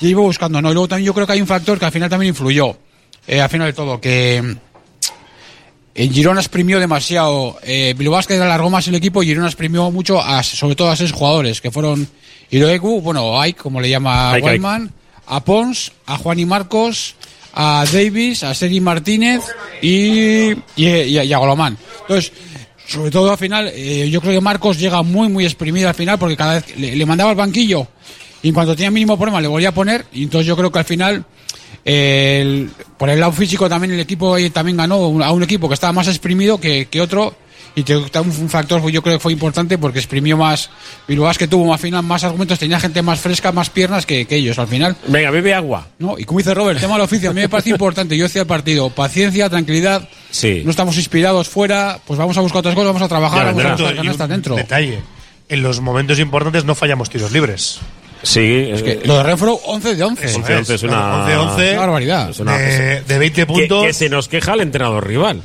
y 0.00 0.08
iba 0.08 0.20
buscando, 0.22 0.62
¿no? 0.62 0.70
Y 0.70 0.74
luego 0.74 0.88
también 0.88 1.06
yo 1.06 1.12
creo 1.14 1.26
que 1.26 1.32
hay 1.34 1.40
un 1.40 1.46
factor 1.46 1.78
que 1.78 1.84
al 1.86 1.92
final 1.92 2.08
también 2.08 2.28
influyó, 2.30 2.76
eh, 3.26 3.40
al 3.40 3.48
final 3.50 3.66
de 3.66 3.72
todo, 3.72 4.00
que 4.00 4.56
en 5.94 6.12
Girona 6.12 6.40
exprimió 6.40 6.78
demasiado, 6.78 7.58
eh, 7.62 7.94
Bilbao 7.96 8.16
Basket 8.16 8.40
alargó 8.40 8.68
más 8.70 8.86
el 8.88 8.94
equipo 8.94 9.22
y 9.22 9.26
Girona 9.26 9.46
exprimió 9.48 9.90
mucho, 9.90 10.22
a, 10.22 10.42
sobre 10.42 10.76
todo 10.76 10.90
a 10.90 10.96
seis 10.96 11.12
jugadores, 11.12 11.60
que 11.60 11.70
fueron 11.70 12.06
Hiroeku, 12.50 13.00
bueno, 13.00 13.40
Ike, 13.40 13.58
como 13.60 13.80
le 13.80 13.88
llama 13.88 14.32
Ike, 14.36 14.58
a 15.26 15.42
Pons, 15.44 15.92
a 16.06 16.16
Juan 16.18 16.38
y 16.38 16.44
Marcos, 16.46 17.14
a 17.56 17.84
Davis, 17.90 18.44
a 18.44 18.54
Sergi 18.54 18.80
Martínez 18.80 19.40
y, 19.82 20.50
y, 20.52 20.56
y 20.76 21.18
a, 21.18 21.24
y 21.24 21.34
Golomán. 21.34 21.76
Entonces, 22.02 22.32
sobre 22.86 23.10
todo 23.10 23.30
al 23.32 23.38
final, 23.38 23.70
eh, 23.74 24.08
yo 24.10 24.20
creo 24.20 24.34
que 24.34 24.40
Marcos 24.40 24.78
llega 24.78 25.02
muy, 25.02 25.28
muy 25.28 25.44
exprimido 25.44 25.88
al 25.88 25.94
final 25.94 26.18
porque 26.18 26.36
cada 26.36 26.54
vez 26.54 26.76
le, 26.76 26.94
le 26.94 27.06
mandaba 27.06 27.30
al 27.30 27.36
banquillo 27.36 27.88
y 28.42 28.48
en 28.48 28.54
cuanto 28.54 28.76
tenía 28.76 28.90
mínimo 28.90 29.16
problema 29.16 29.40
le 29.40 29.48
volvía 29.48 29.70
a 29.70 29.74
poner 29.74 30.04
y 30.12 30.24
entonces 30.24 30.46
yo 30.46 30.56
creo 30.56 30.70
que 30.70 30.78
al 30.78 30.84
final, 30.84 31.24
eh, 31.84 32.38
el- 32.42 32.70
por 32.96 33.08
el 33.10 33.18
lado 33.18 33.32
físico 33.32 33.68
también 33.68 33.92
el 33.94 34.00
equipo 34.00 34.34
ahí 34.34 34.50
también 34.50 34.76
ganó 34.76 34.96
a 35.24 35.32
un 35.32 35.42
equipo 35.42 35.66
que 35.68 35.74
estaba 35.74 35.92
más 35.92 36.08
exprimido 36.08 36.60
que, 36.60 36.86
que 36.86 37.00
otro 37.00 37.34
y 37.76 37.84
que 37.84 37.94
un 37.96 38.10
un 38.14 38.48
factor 38.48 38.80
yo 38.90 39.02
creo 39.02 39.16
que 39.16 39.20
fue 39.22 39.32
importante 39.32 39.76
porque 39.78 39.98
exprimió 39.98 40.36
más 40.36 40.70
Bilbao 41.06 41.32
que 41.34 41.46
tuvo 41.46 41.72
al 41.72 41.78
final 41.78 42.02
más 42.02 42.24
argumentos, 42.24 42.58
tenía 42.58 42.80
gente 42.80 43.02
más 43.02 43.20
fresca, 43.20 43.52
más 43.52 43.68
piernas 43.70 44.06
que, 44.06 44.24
que 44.26 44.36
ellos 44.36 44.58
al 44.58 44.66
final. 44.66 44.96
Venga, 45.06 45.30
bebe 45.30 45.52
agua. 45.54 45.86
¿no? 45.98 46.18
Y 46.18 46.24
como 46.24 46.38
dice 46.38 46.54
Robert, 46.54 46.76
el 46.76 46.80
tema 46.80 46.94
del 46.94 47.02
oficio, 47.02 47.30
a 47.30 47.32
mí 47.34 47.40
me 47.42 47.48
parece 47.50 47.70
importante. 47.70 48.16
Yo 48.16 48.24
decía 48.24 48.40
el 48.42 48.48
partido, 48.48 48.88
paciencia, 48.90 49.48
tranquilidad. 49.50 50.08
Sí. 50.30 50.62
No 50.64 50.70
estamos 50.70 50.96
inspirados 50.96 51.48
fuera, 51.48 52.00
pues 52.06 52.18
vamos 52.18 52.36
a 52.38 52.40
buscar 52.40 52.60
otras 52.60 52.74
cosas, 52.74 52.86
vamos 52.88 53.02
a 53.02 53.08
trabajar, 53.08 53.38
Ya 53.38 53.52
vamos 53.52 53.80
a 53.80 54.02
buscar 54.02 54.28
dentro. 54.28 54.56
Detalle. 54.56 55.00
En 55.48 55.62
los 55.62 55.80
momentos 55.80 56.18
importantes 56.18 56.64
no 56.64 56.74
fallamos 56.74 57.10
tiros 57.10 57.30
libres. 57.30 57.78
Sí, 58.22 58.40
es 58.72 58.82
Que 58.82 59.02
lo 59.04 59.18
de 59.18 59.22
Renfro, 59.22 59.52
11 59.66 59.94
de 59.94 60.02
11. 60.02 60.26
Eso 60.26 60.38
11 60.38 60.74
es 60.74 60.82
una- 60.82 61.26
11-11. 61.28 61.72
Una 61.72 61.80
barbaridad. 61.80 62.30
Es 62.30 62.40
una- 62.40 62.56
de, 62.56 63.02
de 63.02 63.18
20 63.18 63.42
que, 63.42 63.46
puntos. 63.46 63.86
que 63.86 63.92
se 63.92 64.08
nos 64.08 64.26
queja 64.28 64.54
el 64.54 64.60
entrenador 64.62 65.06
rival. 65.06 65.42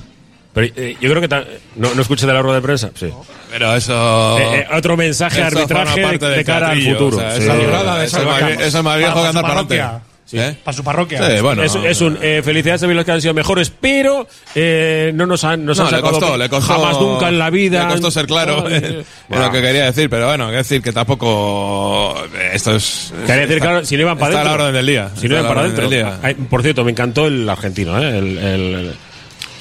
Pero 0.54 0.68
eh, 0.76 0.98
yo 1.00 1.10
creo 1.10 1.22
que 1.22 1.28
ta- 1.30 1.46
no, 1.78 1.94
no 1.96 2.02
escuché 2.02 2.26
de 2.28 2.34
la 2.34 2.42
rueda 2.42 2.56
de 2.58 2.62
prensa. 2.62 2.92
Sí. 2.94 3.08
Pero 3.52 3.74
eso. 3.76 4.38
Eh, 4.40 4.60
eh, 4.60 4.68
otro 4.76 4.98
mensaje 4.98 5.40
eso 5.42 5.50
forma 5.50 5.62
arbitraje 5.82 6.02
parte 6.02 6.26
de, 6.26 6.32
del 6.36 6.46
cara 6.46 6.68
al 6.70 6.74
teatrillo, 6.74 6.98
futuro. 6.98 7.18
o 7.18 7.20
sea, 7.22 7.36
Sí. 7.38 7.44
eso- 7.44 7.56
librada 7.58 8.00
de 8.00 8.06
eso 8.06 8.18
es 8.20 8.26
más 8.26 8.34
Salvacamos. 8.40 8.64
vie- 8.64 8.68
eso 8.68 8.78
es 8.78 8.84
más 8.84 8.98
viejo 8.98 9.22
que 9.22 9.28
andar 9.28 9.42
para 9.44 9.54
parroquia. 9.56 10.02
¿Eh? 10.34 10.56
Para 10.64 10.78
su 10.78 10.82
parroquia. 10.86 11.30
Sí, 11.30 11.42
bueno. 11.42 11.62
es, 11.62 11.76
es 11.76 12.00
un 12.00 12.18
eh, 12.22 12.42
felicidades 12.42 12.82
a 12.84 12.88
los 12.88 13.04
que 13.04 13.12
han 13.12 13.22
sido 13.22 13.34
mejores, 13.34 13.70
pero 13.82 14.26
eh, 14.56 15.12
no 15.14 15.26
nos 15.26 15.44
han, 15.44 15.66
nos 15.66 15.78
No, 15.78 15.84
han 15.86 15.92
le 15.92 15.98
sacado 15.98 16.20
costó, 16.20 16.38
le 16.38 16.48
costó. 16.48 16.74
jamás 16.74 17.02
nunca 17.02 17.28
en 17.28 17.38
la 17.38 17.50
vida. 17.50 17.84
Le 17.84 17.92
costó 17.92 18.12
ser 18.12 18.28
claro 18.28 18.64
Ay, 18.66 18.76
en 18.76 19.06
bueno. 19.28 19.46
lo 19.48 19.52
que 19.52 19.62
quería 19.62 19.84
decir, 19.86 20.10
pero 20.10 20.28
bueno, 20.28 20.46
quiero 20.46 20.60
decir 20.60 20.82
que 20.82 20.94
tampoco. 20.94 22.16
Esto 22.54 22.76
es. 22.78 23.14
Quería 23.26 23.42
decir, 23.42 23.58
está- 23.58 23.68
claro, 23.72 23.86
si 23.86 23.96
no 23.96 24.02
iban 24.04 24.18
para 24.18 24.30
está 24.36 24.40
a 24.40 24.42
adentro. 24.44 24.58
la 24.58 24.64
orden 24.70 24.76
del 24.76 24.86
día. 24.86 25.10
Si 25.16 25.28
no 25.28 25.36
Está 25.36 25.40
iban 25.40 25.46
a 25.46 25.48
para 25.50 25.60
orden 25.62 25.72
adentro. 25.72 25.90
del 25.90 26.00
día. 26.00 26.20
Ay, 26.24 26.34
por 26.36 26.62
cierto, 26.64 26.84
me 26.86 26.92
encantó 26.92 27.28
el 27.28 27.50
argentino, 27.50 28.02
¿eh? 28.02 28.18
el, 28.18 28.38
el- 28.38 28.96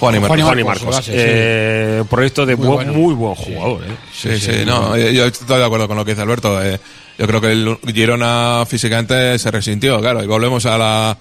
Juan 0.01 0.15
y 0.17 0.19
Marcos. 0.21 0.29
Juan 0.29 0.39
y 0.39 0.43
Juan 0.43 0.59
y 0.59 0.65
Marcos, 0.65 0.85
Marcos. 0.87 1.05
sí. 1.05 1.13
Eh, 1.15 2.05
proyecto 2.11 2.47
de 2.47 2.57
Muy 2.57 2.67
buen- 2.67 2.77
bueno. 2.89 2.93
muy 2.95 3.15
buen 3.15 3.35
jugador. 3.37 3.85
¿eh? 3.85 3.97
Sí, 4.13 4.39
sí, 4.41 4.51
no, 4.67 4.97
yo- 4.97 5.11
yo 5.11 5.27
estoy 5.27 5.59
de 5.59 5.65
acuerdo 5.65 5.87
con 5.87 5.97
lo 5.97 6.05
que 6.05 6.13
dice 6.13 6.23
Alberto. 6.23 6.61
eh, 6.63 6.81
yo 7.19 7.27
creo 7.27 7.41
que 7.41 7.53
el 7.53 7.77
Girona 7.95 8.65
físicamente 8.67 9.39
se 9.39 9.51
resintió, 9.51 10.01
claro, 10.01 10.25
y 10.25 10.27
volvemos 10.27 10.65
a 10.67 10.79
la 10.79 11.17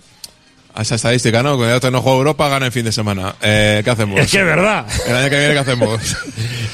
a 0.80 0.82
esa 0.82 0.96
estadística, 0.96 1.44
¿no? 1.44 1.58
Cuando 1.58 1.78
ya 1.80 1.92
no 1.92 2.02
juega 2.02 2.18
Europa, 2.18 2.48
gana 2.50 2.68
en 2.68 2.72
fin 2.72 2.86
de 2.86 2.92
semana. 2.92 3.36
Eh, 3.42 3.82
¿Qué 3.84 3.90
hacemos? 3.90 4.20
Es 4.20 4.32
que 4.32 4.40
es 4.40 4.46
verdad. 4.46 4.86
El 5.08 5.16
año 5.16 5.30
que 5.30 5.38
viene, 5.38 5.54
¿qué 5.54 5.60
hacemos? 5.60 6.00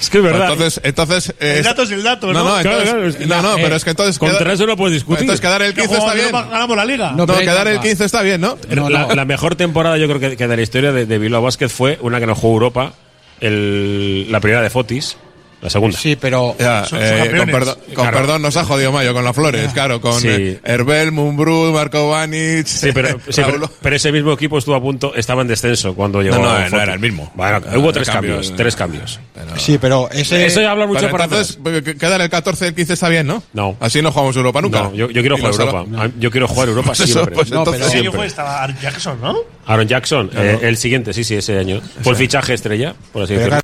Es 0.01 0.09
que 0.09 0.17
es 0.17 0.23
verdad. 0.23 0.51
Entonces, 0.51 0.81
entonces 0.83 1.33
El 1.39 1.57
es- 1.59 1.63
dato 1.63 1.83
es 1.83 1.91
el 1.91 2.03
dato, 2.03 2.27
¿no? 2.27 2.33
No, 2.43 2.55
no, 2.57 2.61
Claro, 2.61 2.81
entonces, 2.81 2.89
claro, 2.93 3.07
es 3.07 3.15
que- 3.15 3.25
no, 3.27 3.41
no, 3.41 3.57
eh, 3.57 3.61
pero 3.63 3.75
es 3.77 3.83
que 3.85 3.89
entonces 3.91 4.19
contra 4.19 4.39
queda- 4.39 4.53
eso 4.53 4.67
no 4.67 4.75
puedes 4.77 4.93
discutir. 4.93 5.21
Entonces 5.21 5.41
quedar 5.41 5.61
el 5.61 5.73
Que 5.73 5.81
15 5.83 5.95
juega 5.97 6.13
está 6.13 6.29
bien. 6.39 6.49
Ganamos 6.51 6.77
la 6.77 6.85
liga. 6.85 7.11
No, 7.13 7.25
pero 7.25 7.39
quedar 7.39 7.67
el 7.67 7.73
trampa. 7.75 7.81
15 7.87 8.05
está 8.05 8.21
bien, 8.21 8.41
¿no? 8.41 8.57
No, 8.69 8.89
la, 8.89 9.07
no. 9.07 9.15
la 9.15 9.25
mejor 9.25 9.55
temporada 9.55 9.97
yo 9.97 10.07
creo 10.07 10.19
que, 10.19 10.35
que 10.37 10.47
de 10.47 10.55
la 10.55 10.61
historia 10.61 10.91
de, 10.91 11.05
de 11.05 11.17
Bilbao 11.17 11.41
Basket 11.41 11.69
fue 11.69 11.97
una 12.01 12.19
que 12.19 12.27
no 12.27 12.35
jugó 12.35 12.53
Europa, 12.55 12.93
el- 13.39 14.31
la 14.31 14.39
primera 14.41 14.61
de 14.61 14.69
Fotis, 14.69 15.17
la 15.61 15.69
segunda. 15.69 15.97
Sí, 15.97 16.15
pero. 16.19 16.55
Ya, 16.59 16.85
Son- 16.85 16.99
eh, 17.01 17.31
con, 17.37 17.49
perdón, 17.49 17.75
con 17.85 17.93
Claro. 17.95 18.17
perdón 18.17 18.41
nos 18.41 18.55
ha 18.57 18.65
jodido 18.65 18.91
Mayo 18.91 19.13
con 19.13 19.23
las 19.23 19.35
flores, 19.35 19.71
claro, 19.73 19.99
con 20.01 20.19
Sí. 20.21 20.27
eh, 20.29 20.59
Herbel, 20.63 21.11
Mumbrú, 21.11 21.71
Marco 21.73 22.09
Vanic, 22.09 22.65
Sí, 22.67 22.89
pero, 22.93 23.19
sí, 23.29 23.41
pero, 23.81 23.95
ese 23.95 24.11
mismo 24.11 24.31
equipo 24.33 24.57
estuvo 24.57 24.75
a 24.75 24.81
punto, 24.81 25.13
estaba 25.15 25.41
en 25.41 25.47
descenso 25.47 25.95
cuando 25.95 26.21
llegó. 26.21 26.35
No, 26.37 26.43
no, 26.43 26.69
no 26.69 26.81
era 26.81 26.93
el 26.93 26.99
mismo. 26.99 27.31
Bueno, 27.35 27.59
No, 27.61 27.79
hubo 27.79 27.87
el 27.89 27.93
tres 27.95 28.09
cambio, 28.09 28.31
cambios, 28.33 28.51
eh. 28.51 28.53
tres 28.57 28.75
cambios. 28.75 29.19
Sí, 29.57 29.77
pero 29.79 30.09
ese. 30.11 30.45
Eso 30.45 30.61
ya 30.61 30.71
habla 30.71 30.85
mucho 30.87 31.09
para 31.09 31.25
entonces, 31.25 31.57
atrás. 31.59 31.81
que- 31.83 31.95
quedar 31.97 32.21
el 32.21 32.29
14 32.29 32.65
y 32.65 32.67
el 32.69 32.75
15 32.75 32.93
está 32.93 33.09
bien, 33.09 33.25
¿no? 33.27 33.41
No. 33.53 33.75
Así 33.79 34.01
no 34.01 34.11
jugamos 34.11 34.35
Europa 34.35 34.61
nunca. 34.61 34.83
No, 34.83 34.93
yo, 34.93 35.09
yo 35.09 35.21
quiero 35.21 35.37
jugar 35.37 35.53
Europa. 35.53 35.85
salva- 35.85 36.03
A- 36.05 36.11
Yo 36.19 36.31
quiero 36.31 36.47
jugar 36.47 36.67
Europa 36.69 36.87
Pues 36.95 36.99
eso, 37.01 37.13
siempre. 37.13 37.35
pues 37.35 37.49
No, 37.51 37.59
entonces 37.59 37.81
pero- 37.81 37.91
¿Qué 37.91 37.97
año 37.97 38.01
siempre. 38.03 38.19
fue? 38.19 38.27
Estaba 38.27 38.63
Aaron 38.63 38.77
Jackson, 38.81 39.21
¿no? 39.21 39.35
Aaron 39.65 39.87
Jackson, 39.87 40.29
eh, 40.35 40.59
el 40.61 40.77
siguiente, 40.77 41.13
sí, 41.13 41.23
sí, 41.23 41.35
ese 41.35 41.57
año. 41.57 41.81
Fue 42.01 42.11
el 42.13 42.17
fichaje 42.17 42.53
estrella, 42.53 42.93
por 43.11 43.23
así 43.23 43.33
decirlo. 43.33 43.59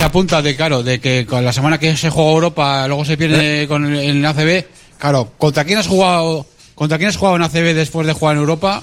Se 0.00 0.04
apunta 0.06 0.40
de, 0.40 0.56
claro, 0.56 0.82
de 0.82 0.98
que 0.98 1.26
con 1.26 1.44
la 1.44 1.52
semana 1.52 1.76
que 1.78 1.94
se 1.94 2.08
juega 2.08 2.30
Europa, 2.30 2.86
luego 2.88 3.04
se 3.04 3.18
pierde 3.18 3.68
con 3.68 3.84
el, 3.84 4.00
en 4.00 4.16
el 4.16 4.24
ACB. 4.24 4.64
Claro, 4.98 5.30
¿contra 5.36 5.62
quién 5.66 5.78
has 5.78 5.86
jugado? 5.86 6.46
¿Contra 6.74 6.96
quién 6.96 7.10
has 7.10 7.18
jugado 7.18 7.36
en 7.36 7.42
ACB 7.42 7.74
después 7.74 8.06
de 8.06 8.14
jugar 8.14 8.36
en 8.36 8.40
Europa? 8.40 8.82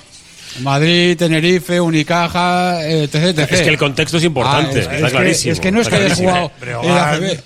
Madrid, 0.62 1.18
Tenerife, 1.18 1.82
Unicaja, 1.82 2.86
eh, 2.86 3.06
etc, 3.06 3.16
etc. 3.40 3.52
Es 3.52 3.62
que 3.62 3.70
el 3.70 3.80
contexto 3.80 4.18
es 4.18 4.26
importante, 4.26 4.78
Ah, 4.78 4.80
es, 4.82 4.86
está 4.86 4.96
es 4.98 5.04
que, 5.06 5.10
clarísimo. 5.10 5.54
es 5.54 5.60
que 5.60 5.72
no 5.72 5.82
es 5.82 5.90
que 5.90 5.96
hayas 5.96 6.20
clarísimo. 6.20 6.52
jugado 6.62 6.84
en 6.84 6.92
ACB. 7.26 7.40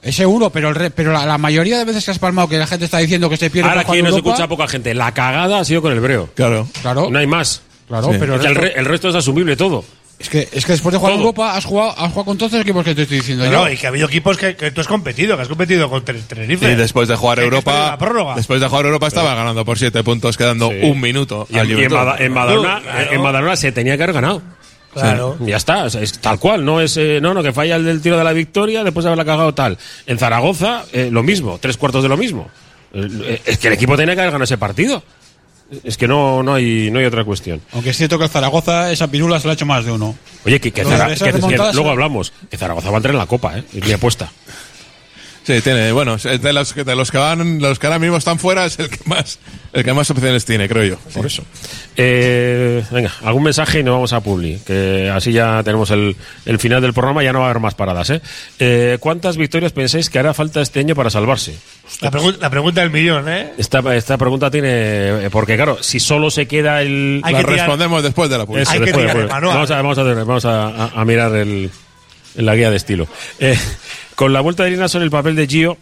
Es 0.00 0.16
seguro, 0.16 0.48
pero, 0.48 0.70
el 0.70 0.74
re- 0.74 0.90
pero 0.90 1.12
la, 1.12 1.26
la 1.26 1.36
mayoría 1.36 1.76
de 1.76 1.84
veces 1.84 2.06
que 2.06 2.12
has 2.12 2.18
palmado 2.18 2.48
que 2.48 2.56
la 2.56 2.66
gente 2.66 2.86
está 2.86 2.96
diciendo 2.96 3.28
que 3.28 3.36
se 3.36 3.50
pierde 3.50 3.68
Ahora 3.68 3.82
aquí 3.82 4.00
nos 4.02 4.12
Europa, 4.12 4.30
escucha 4.30 4.48
poca 4.48 4.66
gente. 4.68 4.94
La 4.94 5.12
cagada 5.12 5.58
ha 5.60 5.64
sido 5.66 5.82
con 5.82 5.92
el 5.92 6.00
Breo. 6.00 6.30
Claro. 6.34 6.66
Claro, 6.80 7.10
No 7.10 7.18
hay 7.18 7.26
más. 7.26 7.60
claro, 7.88 8.10
Sí. 8.10 8.16
pero 8.18 8.36
el, 8.36 8.54
re- 8.54 8.72
el 8.74 8.86
resto 8.86 9.10
es 9.10 9.14
asumible 9.16 9.54
todo. 9.54 9.84
Es, 10.18 10.28
que, 10.28 10.48
es 10.52 10.64
que 10.64 10.72
después 10.72 10.92
de 10.92 10.98
jugar 10.98 11.14
en. 11.14 11.20
Europa 11.20 11.56
has 11.56 11.64
jugado, 11.64 11.90
has 11.90 12.08
jugado 12.10 12.24
con 12.24 12.38
todos 12.38 12.52
los 12.52 12.60
equipos 12.62 12.84
que 12.84 12.94
te 12.94 13.02
estoy 13.02 13.18
diciendo 13.18 13.44
No, 13.46 13.66
yo. 13.66 13.72
y 13.72 13.76
que 13.76 13.86
ha 13.86 13.88
habido 13.88 14.06
equipos 14.06 14.36
que, 14.36 14.54
que 14.54 14.70
tú 14.70 14.80
has 14.80 14.86
competido, 14.86 15.36
que 15.36 15.42
has 15.42 15.48
competido 15.48 15.90
con 15.90 16.04
Ten- 16.04 16.22
Tenerife. 16.22 16.70
Y 16.70 16.74
después 16.76 17.08
de 17.08 17.16
jugar 17.16 17.40
Europa, 17.40 17.96
después 18.36 18.60
de 18.60 18.68
jugar 18.68 18.84
Europa 18.86 19.08
estaba 19.08 19.34
ganando 19.34 19.64
por 19.64 19.78
7 19.78 20.02
puntos, 20.04 20.36
quedando 20.36 20.70
Sí. 20.70 20.76
un 20.82 21.00
minuto. 21.00 21.46
Y, 21.50 21.58
al 21.58 21.68
y 21.70 21.82
en. 21.84 21.90
Bada- 21.90 22.16
en 22.20 22.32
Badalona, 22.34 22.80
Claro. 22.82 23.12
en 23.12 23.22
Badalona 23.22 23.56
se 23.56 23.72
tenía 23.72 23.96
que 23.96 24.02
haber 24.04 24.14
ganado. 24.14 24.42
Claro. 24.94 25.38
Ya 25.40 25.56
está, 25.56 25.84
o 25.84 25.90
sea, 25.90 26.02
es 26.02 26.18
tal 26.18 26.38
cual, 26.38 26.64
no 26.66 26.78
es 26.80 26.98
eh, 26.98 27.18
no, 27.22 27.32
no, 27.32 27.42
que 27.42 27.52
falla 27.54 27.76
el 27.76 27.84
del 27.86 28.02
tiro 28.02 28.18
de 28.18 28.24
la 28.24 28.34
victoria 28.34 28.84
después 28.84 29.04
de 29.04 29.08
haberla 29.08 29.24
cagado 29.24 29.54
tal. 29.54 29.78
En 30.06 30.18
Zaragoza, 30.18 30.84
eh, 30.92 31.08
lo 31.10 31.22
mismo, 31.22 31.58
tres 31.58 31.78
cuartos 31.78 32.02
de 32.02 32.10
lo 32.10 32.18
mismo. 32.18 32.50
Eh, 32.92 33.40
Es 33.46 33.56
que 33.56 33.68
el 33.68 33.72
equipo 33.74 33.96
tenía 33.96 34.14
que 34.14 34.20
haber 34.20 34.32
ganado 34.32 34.44
ese 34.44 34.58
partido. 34.58 35.02
Es 35.84 35.96
que 35.96 36.06
no, 36.06 36.42
no, 36.42 36.54
hay, 36.54 36.90
no 36.90 36.98
hay 36.98 37.04
otra 37.06 37.24
cuestión. 37.24 37.60
Aunque 37.72 37.90
es 37.90 37.96
cierto 37.96 38.18
que 38.18 38.24
el 38.24 38.30
Zaragoza, 38.30 38.90
esa 38.92 39.08
pirula 39.10 39.40
se 39.40 39.46
la 39.46 39.52
ha 39.52 39.54
hecho 39.54 39.66
más 39.66 39.84
de 39.84 39.92
uno. 39.92 40.14
Oye, 40.44 40.60
que, 40.60 40.70
que 40.72 40.82
Zara- 40.84 41.08
luego 41.74 41.90
hablamos, 41.90 42.32
que 42.50 42.56
Zaragoza 42.58 42.90
va 42.90 42.96
a 42.96 42.98
entrar 42.98 43.14
en 43.14 43.18
la 43.18 43.26
Copa, 43.26 43.58
¿eh? 43.58 43.64
Y 43.72 43.92
apuesta. 43.92 44.30
Sí, 45.44 45.60
tiene, 45.60 45.90
bueno, 45.90 46.16
de 46.18 46.52
los, 46.52 46.72
que- 46.72 46.84
de 46.84 46.94
los 46.94 47.10
que 47.10 47.18
van, 47.18 47.58
los 47.60 47.78
que 47.80 47.86
ahora 47.88 47.98
mismo 47.98 48.16
están 48.16 48.38
fuera 48.38 48.64
es 48.64 48.78
el 48.78 48.88
que 48.88 49.00
más, 49.06 49.40
el 49.72 49.82
que 49.84 49.92
más 49.92 50.08
opciones 50.10 50.44
tiene, 50.44 50.68
creo 50.68 50.84
yo. 50.84 50.96
Por 51.12 51.26
eso. 51.26 51.42
Eh, 51.96 52.84
venga, 52.92 53.12
algún 53.24 53.42
mensaje 53.42 53.80
y 53.80 53.82
nos 53.82 53.94
vamos 53.94 54.12
a 54.12 54.20
Publi, 54.20 54.60
que 54.64 55.10
así 55.12 55.32
ya 55.32 55.62
tenemos 55.64 55.90
el, 55.90 56.16
el 56.46 56.58
final 56.60 56.80
del 56.80 56.92
programa, 56.92 57.24
ya 57.24 57.32
no 57.32 57.40
va 57.40 57.46
a 57.46 57.50
haber 57.50 57.60
más 57.60 57.74
paradas. 57.74 58.10
¿eh? 58.10 58.20
Eh, 58.60 58.98
¿Cuántas 59.00 59.36
victorias 59.36 59.72
pensáis 59.72 60.08
que 60.10 60.18
hará 60.20 60.32
falta 60.32 60.60
este 60.62 60.80
año 60.80 60.94
para 60.94 61.10
salvarse? 61.10 61.56
La, 62.00 62.10
pregun- 62.12 62.38
la 62.38 62.48
pregunta 62.48 62.80
del 62.80 62.90
millón, 62.90 63.28
¿eh? 63.28 63.52
Esta, 63.58 63.80
esta 63.96 64.16
pregunta 64.16 64.50
tiene. 64.50 65.28
Porque, 65.30 65.56
claro, 65.56 65.78
si 65.82 65.98
solo 66.00 66.30
se 66.30 66.46
queda 66.46 66.80
el. 66.82 67.20
Hay 67.24 67.32
La 67.32 67.38
que 67.40 67.44
tirar- 67.46 67.58
respondemos 67.58 68.02
después 68.02 68.30
de 68.30 68.38
la 68.38 68.46
publicidad. 68.46 68.72
Hay 68.74 68.78
que 68.78 68.84
después, 68.86 69.06
tirar 69.06 69.22
el 69.24 69.28
manual. 69.28 69.54
Vamos 69.54 69.70
a, 69.70 69.76
vamos 69.76 69.98
a, 69.98 70.02
tener- 70.02 70.24
vamos 70.24 70.44
a, 70.44 70.66
a- 70.68 71.00
a 71.00 71.04
mirar 71.04 71.34
el, 71.34 71.70
en 72.36 72.46
la 72.46 72.54
guía 72.54 72.70
de 72.70 72.76
estilo. 72.76 73.06
Eh, 73.40 73.58
con 74.14 74.32
la 74.32 74.40
vuelta 74.40 74.64
de 74.64 74.70
Linason, 74.70 75.02
el 75.02 75.10
papel 75.10 75.36
de 75.36 75.46
Gio 75.46 75.78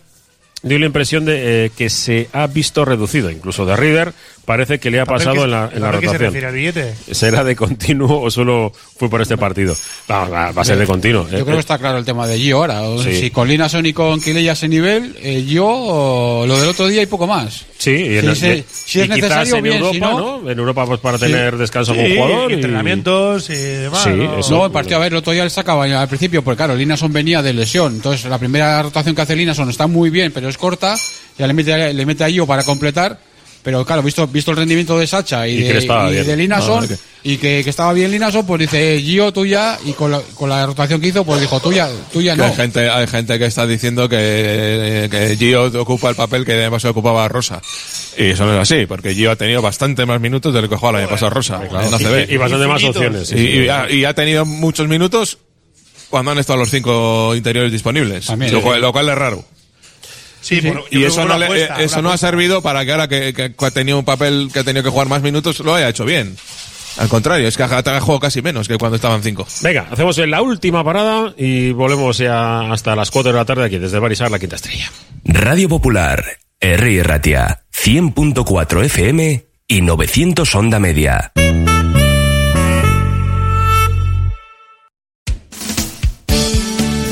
dio 0.63 0.79
la 0.79 0.87
impresión 0.87 1.25
de 1.25 1.67
eh, 1.67 1.71
que 1.71 1.89
se 1.89 2.29
ha 2.33 2.47
visto 2.47 2.85
reducido. 2.85 3.31
Incluso 3.31 3.67
de 3.67 3.77
River 3.77 4.13
parece 4.51 4.81
que 4.81 4.91
le 4.91 4.99
ha 4.99 5.05
¿Papel 5.05 5.19
pasado 5.19 5.37
que- 5.37 5.43
en 5.45 5.51
la, 5.53 5.71
en 5.73 5.81
la 5.81 5.91
que 5.93 5.97
se 6.01 6.07
rotación. 6.07 6.21
refiere 6.23 6.47
al 6.49 6.55
billete? 6.55 6.95
¿Será 7.13 7.45
de 7.45 7.55
continuo 7.55 8.21
o 8.23 8.31
solo 8.33 8.73
fue 8.99 9.09
por 9.09 9.23
este 9.23 9.37
partido? 9.37 9.77
Va, 10.11 10.29
va- 10.29 10.51
va 10.51 10.63
a 10.63 10.65
ser 10.65 10.77
de 10.77 10.87
continuo. 10.87 11.29
Yo 11.31 11.39
Eh, 11.39 11.43
creo 11.45 11.55
que 11.55 11.61
está 11.61 11.79
claro 11.79 11.99
el 11.99 12.05
tema 12.05 12.27
de 12.27 12.37
Gio 12.37 12.57
ahora. 12.59 12.83
O 12.83 13.01
Sí. 13.01 13.15
Si 13.21 13.31
con 13.31 13.47
Linason 13.47 13.87
y 13.87 13.93
con 13.93 14.21
Quilella 14.21 14.53
ese 14.53 14.67
nivel, 14.67 15.15
eh, 15.23 15.45
yo 15.47 16.45
lo 16.49 16.59
del 16.59 16.69
otro 16.69 16.89
día 16.89 17.01
y 17.03 17.07
poco 17.07 17.27
más. 17.29 17.65
Sí, 17.79 17.91
y, 17.93 18.19
en- 18.19 18.35
Si 18.35 18.41
se- 18.41 18.65
si 18.69 18.99
y 18.99 19.03
es 19.03 19.09
necesario, 19.09 19.57
en 19.57 19.63
bien, 19.63 19.77
Europa, 19.77 19.93
si 19.95 20.01
no- 20.01 20.51
En 20.51 20.59
Europa, 20.59 20.87
pues 20.87 21.01
para 21.01 21.17
tener 21.19 21.57
descanso 21.57 21.95
con 21.95 22.05
Sí, 22.05 22.17
jugador. 22.17 22.51
y 22.51 22.55
y- 22.55 22.57
entrenamientos 22.57 23.51
y 23.51 23.55
demás. 23.55 24.03
Sí, 24.03 24.11
¿no? 24.11 24.39
eso. 24.39 24.51
No, 24.51 24.67
el 24.67 24.73
partido, 24.73 24.97
a 24.97 25.01
ver, 25.01 25.13
el 25.13 25.19
otro 25.19 25.33
día 25.33 25.45
le 25.45 25.51
sacaba 25.51 25.85
al 25.85 26.09
principio, 26.09 26.43
porque 26.43 26.57
claro, 26.57 26.75
Linason 26.75 27.13
venía 27.13 27.41
de 27.43 27.53
lesión. 27.53 27.95
Entonces, 27.95 28.29
la 28.29 28.39
primera 28.39 28.83
rotación 28.83 29.15
que 29.15 29.23
hace 29.23 29.37
Linason 29.37 29.71
está 29.71 29.87
muy 29.87 30.11
bien, 30.11 30.33
pero 30.33 30.49
es 30.49 30.59
corta. 30.59 30.97
Ya 31.39 31.47
le 31.47 31.55
mete, 31.55 31.95
le 31.95 32.05
mete 32.07 32.25
a 32.25 32.29
Gio 32.29 32.47
para 32.47 32.63
completar. 32.65 33.19
Pero 33.63 33.85
claro, 33.85 34.03
visto, 34.03 34.27
visto 34.27 34.51
el 34.53 34.57
rendimiento 34.57 34.99
de 34.99 35.07
Sacha 35.07 35.47
y, 35.47 35.57
Y 35.59 35.63
de, 35.65 35.83
y 35.85 36.25
de 36.25 36.37
Linason, 36.37 36.85
Ah, 36.85 36.89
que- 36.89 36.97
y 37.23 37.37
que, 37.37 37.61
que 37.63 37.69
estaba 37.69 37.93
bien 37.93 38.11
Linason, 38.11 38.47
pues 38.47 38.61
dice 38.61 38.99
Gio 39.03 39.31
tuya, 39.33 39.79
y 39.85 39.93
con 39.93 40.11
la, 40.11 40.21
con 40.35 40.49
la 40.49 40.65
rotación 40.65 40.99
que 40.99 41.09
hizo, 41.09 41.25
pues 41.25 41.43
dijo 41.43 41.61
tuya, 41.61 41.87
tuya 42.11 42.35
no. 42.37 42.45
hay, 42.45 42.55
gente, 42.55 42.89
hay 42.89 43.07
gente 43.07 43.39
que 43.39 43.45
está 43.45 43.67
diciendo 43.67 44.09
que, 44.09 45.09
que 45.11 45.37
Gio 45.37 45.65
ocupa 45.83 46.09
el 46.09 46.17
papel 46.17 46.47
que 46.47 46.69
pasado 46.71 46.93
ocupaba 46.93 47.29
Rosa. 47.29 47.61
Y 48.17 48.31
eso 48.31 48.47
no 48.47 48.55
es 48.55 48.71
así, 48.71 48.87
porque 48.87 49.15
Gio 49.15 49.31
ha 49.31 49.37
tenido 49.37 49.61
bastante 49.61 50.07
más 50.07 50.19
minutos 50.23 50.55
de 50.55 50.63
lo 50.63 50.69
que 50.71 50.77
jugaba 50.77 50.99
el 50.99 51.05
año 51.05 51.11
pasado 51.13 51.31
Rosa. 51.31 51.57
ACB. 51.61 52.31
y, 52.31 52.35
y 52.35 52.37
bastante 52.39 52.67
más 52.67 52.83
opciones. 52.83 53.29
sí, 53.29 53.35
Y- 53.35 53.39
sí. 53.39 53.59
y 53.65 53.69
ha, 53.69 53.91
y 53.91 54.05
ha 54.07 54.15
tenido 54.15 54.47
muchos 54.47 54.89
minutos 54.89 55.37
cuando 56.09 56.31
han 56.31 56.39
estado 56.39 56.59
los 56.61 56.71
cinco 56.71 57.35
interiores 57.37 57.71
disponibles. 57.71 58.25
También. 58.25 58.53
lo, 58.53 58.63
cual, 58.63 58.81
lo 58.81 58.91
cual 58.93 59.11
es 59.11 59.15
raro. 59.17 59.45
Sí, 60.41 60.61
por- 60.63 60.85
Y 60.91 61.05
eso 61.05 61.25
no, 61.25 61.39
le- 61.39 61.65
eh, 61.65 61.69
eso 61.81 62.01
no 62.03 62.11
ha 62.11 62.17
servido 62.19 62.63
para 62.63 62.85
que 62.85 62.93
ahora 62.93 63.09
que, 63.09 63.33
que- 63.35 63.55
que 63.55 63.65
ha 63.67 63.71
tenido 63.71 63.99
un 63.99 64.05
papel 64.05 64.51
que 64.53 64.61
ha 64.61 64.65
tenido 64.65 64.83
que 64.83 64.91
jugar 64.91 65.09
más 65.09 65.23
minutos 65.23 65.61
lo 65.61 65.75
haya 65.75 65.89
hecho 65.89 66.05
bien. 66.05 66.37
Al 66.99 67.09
contrario, 67.09 67.47
es 67.47 67.57
que 67.57 67.63
ha, 67.63 67.67
ha 67.67 68.01
jugado 68.01 68.21
casi 68.21 68.43
menos 68.43 68.67
que 68.67 68.77
cuando 68.77 68.97
estaban 68.97 69.23
cinco. 69.23 69.47
Venga, 69.63 69.87
hacemos 69.91 70.19
la 70.19 70.43
última 70.43 70.83
parada 70.83 71.33
y 71.37 71.71
volvemos 71.73 72.19
ya 72.19 72.73
hasta 72.73 72.97
las 72.97 73.11
4 73.11 73.33
de 73.33 73.39
la 73.39 73.45
tarde 73.45 73.65
aquí 73.65 73.79
desde 73.79 73.99
Barisar, 74.01 74.31
la 74.31 74.39
quinta 74.39 74.57
estrella. 74.57 74.91
Radio 75.25 75.69
Popular, 75.69 76.25
R. 76.59 77.03
Ratia, 77.05 77.63
100.4 77.73 78.85
FM 78.85 79.47
y 79.69 79.81
900 79.83 80.55
Onda 80.57 80.81
Media. 80.81 81.33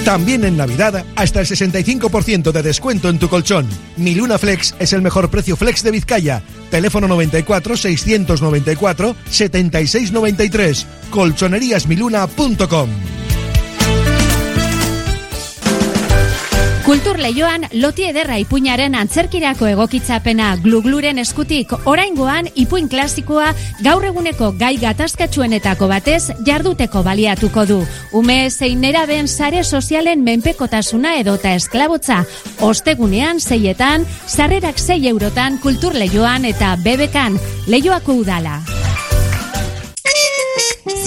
También 0.08 0.42
en 0.46 0.56
Navidad, 0.56 1.04
hasta 1.16 1.40
el 1.40 1.46
65% 1.46 2.50
de 2.50 2.62
descuento 2.62 3.10
en 3.10 3.18
tu 3.18 3.28
colchón. 3.28 3.68
Mi 3.98 4.14
Luna 4.14 4.38
Flex 4.38 4.74
es 4.78 4.94
el 4.94 5.02
mejor 5.02 5.28
precio 5.28 5.54
flex 5.54 5.82
de 5.82 5.90
Vizcaya. 5.90 6.42
Teléfono 6.70 7.06
94 7.08 7.76
694 7.76 9.14
7693. 9.28 10.86
Colchoneríasmiluna.com. 11.10 12.88
Kultur 16.88 17.18
lehioan 17.20 17.66
loti 17.82 18.06
ederra 18.08 18.38
ipuinaren 18.40 18.94
antzerkirako 18.96 19.66
egokitzapena 19.68 20.54
glugluren 20.64 21.20
eskutik 21.20 21.74
oraingoan 21.84 22.48
ipuin 22.62 22.88
klasikoa 22.88 23.50
gaur 23.84 24.06
eguneko 24.08 24.54
gai 24.62 24.70
gatazkatsuenetako 24.80 25.90
batez 25.92 26.30
jarduteko 26.48 27.04
baliatuko 27.04 27.66
du. 27.68 27.78
Ume 28.16 28.38
zein 28.48 28.80
neraben 28.80 29.28
sare 29.28 29.60
sozialen 29.64 30.24
menpekotasuna 30.24 31.18
edota 31.20 31.52
esklabotza. 31.60 32.22
Ostegunean 32.64 33.36
zeietan, 33.38 34.08
sarrerak 34.26 34.80
zei 34.80 35.02
eurotan 35.12 35.60
kultur 35.60 35.92
lehioan 35.92 36.48
eta 36.48 36.72
bebekan 36.80 37.36
lehioako 37.68 38.22
udala. 38.24 38.77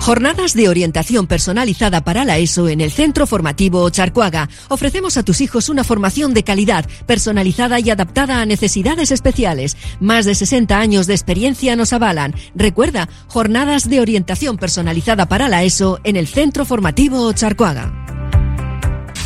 Jornadas 0.00 0.54
de 0.54 0.70
orientación 0.70 1.26
personalizada 1.26 2.02
para 2.02 2.24
la 2.24 2.38
ESO 2.38 2.70
en 2.70 2.80
el 2.80 2.90
Centro 2.90 3.26
Formativo 3.26 3.88
Charcuaga. 3.90 4.48
Ofrecemos 4.68 5.18
a 5.18 5.22
tus 5.22 5.42
hijos 5.42 5.68
una 5.68 5.84
formación 5.84 6.32
de 6.32 6.42
calidad, 6.42 6.86
personalizada 7.04 7.80
y 7.80 7.90
adaptada 7.90 8.40
a 8.40 8.46
necesidades 8.46 9.10
especiales. 9.10 9.76
Más 10.00 10.24
de 10.24 10.34
60 10.34 10.78
años 10.78 11.06
de 11.06 11.12
experiencia 11.12 11.76
nos 11.76 11.92
avalan. 11.92 12.34
Recuerda, 12.54 13.10
jornadas 13.28 13.90
de 13.90 14.00
orientación 14.00 14.56
personalizada 14.56 15.26
para 15.26 15.50
la 15.50 15.64
ESO 15.64 16.00
en 16.02 16.16
el 16.16 16.26
Centro 16.26 16.64
Formativo 16.64 17.30
Charcuaga. 17.34 18.09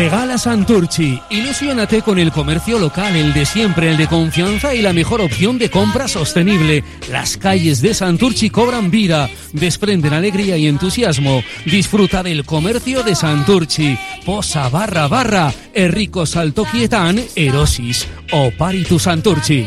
Regala 0.00 0.38
Santurchi. 0.38 1.20
Ilusionate 1.28 2.00
con 2.00 2.18
el 2.18 2.32
comercio 2.32 2.78
local, 2.78 3.14
el 3.16 3.34
de 3.34 3.44
siempre, 3.44 3.90
el 3.90 3.98
de 3.98 4.06
confianza 4.06 4.74
y 4.74 4.80
la 4.80 4.94
mejor 4.94 5.20
opción 5.20 5.58
de 5.58 5.68
compra 5.68 6.08
sostenible. 6.08 6.82
Las 7.10 7.36
calles 7.36 7.82
de 7.82 7.92
Santurchi 7.92 8.48
cobran 8.48 8.90
vida, 8.90 9.28
desprenden 9.52 10.14
alegría 10.14 10.56
y 10.56 10.68
entusiasmo. 10.68 11.42
Disfruta 11.66 12.22
del 12.22 12.46
comercio 12.46 13.02
de 13.02 13.14
Santurchi. 13.14 13.98
Posa 14.24 14.70
barra 14.70 15.06
barra, 15.06 15.52
Enrico 15.74 16.24
Salto 16.24 16.64
Quietán, 16.64 17.22
Erosis. 17.36 18.08
O 18.32 18.50
Paritu 18.56 18.98
Santurchi. 18.98 19.66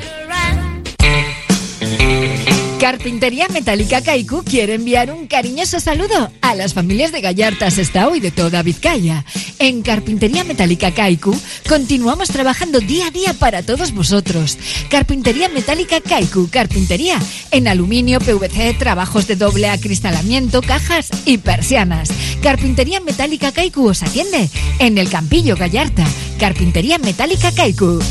Carpintería 2.83 3.47
Metálica 3.47 4.01
Kaiku 4.01 4.43
quiere 4.43 4.73
enviar 4.73 5.09
un 5.09 5.25
cariñoso 5.25 5.79
saludo 5.79 6.29
a 6.41 6.53
las 6.53 6.73
familias 6.73 7.13
de 7.13 7.21
Gallarta, 7.21 7.71
Sestao 7.71 8.13
y 8.13 8.19
de 8.19 8.29
toda 8.29 8.61
Vizcaya. 8.61 9.23
En 9.57 9.83
Carpintería 9.83 10.43
Metálica 10.43 10.91
Kaiku 10.91 11.33
continuamos 11.69 12.27
trabajando 12.27 12.81
día 12.81 13.07
a 13.07 13.11
día 13.11 13.33
para 13.35 13.63
todos 13.63 13.93
vosotros. 13.93 14.57
Carpintería 14.89 15.47
Metálica 15.47 16.01
Kaiku, 16.01 16.49
carpintería 16.49 17.17
en 17.51 17.69
aluminio, 17.69 18.19
PVC, 18.19 18.77
trabajos 18.77 19.27
de 19.27 19.37
doble 19.37 19.69
acristalamiento, 19.69 20.61
cajas 20.61 21.09
y 21.23 21.37
persianas. 21.37 22.09
Carpintería 22.41 22.99
Metálica 22.99 23.53
Kaiku 23.53 23.87
os 23.87 24.03
atiende 24.03 24.49
en 24.79 24.97
el 24.97 25.09
Campillo 25.09 25.55
Gallarta. 25.55 26.03
Carpintería 26.37 26.97
Metálica 26.97 27.53
Kaiku. 27.53 28.01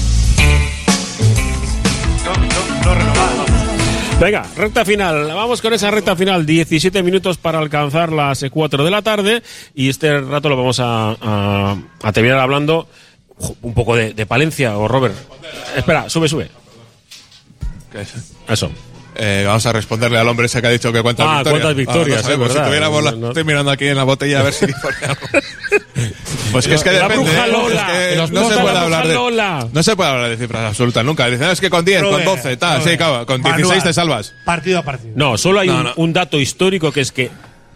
Venga, 4.23 4.47
recta 4.55 4.85
final. 4.85 5.27
Vamos 5.35 5.61
con 5.61 5.73
esa 5.73 5.91
recta 5.91 6.14
final. 6.14 6.47
17 6.47 7.03
minutos 7.03 7.39
para 7.39 7.59
alcanzar 7.59 8.12
las 8.12 8.45
4 8.49 8.85
de 8.85 8.91
la 8.93 9.03
tarde. 9.03 9.43
Y 9.75 9.89
este 9.89 10.20
rato 10.20 10.49
lo 10.49 10.57
vamos 10.57 10.79
a, 10.79 11.16
a, 11.20 11.77
a 12.01 12.12
terminar 12.12 12.39
hablando 12.39 12.87
un 13.62 13.75
poco 13.75 13.97
de, 13.97 14.14
de, 14.14 14.25
Palencia 14.25 14.79
o 14.79 14.87
Robert. 14.87 15.16
Espera, 15.77 16.09
sube, 16.09 16.29
sube. 16.29 16.49
Eso. 18.47 18.70
Eh, 19.15 19.45
vamos 19.47 19.67
a 19.67 19.73
responderle 19.73 20.19
al 20.19 20.27
hombre 20.27 20.47
ese 20.47 20.61
que 20.63 20.69
ha 20.69 20.71
dicho 20.71 20.91
que 20.93 21.03
cuántas 21.03 21.27
ah, 21.27 21.35
victorias. 21.43 21.51
cuántas 21.61 21.77
victorias, 21.77 22.19
ah, 22.25 22.29
no 22.29 22.33
eh, 22.35 22.37
si 22.37 22.41
verdad, 22.55 22.67
tuviéramos 22.67 23.05
la- 23.05 23.11
no, 23.11 23.17
no. 23.19 23.29
Estoy 23.29 23.45
mirando 23.45 23.71
aquí 23.71 23.87
en 23.87 23.97
la 23.97 24.05
botella 24.05 24.41
a 24.41 24.43
ver 24.45 24.53
si 24.55 24.67
pone 24.83 24.97
algo. 25.03 25.27
Pues 26.53 26.67
que 26.67 26.75
es 26.75 26.83
que 26.83 26.93
La 26.93 27.09
depende. 27.09 27.25
bruja 27.31 27.47
¿eh? 27.47 27.51
Lola. 27.51 28.03
Es 28.05 28.31
que 28.31 28.35
no 28.35 28.49
se 28.49 28.55
puede 28.59 28.75
la 28.75 28.83
hablar 28.83 29.03
bruja 29.05 29.09
de 29.09 29.15
Lola. 29.15 29.69
no 29.73 29.83
se 29.83 29.97
puede 29.97 30.11
hablar 30.11 30.31
de 30.31 30.37
cifras 30.39 30.63
absolutas 30.65 31.05
nunca. 31.05 31.27
Dicen, 31.29 31.47
"Ah, 31.47 31.53
es 31.53 31.61
que 31.61 31.69
con 31.71 31.85
10, 31.85 32.03
con 32.03 32.11
Robert, 32.13 32.25
12, 32.27 32.57
tal. 32.57 32.83
Sí, 32.83 32.97
claro, 32.97 33.27
con 33.27 33.43
16 33.43 33.67
Manual. 33.69 33.83
te 33.83 33.93
salvas. 33.93 34.35
Partido 34.47 34.79
a 34.79 34.83
partido. 34.83 35.13
No, 35.17 35.37
solo 35.39 35.61
hay 35.61 35.69
No, 35.69 35.77
un, 35.79 35.85
no. 35.85 35.93
un 35.97 36.13
dato 36.13 36.39
histórico 36.41 36.91
que 36.93 37.01
es 37.03 37.13
que 37.13 37.31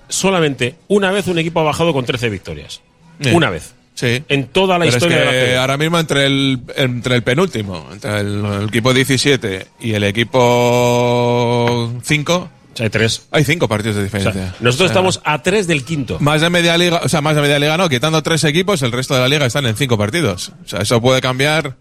solamente 0.09 0.77
una 0.89 1.11
vez 1.11 1.27
un 1.27 1.39
equipo 1.39 1.61
ha 1.61 1.65
bajado 1.65 1.93
con 1.93 2.05
13 2.05 2.29
victorias. 2.31 2.81
Sí. 3.21 3.31
Una 3.31 3.51
vez. 3.51 3.75
Sí. 3.97 4.23
En 4.29 4.47
toda 4.49 4.79
la 4.79 4.85
Pero 4.85 4.97
historia 4.97 5.17
es 5.17 5.21
de 5.21 5.27
la 5.27 5.47
que 5.47 5.57
ahora 5.57 5.77
mismo 5.79 5.99
entre 5.99 6.27
el, 6.27 6.61
entre 6.77 7.17
el 7.17 7.23
penúltimo, 7.23 7.89
entre 7.91 8.21
el, 8.21 8.45
el 8.45 8.69
equipo 8.69 8.93
17 8.95 9.67
y 9.81 9.95
el 9.95 10.05
equipo 10.05 11.93
5, 12.05 12.51
hay 12.79 12.91
tres. 12.91 13.23
Hay 13.31 13.45
cinco 13.45 13.69
partidos 13.69 13.97
de 13.97 14.03
O 14.03 14.05
diferencia. 14.05 14.33
sea, 14.35 14.55
nosotros 14.61 14.75
O 14.75 14.79
sea, 14.79 14.87
estamos 14.89 15.21
a 15.25 15.43
tres 15.43 15.67
del 15.67 15.83
quinto. 15.85 16.19
Más 16.21 16.43
de 16.43 16.51
media 16.51 16.77
liga, 16.77 17.01
o 17.03 17.09
sea, 17.09 17.23
más 17.23 17.35
de 17.35 17.41
media 17.43 17.59
liga 17.59 17.77
no, 17.79 17.89
quitando 17.89 18.23
tres 18.23 18.45
equipos, 18.45 18.83
el 18.83 18.93
resto 18.93 19.15
de 19.15 19.21
la 19.21 19.29
liga 19.29 19.47
están 19.47 19.65
en 19.67 19.77
cinco 19.77 19.97
partidos. 19.97 20.53
O 20.65 20.69
sea, 20.69 20.81
eso 20.81 21.01
puede 21.01 21.21
cambiar. 21.23 21.77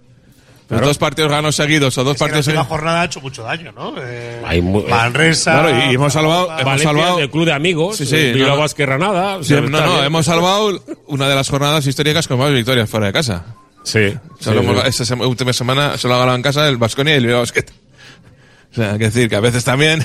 Los 0.68 0.78
Claro. 0.80 0.88
dos 0.88 0.97
partidos 0.97 1.30
ganos 1.32 1.55
seguidos 1.55 1.95
o 1.99 2.03
dos 2.03 2.16
Es 2.16 2.20
la 2.22 2.26
partidos 2.26 2.45
seguidos. 2.45 2.68
jornada 2.68 3.01
ha 3.01 3.05
hecho 3.05 3.22
mucho 3.22 3.43
daño, 3.43 3.72
¿no? 3.72 3.93
Eh, 3.99 4.41
Hay 4.45 4.61
Manresa. 4.63 5.51
Claro, 5.61 5.70
y, 5.91 5.93
hemos 5.93 6.11
salvado, 6.11 6.45
hemos 6.47 6.63
Valencia, 6.66 6.89
salvado. 6.89 7.18
del 7.18 7.30
club 7.30 7.45
de 7.45 7.53
amigos, 7.53 7.97
Sí, 7.97 8.05
sí, 8.07 8.16
Bilbao 8.34 8.57
no, 8.57 8.63
no. 8.63 8.74
Granada. 8.76 9.36
o 9.38 9.43
Sí, 9.43 9.49
sea, 9.49 9.61
no, 9.61 9.70
no, 9.70 10.03
hemos 10.03 10.26
salvado 10.26 10.82
una 11.05 11.30
de 11.30 11.36
las 11.36 11.49
jornadas 11.49 11.86
históricas 11.86 12.28
con 12.28 12.39
más 12.39 12.51
victorias 12.51 12.89
fuera 12.89 13.05
de 13.07 13.13
casa. 13.13 13.45
Sí. 13.84 14.16
Solo 14.39 14.61
sí, 14.61 14.68
hemos- 14.68 14.95
sí. 14.95 15.03
esta 15.03 15.16
última 15.18 15.53
semana 15.53 15.99
solo 15.99 16.16
ha 16.16 16.18
ganado 16.18 16.36
en 16.38 16.41
casa 16.41 16.68
el 16.68 16.78
Vasconia 16.78 17.13
y 17.13 17.18
el 17.18 17.26
Bilbao 17.26 17.41
Basket. 17.41 17.66
O 18.72 18.76
sea, 18.76 18.91
hay 18.93 18.97
que 18.97 19.05
decir 19.05 19.30
que 19.30 19.36
a 19.36 19.39
veces 19.41 19.63
también 19.63 20.03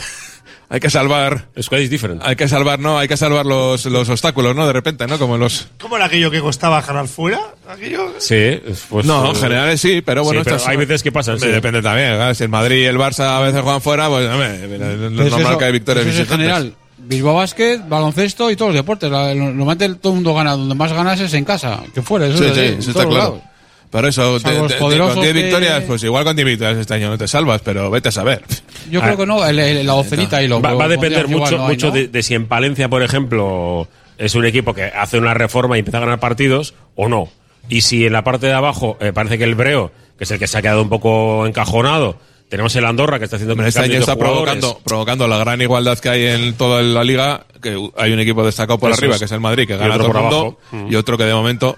hay 0.71 0.81
que 0.81 0.89
salvar. 0.89 1.49
Squad 1.61 1.81
is 1.81 1.91
different. 1.91 2.23
Hay 2.25 2.37
que 2.37 2.49
salvar, 2.49 2.79
no, 2.79 2.97
hay 2.99 3.09
que 3.09 3.17
salvar 3.17 3.45
los, 3.45 3.85
los 3.87 4.09
obstáculos, 4.09 4.55
¿no? 4.57 4.67
De 4.67 4.73
repente, 4.73 5.07
¿no? 5.07 5.19
Como 5.19 5.37
los. 5.37 5.67
¿Cómo 5.81 5.97
era 5.97 6.07
aquello 6.07 6.31
que 6.31 6.41
costaba 6.41 6.81
ganar 6.81 7.09
fuera? 7.09 7.41
Aquello. 7.69 8.15
Sí, 8.19 8.61
pues. 8.89 9.05
no, 9.05 9.27
eh, 9.27 9.29
en 9.31 9.37
general 9.37 9.79
sí, 9.79 10.01
pero 10.01 10.23
bueno, 10.25 10.41
sí, 10.43 10.51
pero 10.51 10.63
hay 10.67 10.77
veces 10.77 11.03
que 11.03 11.13
pasan. 11.13 11.39
sí. 11.39 11.49
Depende 11.49 11.83
también, 11.83 12.11
¿verdad? 12.13 12.33
Si 12.35 12.45
el 12.45 12.49
Madrid 12.49 12.83
y 12.83 12.85
el 12.87 12.97
Barça 12.97 13.25
a 13.37 13.41
veces 13.41 13.61
juegan 13.61 13.81
fuera, 13.83 14.09
pues 14.09 14.27
hombre, 14.31 14.55
es 14.55 14.61
Pero 14.61 15.11
normal 15.11 15.41
eso- 15.43 15.59
que 15.59 15.65
hay 15.65 15.73
victorias 15.73 16.07
eso 16.07 16.23
es 16.23 16.31
en 16.31 16.37
general. 16.39 16.75
Bilbao 17.03 17.35
Basket, 17.35 17.81
baloncesto 17.89 18.51
y 18.51 18.57
todos 18.57 18.69
los 18.71 18.77
deportes. 18.77 19.11
La- 19.11 19.35
Normalmente 19.35 19.89
todo 19.97 20.13
el 20.13 20.17
mundo 20.17 20.35
gana, 20.35 20.53
donde 20.53 20.75
más 20.75 20.93
ganas 20.93 21.19
es 21.19 21.33
en 21.35 21.45
casa, 21.45 21.81
que 21.95 22.03
fuera. 22.03 22.27
Eso 22.27 22.39
Sí, 22.39 22.45
es 22.45 22.55
sí, 22.55 22.61
así, 22.61 22.75
eso 22.79 22.91
está 22.91 23.05
claro. 23.05 23.19
lados. 23.19 23.41
Pero 23.91 24.07
eso, 24.09 24.39
te- 24.41 24.51
te- 24.69 24.75
poderosos 24.77 25.15
con 25.15 25.23
10 25.25 25.35
que- 25.35 25.43
victorias, 25.43 25.83
pues 25.85 26.03
igual 26.05 26.23
con 26.25 26.37
10 26.37 26.47
victorias 26.47 26.79
este 26.79 26.95
año 26.95 27.09
no 27.11 27.19
te 27.19 27.27
salvas, 27.27 27.61
pero 27.65 27.91
vete 27.91 28.11
a 28.11 28.13
saber. 28.13 28.43
Yo 28.91 29.01
creo 29.01 29.17
que 29.17 29.27
no, 29.27 29.45
el- 29.45 29.59
el- 29.59 29.87
la 29.87 29.95
docenita 29.95 30.41
y 30.43 30.49
lo 30.49 30.61
Va, 30.63 30.75
va 30.75 30.85
a 30.85 30.89
depender 30.89 31.27
mucho, 31.27 31.37
igual, 31.55 31.57
no 31.57 31.63
hay, 31.67 31.75
mucho 31.75 31.87
¿no? 31.89 31.93
de, 31.95 32.07
de 32.09 32.23
si 32.23 32.35
en 32.35 32.47
Palencia, 32.47 32.89
por 32.89 33.03
ejemplo, 33.03 33.89
es 34.17 34.35
un 34.37 34.45
equipo 34.47 34.75
que 34.75 34.85
hace 34.85 35.19
una 35.19 35.35
reforma 35.35 35.77
y 35.77 35.81
empieza 35.81 35.99
a 35.99 36.03
ganar 36.03 36.21
partidos 36.21 36.75
o 36.95 37.09
no. 37.09 37.29
Y 37.69 37.81
si 37.81 38.07
en 38.07 38.13
la 38.13 38.23
parte 38.23 38.47
de 38.47 38.53
abajo 38.53 38.97
eh, 39.01 39.13
parece 39.13 39.39
que 39.39 39.45
el 39.45 39.55
Breo, 39.57 39.91
que 40.17 40.25
es 40.25 40.31
el 40.31 40.39
que 40.39 40.47
se 40.47 40.59
ha 40.59 40.63
quedado 40.63 40.83
un 40.83 40.89
poco 40.89 41.47
encajonado, 41.47 42.17
tenemos 42.49 42.75
el 42.77 42.85
Andorra 42.85 43.19
que 43.19 43.25
está 43.25 43.37
haciendo 43.37 43.53
Hombre, 43.55 43.69
este 43.69 43.81
año 43.81 43.99
está 43.99 44.17
provocando, 44.17 44.81
provocando 44.85 45.27
la 45.29 45.39
gran 45.39 45.61
igualdad 45.63 45.99
que 45.99 46.09
hay 46.11 46.27
en 46.27 46.55
toda 46.55 46.81
la 46.83 47.03
liga, 47.05 47.45
que 47.63 47.77
hay 47.97 48.13
un 48.13 48.19
equipo 48.21 48.45
destacado 48.45 48.79
por 48.79 48.91
Eso 48.91 49.01
arriba, 49.01 49.15
es. 49.15 49.19
que 49.21 49.25
es 49.27 49.33
el 49.33 49.41
Madrid, 49.41 49.67
que 49.67 49.75
Y 49.75 49.79
gana 49.79 49.97
todo 49.99 50.07
el 50.09 50.13
mundo, 50.15 50.37
abajo. 50.37 50.59
Mm. 50.87 50.93
y 50.93 50.97
otro 50.97 51.17
que 51.19 51.25
de 51.25 51.35
momento, 51.35 51.77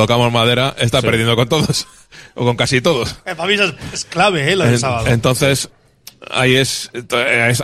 tocamos 0.00 0.32
madera, 0.32 0.74
está 0.78 1.00
Sí. 1.00 1.06
perdiendo 1.06 1.36
con 1.36 1.48
todos, 1.48 1.86
o 2.34 2.44
con 2.44 2.56
casi 2.56 2.80
todos. 2.80 3.16
Eh, 3.26 3.34
para 3.34 3.46
mí 3.48 3.54
es, 3.54 3.74
es 3.92 4.04
clave, 4.04 4.50
¿eh? 4.52 4.56
Lo 4.56 4.64
del 4.64 4.74
En- 4.74 4.80
sábado. 4.80 5.06
Entonces, 5.08 5.68
ahí 6.30 6.54
es, 6.56 6.90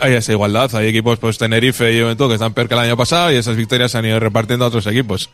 hay 0.01 0.13
esa 0.13 0.31
igualdad. 0.31 0.73
Hay 0.75 0.87
equipos, 0.87 1.19
pues 1.19 1.37
Tenerife 1.37 1.91
y 1.93 2.01
Juventud, 2.01 2.27
que 2.27 2.35
están 2.35 2.53
peor 2.53 2.67
que 2.67 2.73
el 2.75 2.79
año 2.81 2.97
pasado, 2.97 3.31
y 3.31 3.35
esas 3.35 3.55
victorias 3.55 3.91
se 3.91 3.97
han 3.97 4.05
ido 4.05 4.19
repartiendo 4.19 4.65
a 4.65 4.67
otros 4.69 4.85
equipos. 4.87 5.29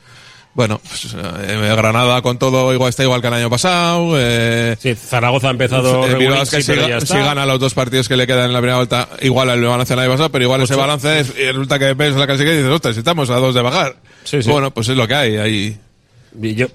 Bueno, 0.56 0.80
pues, 0.88 1.16
eh, 1.16 1.74
Granada 1.76 2.22
con 2.22 2.38
todo 2.38 2.72
igual 2.76 2.90
está 2.90 3.02
igual 3.02 3.22
que 3.22 3.28
el 3.28 3.34
año 3.34 3.50
pasado. 3.50 4.14
Eh, 4.20 4.78
Sí, 4.80 4.94
Zaragoza 4.94 5.48
ha 5.48 5.50
empezado 5.50 6.06
el 6.06 6.16
Bilbao 6.16 6.46
sí, 6.46 6.52
pero 6.52 6.62
si, 6.64 6.76
ya 6.76 6.88
ga- 7.00 7.02
está. 7.02 7.16
si 7.18 7.24
gana 7.24 7.44
los 7.48 7.60
dos 7.60 7.74
partidos 7.74 8.08
que 8.08 8.16
le 8.16 8.28
quedan 8.28 8.46
en 8.46 8.54
la 8.54 8.60
primera 8.60 8.76
vuelta, 8.78 9.10
igual 9.22 9.50
al 9.50 9.64
balance 9.64 9.94
del 9.94 10.00
año 10.04 10.12
pasado, 10.12 10.30
pero 10.32 10.44
igual 10.44 10.62
ese 10.62 10.76
balance 10.76 11.22
es- 11.22 11.34
y 11.40 11.46
resulta 11.48 11.80
que 11.80 11.96
ves 11.96 12.14
la 12.16 12.28
clasificación 12.28 12.54
y 12.54 12.58
dices, 12.60 12.72
ostras, 12.76 12.98
estamos 12.98 13.32
a 13.32 13.38
dos 13.38 13.56
de 13.56 13.62
bajar. 13.64 13.96
Sí, 14.26 14.44
sí. 14.44 14.50
Bueno, 14.52 14.70
pues 14.72 14.88
es 14.90 14.96
lo 14.96 15.08
que 15.08 15.16
hay. 15.16 15.38
ahí 15.38 15.78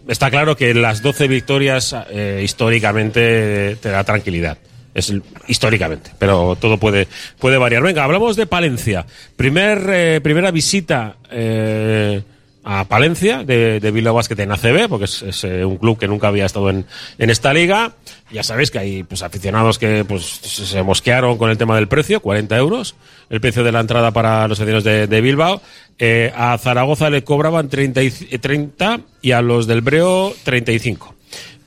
está 0.09 0.31
claro 0.31 0.57
que 0.57 0.75
las 0.75 1.03
12 1.03 1.29
victorias 1.29 1.95
eh, 2.11 2.43
históricamente 2.45 3.77
te 3.77 3.89
da 3.89 4.05
tranquilidad. 4.05 4.59
Es 4.95 5.13
históricamente, 5.47 6.11
pero 6.19 6.57
todo 6.57 6.79
puede, 6.79 7.07
puede 7.39 7.59
variar. 7.59 7.83
Venga, 7.83 8.05
hablamos 8.05 8.37
de 8.37 8.47
Palencia. 8.47 9.07
Primer, 9.37 9.87
eh, 9.91 10.21
primera 10.23 10.51
visita 10.51 11.17
eh, 11.31 12.23
a 12.71 12.85
Palencia 12.85 13.45
de, 13.45 13.91
Bilbao 13.91 14.13
Basket 14.13 14.39
en 14.41 14.53
ACB, 14.53 14.91
porque 14.91 15.07
es, 15.07 15.43
eh, 15.43 15.65
un 15.65 15.79
club 15.79 15.99
que 15.99 16.07
nunca 16.07 16.29
había 16.29 16.45
estado 16.45 16.69
en, 16.69 16.85
en 17.17 17.31
esta 17.31 17.55
liga. 17.55 17.95
Ya 18.31 18.43
sabéis 18.43 18.71
que 18.71 18.79
hay 18.79 19.05
pues, 19.05 19.23
aficionados 19.23 19.79
que 19.79 20.05
pues, 20.05 20.23
se 20.23 20.83
mosquearon 20.83 21.39
con 21.39 21.49
el 21.49 21.57
tema 21.57 21.77
del 21.77 21.89
precio, 21.89 22.21
40 22.21 22.55
euros, 22.59 22.95
el 23.31 23.41
precio 23.41 23.65
de 23.65 23.73
la 23.73 23.81
entrada 23.81 24.11
para 24.11 24.47
los 24.49 24.61
aficionados 24.61 24.85
de, 24.85 25.07
de 25.07 25.21
Bilbao. 25.23 25.63
Eh, 25.99 26.31
a 26.37 26.59
Zaragoza 26.59 27.09
le 27.09 27.25
cobraban 27.25 27.71
30 27.71 28.03
y, 28.03 28.11
30 28.11 29.01
y 29.23 29.33
a 29.33 29.41
los 29.41 29.67
del 29.67 29.81
Breo 29.81 30.35
35. 30.45 31.15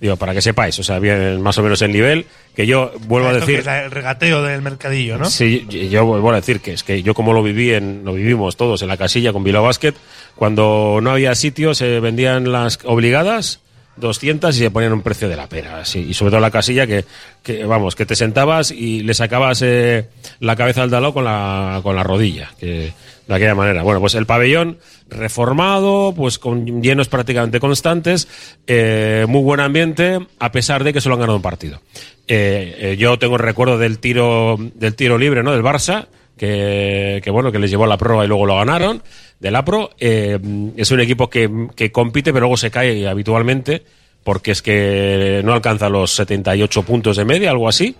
Digo, 0.01 0.17
para 0.17 0.33
que 0.33 0.41
sepáis, 0.41 0.77
o 0.79 0.83
sea, 0.83 0.97
bien 0.97 1.39
más 1.41 1.55
o 1.59 1.63
menos 1.63 1.79
el 1.83 1.91
nivel, 1.91 2.25
que 2.55 2.65
yo 2.65 2.91
vuelvo 3.05 3.27
a 3.29 3.33
que 3.33 3.39
decir... 3.41 3.59
es 3.59 3.67
el 3.67 3.91
regateo 3.91 4.41
del 4.41 4.63
mercadillo, 4.63 5.19
¿no? 5.19 5.25
Sí, 5.25 5.67
yo- 5.69 6.05
vuelvo 6.05 6.31
a 6.31 6.35
decir 6.37 6.59
que 6.59 6.73
es 6.73 6.83
que 6.83 7.03
yo 7.03 7.13
como 7.13 7.33
lo 7.33 7.43
viví 7.43 7.71
en, 7.71 8.01
lo 8.03 8.13
vivimos 8.13 8.57
todos 8.57 8.81
en 8.81 8.87
la 8.87 8.97
casilla 8.97 9.31
con 9.31 9.43
Bilbao 9.43 9.63
Basket, 9.63 9.93
cuando 10.35 10.97
no 11.03 11.11
había 11.11 11.35
sitio 11.35 11.75
se 11.75 11.99
vendían 11.99 12.51
las 12.51 12.79
obligadas 12.83 13.59
200 13.97 14.55
y 14.55 14.59
se 14.59 14.71
ponían 14.71 14.93
un 14.93 15.03
precio 15.03 15.29
de 15.29 15.35
la 15.35 15.47
pera, 15.47 15.85
sí, 15.85 16.07
y 16.09 16.13
sobre 16.15 16.31
todo 16.31 16.39
la 16.39 16.49
casilla 16.49 16.87
que, 16.87 17.05
que 17.43 17.63
vamos, 17.65 17.95
que 17.95 18.07
te 18.07 18.15
sentabas 18.15 18.71
y 18.71 19.03
le 19.03 19.13
sacabas 19.13 19.61
eh, 19.61 20.07
la 20.39 20.55
cabeza 20.55 20.81
al 20.81 20.89
dalao 20.89 21.13
con 21.13 21.25
la 21.25 21.79
con 21.83 21.95
la 21.95 22.01
rodilla, 22.01 22.49
que 22.59 22.91
de 23.27 23.35
aquella 23.35 23.53
manera. 23.53 23.83
Bueno, 23.83 23.99
pues 23.99 24.15
el 24.15 24.25
pabellón 24.25 24.77
reformado, 25.11 26.13
pues 26.15 26.39
con 26.39 26.81
llenos 26.81 27.07
prácticamente 27.07 27.59
constantes, 27.59 28.27
eh, 28.65 29.25
muy 29.27 29.41
buen 29.41 29.59
ambiente, 29.59 30.19
a 30.39 30.51
pesar 30.51 30.83
de 30.83 30.93
que 30.93 31.01
solo 31.01 31.15
han 31.15 31.21
ganado 31.21 31.35
un 31.35 31.41
partido. 31.41 31.81
Eh, 32.27 32.75
eh, 32.79 32.95
yo 32.97 33.19
tengo 33.19 33.35
el 33.35 33.41
recuerdo 33.41 33.77
del 33.77 33.99
tiro 33.99 34.57
del 34.73 34.95
tiro 34.95 35.17
libre, 35.17 35.43
¿no? 35.43 35.51
Del 35.51 35.63
Barça, 35.63 36.07
que, 36.37 37.21
que 37.23 37.29
bueno, 37.29 37.51
que 37.51 37.59
les 37.59 37.69
llevó 37.69 37.83
a 37.83 37.87
la 37.87 37.97
prueba 37.97 38.23
y 38.23 38.27
luego 38.27 38.45
lo 38.45 38.55
ganaron. 38.55 39.03
Del 39.39 39.55
APRO, 39.55 39.89
es 39.97 40.91
un 40.91 40.99
equipo 40.99 41.27
que, 41.27 41.91
compite, 41.91 42.31
pero 42.31 42.41
luego 42.41 42.57
se 42.57 42.69
cae 42.69 43.07
habitualmente, 43.07 43.83
porque 44.23 44.51
es 44.51 44.61
que 44.61 45.41
no 45.43 45.53
alcanza 45.53 45.89
los 45.89 46.11
78 46.11 46.83
puntos 46.83 47.17
de 47.17 47.25
media, 47.25 47.49
algo 47.49 47.67
así. 47.67 47.95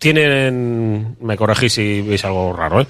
Tienen, 0.00 1.16
me 1.20 1.36
corregís 1.36 1.74
si 1.74 2.00
veis 2.00 2.24
algo 2.24 2.54
raro, 2.54 2.80
¿eh? 2.80 2.86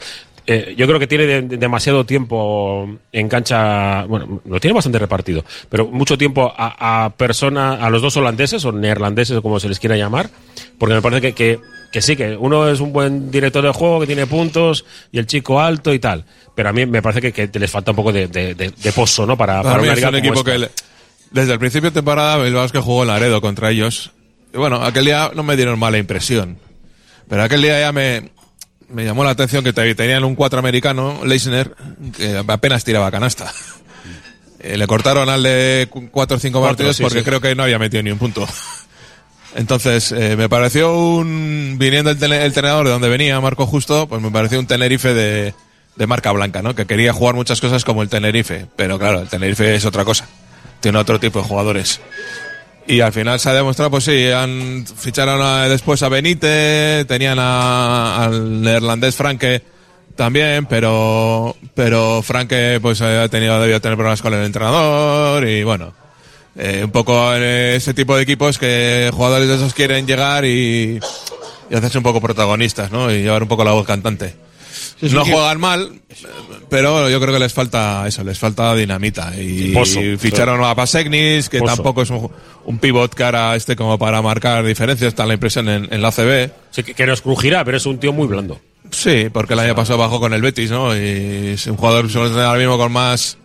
Eh, 0.53 0.75
yo 0.77 0.85
creo 0.89 0.99
que 0.99 1.07
tiene 1.07 1.27
de- 1.27 1.43
de- 1.43 1.57
demasiado 1.59 2.05
tiempo 2.05 2.89
en 3.13 3.29
cancha, 3.29 4.03
bueno, 4.07 4.41
lo 4.45 4.59
tiene 4.59 4.75
bastante 4.75 4.99
repartido, 4.99 5.45
pero 5.69 5.87
mucho 5.87 6.19
tiempo 6.19 6.53
a, 6.57 7.05
a 7.05 7.11
persona, 7.11 7.75
a 7.75 7.89
los 7.89 8.03
dos 8.03 8.17
holandeses 8.17 8.65
o 8.65 8.73
neerlandeses 8.73 9.37
o 9.37 9.43
como 9.43 9.61
se 9.61 9.69
les 9.69 9.79
quiera 9.79 9.97
llamar, 9.97 10.29
porque 10.77 10.95
me 10.97 11.03
parece 11.03 11.21
que, 11.21 11.35
que, 11.35 11.61
que 11.93 12.03
sí, 12.03 12.17
que 12.17 12.37
uno 12.37 12.69
es 12.69 12.81
un 12.81 12.93
buen 12.93 13.31
director 13.31 13.63
de 13.65 13.71
juego 13.73 14.01
que 14.01 14.07
tiene 14.09 14.27
puntos 14.27 14.85
y 15.13 15.19
el 15.19 15.27
chico 15.27 15.61
alto 15.61 15.95
y 15.95 16.01
tal, 16.01 16.25
pero 16.57 16.71
a 16.71 16.73
mí 16.73 16.85
me 16.85 17.01
parece 17.01 17.21
que, 17.33 17.49
que 17.49 17.59
les 17.61 17.71
falta 17.71 17.93
un 17.93 17.97
poco 17.99 18.13
de, 18.13 18.27
de, 18.27 18.93
pozo, 18.93 19.27
¿no? 19.27 19.37
Para, 19.37 19.63
Para 19.63 19.81
una 19.81 19.95
liga 19.95 20.09
un 20.09 20.15
como 20.15 20.19
equipo 20.19 20.41
esta. 20.41 20.53
que 20.53 20.59
le- 20.59 20.71
desde 21.31 21.53
el 21.53 21.59
principio 21.61 21.91
de 21.91 21.95
temporada 21.95 22.45
es 22.65 22.73
que 22.73 22.81
jugó 22.81 23.03
en 23.03 23.09
Laredo 23.09 23.41
contra 23.41 23.71
ellos. 23.71 24.11
Y 24.53 24.57
bueno, 24.59 24.83
aquel 24.83 25.05
día 25.05 25.31
no 25.33 25.45
me 25.45 25.55
dieron 25.55 25.79
mala 25.79 25.97
impresión. 25.99 26.59
Pero 27.29 27.45
aquel 27.45 27.63
día 27.63 27.79
ya 27.79 27.93
me, 27.93 28.31
me 28.93 29.05
llamó 29.05 29.25
la 29.25 29.31
atención 29.31 29.63
que 29.65 29.73
te- 29.73 29.95
tenían 29.95 30.25
un 30.25 30.35
cuatro 30.35 30.59
americano, 30.59 31.21
Leisner, 31.25 31.75
que 32.17 32.43
apenas 32.47 32.85
tiraba 32.85 33.11
canasta. 33.11 33.53
Eh, 34.63 34.77
le 34.77 34.87
cortaron 34.87 35.31
al 35.31 35.43
de 35.43 35.87
cu- 35.89 36.11
cuatro 36.11 36.37
o 36.37 36.39
cinco 36.39 36.59
Cuatro, 36.61 36.77
partidos 36.77 36.97
sí, 36.97 37.03
porque 37.03 37.21
sí. 37.21 37.25
creo 37.25 37.41
que 37.41 37.55
no 37.55 37.63
había 37.63 37.79
metido 37.79 38.03
ni 38.03 38.11
un 38.11 38.19
punto. 38.19 38.47
Entonces, 39.57 40.13
eh, 40.13 40.37
me 40.37 40.51
pareció 40.51 40.95
un. 40.95 41.77
Viniendo 41.79 42.11
el, 42.11 42.23
el 42.23 42.33
entrenador 42.35 42.85
de 42.85 42.93
donde 42.93 43.09
venía, 43.09 43.41
Marco 43.41 43.67
Justo, 43.67 44.07
pues 44.07 44.21
me 44.21 44.31
pareció 44.31 44.61
un 44.61 44.67
Tenerife 44.67 45.15
de, 45.15 45.55
de 45.97 46.07
marca 46.07 46.31
blanca, 46.33 46.61
¿no? 46.61 46.75
Que 46.75 46.85
quería 46.85 47.15
jugar 47.15 47.35
muchas 47.35 47.59
cosas 47.61 47.87
como 47.87 48.03
el 48.03 48.11
Tenerife. 48.11 48.67
Pero 48.77 48.99
claro, 48.99 49.21
el 49.21 49.29
Tenerife 49.29 49.75
es 49.75 49.87
otra 49.87 50.05
cosa. 50.05 50.29
Tiene 50.81 50.99
otro 50.99 51.19
tipo 51.19 51.41
de 51.41 51.47
jugadores. 51.49 52.01
Y 52.87 53.01
al 53.01 53.13
final 53.13 53.39
se 53.39 53.51
ha 53.51 53.55
demostrado, 53.55 53.91
pues 53.91 54.05
sí, 54.05 54.29
han 54.31 54.85
ficharon 54.97 55.69
después 55.69 56.03
a 56.03 56.09
Benítez, 56.09 57.07
tenían 57.07 57.39
a- 57.39 58.25
al 58.25 58.63
neerlandés 58.63 59.15
Franke 59.15 59.63
también, 60.17 60.67
pero 60.67 61.57
pero 61.75 62.21
Franke 62.23 62.79
pues 62.83 63.01
ha 63.01 63.29
tenido 63.29 63.61
debió 63.61 63.81
tener 63.81 63.97
problemas 63.97 64.23
con 64.23 64.35
el 64.35 64.45
entrenador 64.45 65.47
y 65.47 65.63
bueno, 65.63 65.95
eh, 66.57 66.83
un 66.85 66.91
poco 66.91 67.33
eh, 67.35 67.77
ese 67.77 67.95
tipo 67.95 68.17
de 68.17 68.23
equipos 68.25 68.59
que 68.59 69.11
jugadores 69.13 69.49
de 69.49 69.55
esos 69.55 69.73
quieren 69.73 70.07
llegar 70.07 70.45
y, 70.45 70.99
y 71.71 71.75
hacerse 71.75 71.99
un 71.99 72.05
poco 72.05 72.21
protagonistas, 72.21 72.91
¿no? 72.91 73.11
Y 73.13 73.23
llevar 73.23 73.43
un 73.43 73.49
poco 73.49 73.63
la 73.65 73.73
voz 73.73 73.87
cantante. 73.87 74.35
No 75.03 75.25
que- 75.25 75.33
juegan 75.33 75.61
mal, 75.61 75.93
pero 76.69 77.09
yo 77.09 77.21
creo 77.21 77.33
que 77.33 77.41
les 77.41 77.53
falta 77.53 78.05
eso, 78.07 78.23
les 78.25 78.39
falta 78.39 78.75
dinamita. 78.75 79.33
Y, 79.41 79.73
Pozo. 79.73 80.01
ficharon 80.19 80.63
a 80.65 80.75
Pasegnis, 80.75 81.49
que 81.49 81.59
Pozo. 81.61 81.75
tampoco 81.75 82.03
es 82.03 82.11
un, 82.11 82.31
un 82.65 82.79
pivot 82.79 83.15
cara 83.15 83.57
este 83.57 83.77
como 83.77 83.99
para 83.99 84.21
marcar 84.23 84.65
diferencias, 84.65 85.09
está 85.09 85.25
la 85.27 85.35
impresión 85.35 85.69
en, 85.69 85.89
en 85.93 86.03
la 86.03 86.11
CB. 86.13 86.51
Sí, 86.71 86.83
que, 86.83 86.95
que 86.95 87.07
nos 87.07 87.23
crujirá, 87.23 87.65
pero 87.65 87.77
es 87.79 87.87
un 87.87 87.99
tío 87.99 88.13
muy 88.13 88.27
blando. 88.27 88.61
Sí, 88.91 89.29
porque 89.33 89.55
el 89.55 89.61
año 89.61 89.75
pasado 89.75 89.99
bajó 89.99 90.21
con 90.21 90.35
el 90.35 90.43
Betis, 90.43 90.71
¿no? 90.71 90.95
Y 90.97 91.53
es 91.55 91.67
un 91.67 91.77
jugador 91.77 92.07
ahora 92.17 92.59
mismo 92.59 92.77
con 92.77 92.93
más 92.93 93.39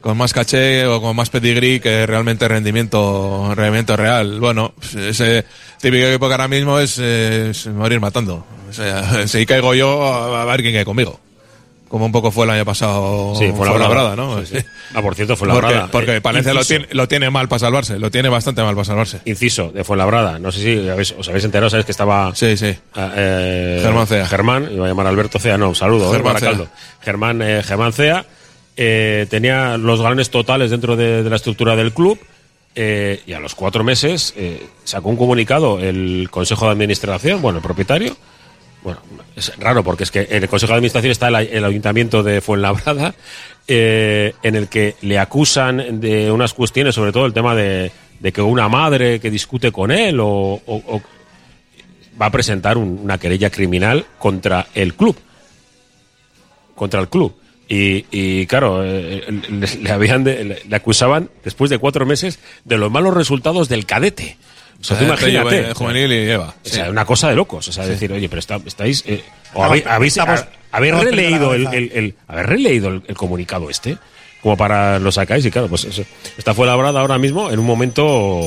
con 0.00 0.16
más 0.16 0.32
caché 0.32 0.86
o 0.86 1.00
con 1.00 1.14
más 1.16 1.30
pedigrí 1.30 1.80
que 1.80 2.06
realmente 2.06 2.46
rendimiento 2.48 3.52
rendimiento 3.54 3.96
real. 3.96 4.38
Bueno, 4.40 4.72
pues, 4.78 4.94
ese 4.94 5.44
típico 5.80 6.06
equipo 6.06 6.28
que 6.28 6.34
ahora 6.34 6.48
mismo 6.48 6.78
es, 6.78 6.98
eh, 7.00 7.48
es 7.50 7.66
morir 7.66 8.00
matando. 8.00 8.44
O 8.68 8.72
sea, 8.72 9.26
si 9.26 9.44
caigo 9.46 9.74
yo, 9.74 10.36
a 10.36 10.44
ver 10.44 10.62
quién 10.62 10.74
cae 10.74 10.84
conmigo. 10.84 11.18
Como 11.88 12.04
un 12.04 12.12
poco 12.12 12.30
fue 12.30 12.44
el 12.44 12.50
año 12.50 12.66
pasado 12.66 13.32
Sí, 13.38 13.50
fue 13.56 13.64
la 13.64 13.72
Fuenlabrada, 13.72 14.14
¿no? 14.14 14.44
Sí, 14.44 14.56
sí. 14.58 14.64
Ah, 14.94 15.00
por 15.02 15.14
cierto, 15.14 15.36
fue 15.36 15.48
la 15.48 15.54
Porque, 15.54 15.72
brada. 15.72 15.88
porque 15.90 16.20
Palencia 16.20 16.52
lo 16.54 16.62
tiene, 16.64 16.86
lo 16.92 17.08
tiene 17.08 17.28
mal 17.30 17.48
para 17.48 17.58
salvarse, 17.60 17.98
lo 17.98 18.10
tiene 18.10 18.28
bastante 18.30 18.62
mal 18.62 18.74
para 18.74 18.84
salvarse. 18.84 19.20
Inciso, 19.24 19.70
de 19.70 19.84
Fuenlabrada. 19.84 20.38
No 20.38 20.52
sé 20.52 20.60
si 20.60 20.88
habéis- 20.88 21.14
os 21.18 21.28
habéis 21.28 21.44
enterado, 21.46 21.68
sabéis 21.70 21.86
que 21.86 21.92
estaba. 21.92 22.34
Sí, 22.34 22.56
sí. 22.58 22.74
eh, 22.96 23.80
Germán 23.82 24.06
Cea. 24.06 24.26
Germán, 24.26 24.68
iba 24.70 24.84
a 24.84 24.88
llamar 24.88 25.06
Alberto 25.06 25.38
Cea, 25.38 25.56
no, 25.58 25.70
un 25.70 25.74
saludo, 25.74 26.10
Germán 26.12 26.36
Germán 26.36 26.52
Caldo. 26.58 26.68
Germán, 27.02 27.42
eh, 27.42 27.62
Germán 27.62 27.92
Cea 27.94 28.24
eh, 28.78 29.26
tenía 29.28 29.76
los 29.76 30.00
galones 30.00 30.30
totales 30.30 30.70
dentro 30.70 30.96
de, 30.96 31.22
la 31.28 31.36
estructura 31.36 31.76
del 31.76 31.92
club. 31.92 32.18
eh, 32.74 33.20
y 33.26 33.32
a 33.32 33.40
los 33.40 33.54
cuatro 33.56 33.82
meses 33.82 34.32
eh, 34.36 34.64
sacó 34.84 35.08
un 35.10 35.16
comunicado 35.16 35.80
el 35.80 36.28
Consejo 36.30 36.66
de 36.66 36.70
Administración, 36.72 37.42
bueno, 37.42 37.58
el 37.58 37.62
propietario. 37.64 38.16
Bueno, 38.84 39.00
es 39.34 39.52
raro 39.58 39.82
porque 39.82 40.04
es 40.04 40.10
que 40.12 40.28
en 40.30 40.44
el 40.44 40.48
Consejo 40.48 40.72
de 40.72 40.76
Administración 40.76 41.10
está 41.10 41.26
el, 41.28 41.34
ay- 41.34 41.48
el 41.52 41.64
Ayuntamiento 41.64 42.22
de 42.22 42.40
Fuenlabrada, 42.40 43.14
eh, 43.66 44.32
en 44.44 44.54
el 44.54 44.68
que 44.68 44.94
le 45.02 45.18
acusan 45.18 45.98
de 46.00 46.30
unas 46.30 46.54
cuestiones, 46.54 46.94
sobre 46.94 47.10
todo 47.10 47.26
el 47.26 47.32
tema 47.32 47.56
de, 47.56 47.90
de 48.20 48.32
que 48.32 48.40
una 48.40 48.68
madre 48.68 49.18
que 49.18 49.28
discute 49.30 49.72
con 49.72 49.90
él 49.90 50.20
o, 50.20 50.28
o- 50.64 51.02
va 52.20 52.26
a 52.26 52.30
presentar 52.30 52.78
un- 52.78 53.00
una 53.02 53.18
querella 53.18 53.50
criminal 53.50 54.06
contra 54.20 54.68
el 54.74 54.94
club. 54.94 55.16
contra 56.76 57.00
el 57.00 57.08
club. 57.08 57.34
Y, 57.68 58.06
y 58.10 58.46
claro, 58.46 58.82
eh, 58.84 59.22
le, 59.50 59.66
le 59.82 59.90
habían 59.90 60.24
de- 60.24 60.42
le, 60.44 60.62
le 60.66 60.76
acusaban 60.76 61.28
después 61.44 61.70
de 61.70 61.78
cuatro 61.78 62.06
meses 62.06 62.38
de 62.64 62.78
los 62.78 62.90
malos 62.90 63.12
resultados 63.14 63.68
del 63.68 63.84
cadete. 63.84 64.38
O 64.80 64.84
sea, 64.84 64.96
tú 64.96 65.04
Eh, 65.04 65.08
imagínate. 65.08 65.64
juvenil- 65.70 65.74
juvenil 65.74 66.12
y 66.12 66.30
Eva. 66.30 66.54
O 66.64 66.68
sea, 66.68 66.88
una 66.90 67.04
cosa 67.04 67.28
de 67.28 67.34
locos. 67.36 67.68
O 67.68 67.72
sea, 67.72 67.84
decir, 67.86 68.10
oye, 68.12 68.28
pero 68.28 68.40
está- 68.40 68.60
estáis. 68.64 69.04
eh, 69.06 69.22
o 69.52 69.62
habéis, 69.64 69.86
habéis, 69.86 70.16
estamos- 70.16 70.46
releído 70.72 71.52
el, 71.54 71.66
el, 71.66 71.90
el- 71.94 72.14
habéis 72.26 72.46
releído 72.46 72.88
el, 72.88 73.02
el 73.06 73.16
comunicado 73.16 73.68
este, 73.68 73.98
como 74.40 74.56
para 74.56 74.98
lo 74.98 75.12
sacáis. 75.12 75.44
Y 75.44 75.50
claro, 75.50 75.68
pues 75.68 75.84
eso, 75.84 76.04
esta 76.38 76.54
fue 76.54 76.66
labrada 76.66 77.00
ahora 77.00 77.18
mismo 77.18 77.50
en 77.50 77.58
un 77.58 77.66
momento 77.66 78.40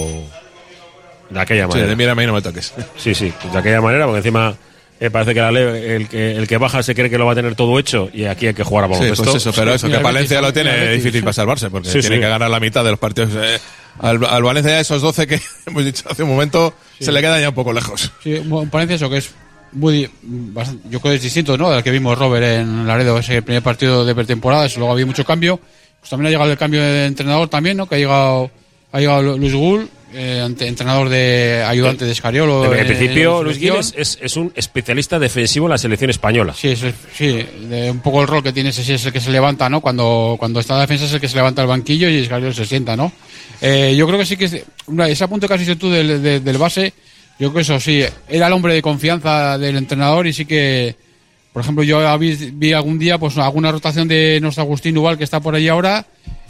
de 1.30 1.40
aquella 1.40 1.64
Sí, 1.66 1.70
manera. 1.70 1.88
de 1.90 1.96
mírame 1.96 2.24
y 2.24 2.28
no 2.28 2.34
me 2.34 2.42
toques. 2.42 2.74
Sí, 2.98 3.14
sí, 3.14 3.32
de 3.52 3.58
aquella 3.60 3.82
manera, 3.82 4.06
porque 4.06 4.18
encima 4.20 4.56
eh, 5.02 5.10
parece 5.10 5.34
que 5.34 5.42
la 5.42 5.52
ley, 5.52 5.64
el 5.64 6.08
que, 6.08 6.32
el 6.38 6.48
que 6.48 6.58
baja 6.58 6.82
se 6.84 6.96
cree 6.96 7.10
que 7.10 7.18
lo 7.18 7.26
va 7.26 7.34
a 7.34 7.36
tener 7.36 7.56
todo 7.56 7.78
hecho 7.80 8.10
y 8.14 8.24
aquí 8.26 8.48
hay 8.48 8.54
que 8.54 8.64
jugar 8.64 8.86
a 8.86 8.88
Sí, 8.88 8.94
baloncesto. 8.94 9.24
pues 9.26 9.36
eso, 9.36 9.52
pero 9.54 9.74
eso, 9.74 9.90
que 9.90 9.98
Valencia 9.98 10.40
lo 10.42 10.54
tiene 10.54 10.92
difícil 10.92 11.14
sí. 11.16 11.22
para 11.22 11.34
salvarse, 11.34 11.70
porque 11.70 11.90
Sí, 11.90 12.00
tiene 12.00 12.16
sí. 12.18 12.22
que 12.22 12.28
ganar 12.30 12.50
la 12.50 12.60
mitad 12.60 12.84
de 12.86 12.92
los 12.92 13.00
partidos. 13.00 13.32
eh, 13.36 13.60
al, 14.00 14.24
al 14.24 14.44
Valencia, 14.44 14.80
esos 14.80 15.02
12 15.02 15.28
que 15.28 15.42
hemos 15.66 15.84
dicho 15.84 16.04
hace 16.10 16.24
un 16.24 16.30
momento, 16.30 16.74
se 17.00 17.12
le 17.12 17.20
queda 17.20 17.42
ya 17.42 17.50
un 17.50 17.56
poco 17.56 17.74
lejos. 17.74 18.12
Sí, 18.24 18.42
parece 18.72 18.94
eso, 18.94 19.10
que 19.10 19.18
es 19.18 19.32
muy, 19.74 20.10
bastante- 20.24 20.88
yo 20.90 21.00
creo 21.02 21.12
que 21.12 21.16
es 21.18 21.24
distinto, 21.24 21.58
¿no? 21.58 21.72
Del 21.72 21.82
que 21.84 21.92
vimos 21.92 22.18
Robert 22.18 22.46
en 22.46 22.86
Laredo, 22.88 23.18
ese 23.18 23.42
primer 23.42 23.64
partido 23.64 24.06
de 24.06 24.14
pretemporada, 24.16 24.66
eso 24.68 24.80
luego 24.80 24.94
había 24.94 25.06
mucho 25.06 25.26
cambio. 25.26 25.60
Pues 26.00 26.10
también 26.10 26.28
ha 26.28 26.30
llegado 26.32 26.52
el 26.52 26.58
cambio 26.58 26.82
de 26.82 27.06
entrenador 27.06 27.48
también, 27.48 27.78
¿no? 27.78 27.88
Que 27.88 27.96
ha 27.96 27.98
llegado, 27.98 28.52
ha 28.92 29.00
llegado 29.00 29.22
Lu- 29.24 29.38
Luis 29.38 29.54
Gull, 29.54 29.90
eh, 30.14 30.48
entrenador 30.60 31.10
de 31.10 31.64
ayudante 31.68 32.06
de 32.06 32.12
Escariolo. 32.12 32.66
En, 32.66 32.74
en- 32.74 32.80
en 32.80 32.88
principio, 32.88 33.38
en 33.40 33.44
Luis 33.46 33.58
es, 33.98 34.18
es 34.22 34.36
un 34.38 34.52
especialista 34.56 35.20
defensivo 35.20 35.66
en 35.68 35.72
la 35.72 35.78
selección 35.78 36.10
española. 36.10 36.54
Sí, 36.58 36.70
es- 36.70 36.84
sí, 37.16 37.46
de 37.70 37.92
un 37.92 38.00
poco 38.00 38.22
el 38.22 38.28
rol 38.28 38.44
que 38.44 38.54
tiene 38.54 38.70
ese 38.70 38.84
sí 38.84 38.94
es 38.94 39.06
el 39.06 39.14
que 39.14 39.20
se 39.22 39.32
levanta, 39.32 39.70
¿no? 39.70 39.82
Cuando, 39.82 40.36
cuando 40.40 40.60
está 40.60 40.76
la 40.76 40.82
defensa 40.82 41.06
es 41.06 41.14
el 41.14 41.22
que 41.22 41.28
se 41.30 41.36
levanta 41.36 41.62
el 41.62 41.68
banquillo 41.68 42.10
y 42.10 42.18
Escariolo 42.18 42.54
se 42.54 42.66
sienta, 42.66 42.96
¿no? 42.96 43.12
Eh, 43.62 43.94
yo 43.98 44.08
creo 44.08 44.20
que 44.20 44.26
sí 44.26 44.38
que 44.38 44.46
es, 44.46 44.54
ese 45.08 45.24
apunte 45.24 45.48
que 45.48 45.54
has 45.54 45.60
dicho 45.60 45.78
tú 45.78 45.90
del, 45.90 46.22
de- 46.22 46.40
del 46.40 46.58
base, 46.58 46.94
yo 47.40 47.50
creo 47.50 47.54
que 47.54 47.62
eso 47.62 47.80
sí, 47.80 48.04
era 48.30 48.48
el 48.48 48.54
hombre 48.54 48.74
de 48.74 48.82
confianza 48.82 49.58
del 49.58 49.78
entrenador 49.78 50.28
y 50.28 50.34
sí 50.34 50.46
que, 50.46 50.96
por 51.54 51.62
ejemplo, 51.62 51.84
yo 51.84 52.18
vi, 52.18 52.34
vi 52.54 52.74
algún 52.74 52.98
día 53.00 53.18
pues 53.18 53.38
alguna 53.38 53.72
rotación 53.72 54.08
de 54.08 54.40
nuestro 54.42 54.64
Agustín 54.64 54.98
Ubal 54.98 55.18
que 55.18 55.24
está 55.24 55.40
por 55.40 55.56
ahí 55.56 55.68
ahora 55.68 56.06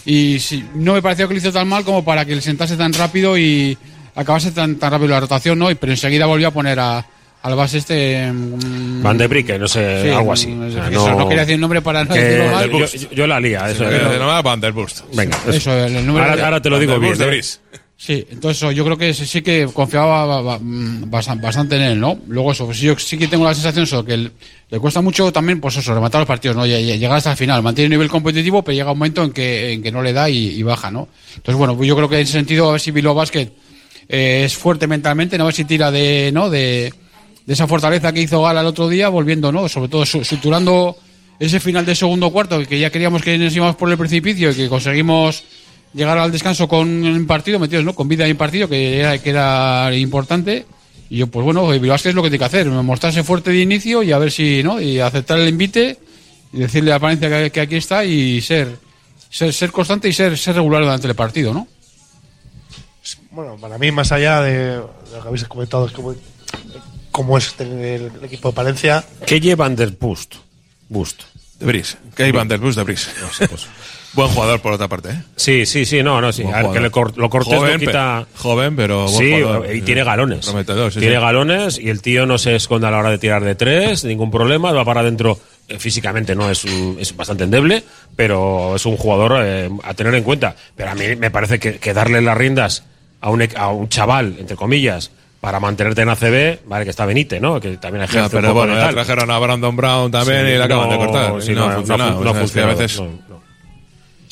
y 0.06 0.39
sí, 0.39 0.64
no 0.76 0.93
me 0.93 1.02
pareció 1.02 1.28
que 1.28 1.34
lo 1.36 1.39
hizo 1.39 1.52
tan 1.52 1.68
mal 1.68 1.84
como 1.84 2.04
para 2.04 2.26
que 2.26 2.36
le 2.36 2.41
sentase 2.41 2.76
tan 2.78 2.93
rápido 2.93 3.38
y 3.38 3.78
acabase 4.16 4.52
tan, 4.52 4.76
tan 4.78 4.91
rápido 4.91 5.10
la 5.10 5.20
rotación, 5.20 5.58
¿no? 5.60 5.70
Y- 5.72 5.76
Pero 5.76 5.91
enseguida 5.93 6.26
volvió 6.26 6.47
a 6.47 6.52
poner 6.52 6.80
a, 6.80 7.06
al 7.43 7.56
base 7.56 7.78
este... 7.80 8.32
mm, 8.32 9.02
Van 9.04 9.18
de 9.18 9.28
Brique, 9.28 9.58
no 9.58 9.68
sé, 9.68 10.04
Sí, 10.04 10.10
algo 10.10 10.34
así. 10.34 10.47
mm, 10.47 10.68
O 10.68 10.72
sea, 10.72 10.89
eso, 10.89 11.16
no 11.16 11.28
quería 11.28 11.41
decir 11.41 11.56
el 11.56 11.62
nombre 11.62 11.82
para 11.82 12.04
no 12.04 12.14
que- 12.14 12.20
decirlo 12.20 12.52
mal. 12.52 12.70
yo, 13.12 13.28
la 13.28 13.39
lía. 13.39 13.70
Eso, 13.70 13.84
pero- 13.88 14.18
llama 14.18 14.41
Van 14.41 14.60
der 14.60 14.72
Burst. 14.74 15.02
venga, 15.14 15.38
eso. 15.47 15.52
Eso, 15.52 15.86
el, 15.86 15.95
el 15.95 16.06
número 16.06 16.26
ahora, 16.26 16.36
de- 16.36 16.43
ahora 16.43 16.62
te 16.62 16.70
lo 16.70 16.80
digo 16.80 16.93
Van 16.93 17.02
der 17.02 17.10
bien. 17.10 17.18
De 17.20 17.26
¿eh? 17.26 17.28
Bris. 17.30 17.62
Sí, 18.04 18.26
entonces 18.32 18.74
yo 18.74 18.84
creo 18.84 18.97
que 18.97 19.14
sí, 19.14 19.43
que 19.43 19.68
confiaba 19.72 20.26
ba- 20.26 20.41
ba- 20.41 20.60
mm, 20.60 21.04
bastan- 21.12 21.39
bastante 21.39 21.76
en 21.76 21.84
él, 21.84 21.99
¿no? 21.99 22.18
Luego 22.30 22.52
eso, 22.52 22.66
pues 22.66 22.80
yo 22.80 22.97
sí 22.97 23.16
que 23.16 23.28
tengo 23.28 23.45
la 23.45 23.54
sensación 23.54 23.84
eso, 23.84 24.04
que 24.04 24.18
le 24.18 24.80
cuesta 24.80 25.02
mucho 25.02 25.32
también, 25.32 25.62
pues 25.62 25.78
eso, 25.78 25.93
rematar 25.93 26.22
los 26.22 26.28
partidos, 26.28 26.58
¿no? 26.58 26.66
Llegar 26.66 27.18
hasta 27.18 27.30
el 27.30 27.38
final, 27.38 27.62
mantiene 27.62 27.86
un 27.86 27.91
nivel 27.91 28.10
competitivo, 28.10 28.64
pero 28.64 28.74
llega 28.76 28.91
un 28.91 28.97
momento 28.97 29.24
en 29.24 29.32
que, 29.32 29.74
en 29.74 29.84
que 29.84 29.91
no 29.91 30.02
le 30.02 30.14
da 30.14 30.28
y, 30.32 30.64
baja, 30.64 30.89
¿no? 30.89 31.10
Entonces, 31.36 31.56
bueno, 31.56 31.78
pues 31.78 31.88
yo 31.88 31.95
creo 31.95 32.10
que 32.10 32.16
en 32.16 32.22
ese 32.24 32.32
sentido, 32.32 32.70
a 32.70 32.72
ver 32.72 32.82
si 32.82 32.89
Bilbao 32.89 33.14
Basket 33.14 33.49
eh, 34.10 34.41
es 34.45 34.56
fuerte 34.58 34.88
mentalmente, 34.88 35.38
no 35.38 35.43
a 35.43 35.45
ver 35.47 35.54
si 35.56 35.66
tira 35.66 35.91
de, 35.91 36.32
¿no? 36.34 36.49
De, 36.49 36.91
de 37.45 37.54
esa 37.54 37.68
fortaleza 37.68 38.12
que 38.12 38.22
hizo 38.24 38.41
Gala 38.41 38.62
el 38.62 38.66
otro 38.68 38.89
día, 38.89 39.10
volviendo, 39.10 39.52
¿no? 39.52 39.70
Sobre 39.70 39.89
todo 39.89 40.08
su- 40.08 40.24
suturando 40.26 40.97
ese 41.39 41.60
final 41.60 41.86
de 41.86 41.93
segundo 41.93 42.32
cuarto, 42.32 42.60
que 42.66 42.80
ya 42.80 42.89
queríamos 42.89 43.22
que 43.22 43.38
nos 43.38 43.56
íbamos 43.56 43.76
por 43.76 43.91
el 43.91 43.97
precipicio 43.99 44.49
y 44.49 44.56
que 44.56 44.70
conseguimos 44.70 45.43
llegar 45.94 46.18
al 46.18 46.32
descanso 46.32 46.68
con 46.68 46.88
un 46.88 47.28
partido 47.28 47.60
metidos, 47.60 47.84
¿no? 47.84 47.94
Con 47.94 48.08
vida 48.08 48.28
en 48.28 48.38
partido, 48.38 48.68
que 48.68 49.00
era, 49.00 49.18
que 49.18 49.30
era 49.30 49.94
importante. 49.96 50.66
Y 51.10 51.18
yo, 51.18 51.28
pues 51.28 51.44
bueno, 51.44 51.68
Bilbao 51.68 51.89
Basket 51.89 52.10
es 52.10 52.16
lo 52.16 52.24
que 52.24 52.30
tiene 52.30 52.39
que 52.39 52.46
hacer, 52.46 52.68
mostrarse 52.68 53.24
fuerte 53.24 53.52
de 53.52 53.60
inicio 53.60 54.02
y 54.02 54.12
a 54.12 54.18
ver 54.18 54.32
si, 54.32 54.64
¿no? 54.64 54.80
Y 54.80 55.00
aceptar 55.00 55.39
el 55.39 55.50
invite 55.50 55.98
y 56.54 56.60
decirle 56.60 56.94
a 56.94 57.00
Palencia 57.00 57.30
que, 57.30 57.52
que 57.52 57.62
aquí 57.62 57.76
está 57.76 58.06
y 58.06 58.39
ser, 58.42 58.78
ser, 59.30 59.54
ser 59.54 59.72
constante 59.72 60.08
y 60.08 60.14
ser, 60.14 60.38
ser 60.38 60.56
regular 60.56 60.84
durante 60.84 61.08
el 61.08 61.16
partido, 61.16 61.54
¿no? 61.54 61.68
Bueno, 63.32 63.58
para 63.58 63.78
mí, 63.78 63.92
más 63.92 64.12
allá 64.12 64.42
de 64.42 64.78
lo 64.78 65.22
que 65.22 65.28
habéis 65.28 65.44
comentado, 65.46 65.88
es 65.88 65.92
como, 65.92 66.16
cómo 67.12 67.38
es 67.38 67.56
el, 67.60 67.72
el 67.72 68.12
equipo 68.24 68.50
de 68.50 68.56
Palencia. 68.56 69.04
¿Qué 69.26 69.39
lleva 69.39 69.66
Van 69.66 69.76
der 69.76 69.92
Bust? 69.92 70.36
Bust. 70.88 71.24
De 71.60 71.66
Bris. 71.66 71.98
Que 72.16 72.24
hay 72.24 72.32
Van 72.32 72.48
der 72.48 72.60
Burst 72.60 72.78
de 72.78 72.84
Bris. 72.84 73.10
pues. 73.50 73.68
Buen 74.14 74.28
jugador 74.30 74.59
por 74.59 74.74
otra 74.74 74.88
parte, 74.89 75.09
¿eh? 75.09 75.22
Sí, 75.38 75.66
sí, 75.66 75.86
sí, 75.86 76.03
no, 76.03 76.20
no, 76.20 76.34
sí. 76.34 76.43
Buen 76.43 76.53
A 76.53 76.57
ver, 76.57 76.64
que 76.64 76.68
jugador. 76.68 76.84
le 76.84 76.91
cor- 76.91 77.18
lo 77.18 77.30
cortés 77.30 77.57
joven, 77.57 77.74
no 77.74 77.80
quita. 77.80 78.26
joven, 78.36 78.76
pero 78.76 79.05
buen 79.05 79.18
Sí, 79.18 79.32
jugador. 79.41 79.74
y 79.76 79.82
tiene 79.82 80.03
galones. 80.03 80.45
Prometedor, 80.45 80.91
sí, 80.91 80.99
tiene 80.99 81.16
sí. 81.16 81.22
galones 81.22 81.78
y 81.80 81.89
el 81.89 82.01
tío 82.01 82.26
no 82.26 82.38
se 82.38 82.55
esconde 82.55 82.88
a 82.88 82.91
la 82.91 82.97
hora 82.99 83.09
de 83.09 83.18
tirar 83.18 83.41
de 83.43 83.55
tres, 83.55 84.03
ningún 84.03 84.30
problema, 84.30 84.72
va 84.74 84.84
para 84.84 84.99
adentro. 84.99 85.39
eh, 85.70 85.80
Físicamente 85.80 86.36
no 86.36 86.49
es, 86.49 86.66
un- 86.66 86.97
es 86.99 87.16
bastante 87.16 87.45
endeble, 87.45 87.84
pero 88.16 88.76
es 88.76 88.86
un 88.86 88.97
jugador 88.97 89.39
eh, 89.45 89.70
a 89.84 89.93
tener 89.93 90.14
en 90.16 90.24
cuenta. 90.24 90.55
Pero 90.76 90.91
a 90.91 90.95
mí 90.95 91.16
me 91.16 91.32
parece 91.32 91.57
que, 91.59 91.78
que 91.78 91.93
darle 91.93 92.20
las 92.22 92.38
riendas 92.38 92.84
a 93.22 93.30
un, 93.30 93.47
a 93.55 93.68
un 93.70 93.88
chaval, 93.88 94.36
entre 94.39 94.57
comillas, 94.57 95.12
para 95.39 95.59
mantenerte 95.62 96.01
en 96.01 96.09
ACB, 96.09 96.59
vale, 96.68 96.84
que 96.84 96.89
está 96.91 97.05
Benite, 97.05 97.39
¿no? 97.39 97.59
Que 97.62 97.78
también 97.78 98.03
ejerce 98.03 98.18
Ya, 98.18 98.24
un 98.26 98.30
pero 98.32 98.47
poco 98.49 98.59
bueno, 98.59 98.76
ya 98.76 98.89
trajeron 98.89 99.32
a 99.32 99.39
Brandon 99.39 99.76
Brown 99.76 100.12
también 100.12 100.45
Sí, 100.45 100.51
y 100.51 100.57
la 100.57 100.66
acaban 100.66 100.89
de 100.89 100.97
cortar. 100.97 101.41
sí, 101.41 101.53
no, 101.53 101.62
no, 101.62 101.72
ha 101.72 101.76
funcionado. 101.78 102.24
no 102.24 102.32
O 102.32 102.34
sea, 102.34 102.43
es 102.43 102.51
que 102.51 102.59
a 102.62 102.66
veces. 102.66 103.01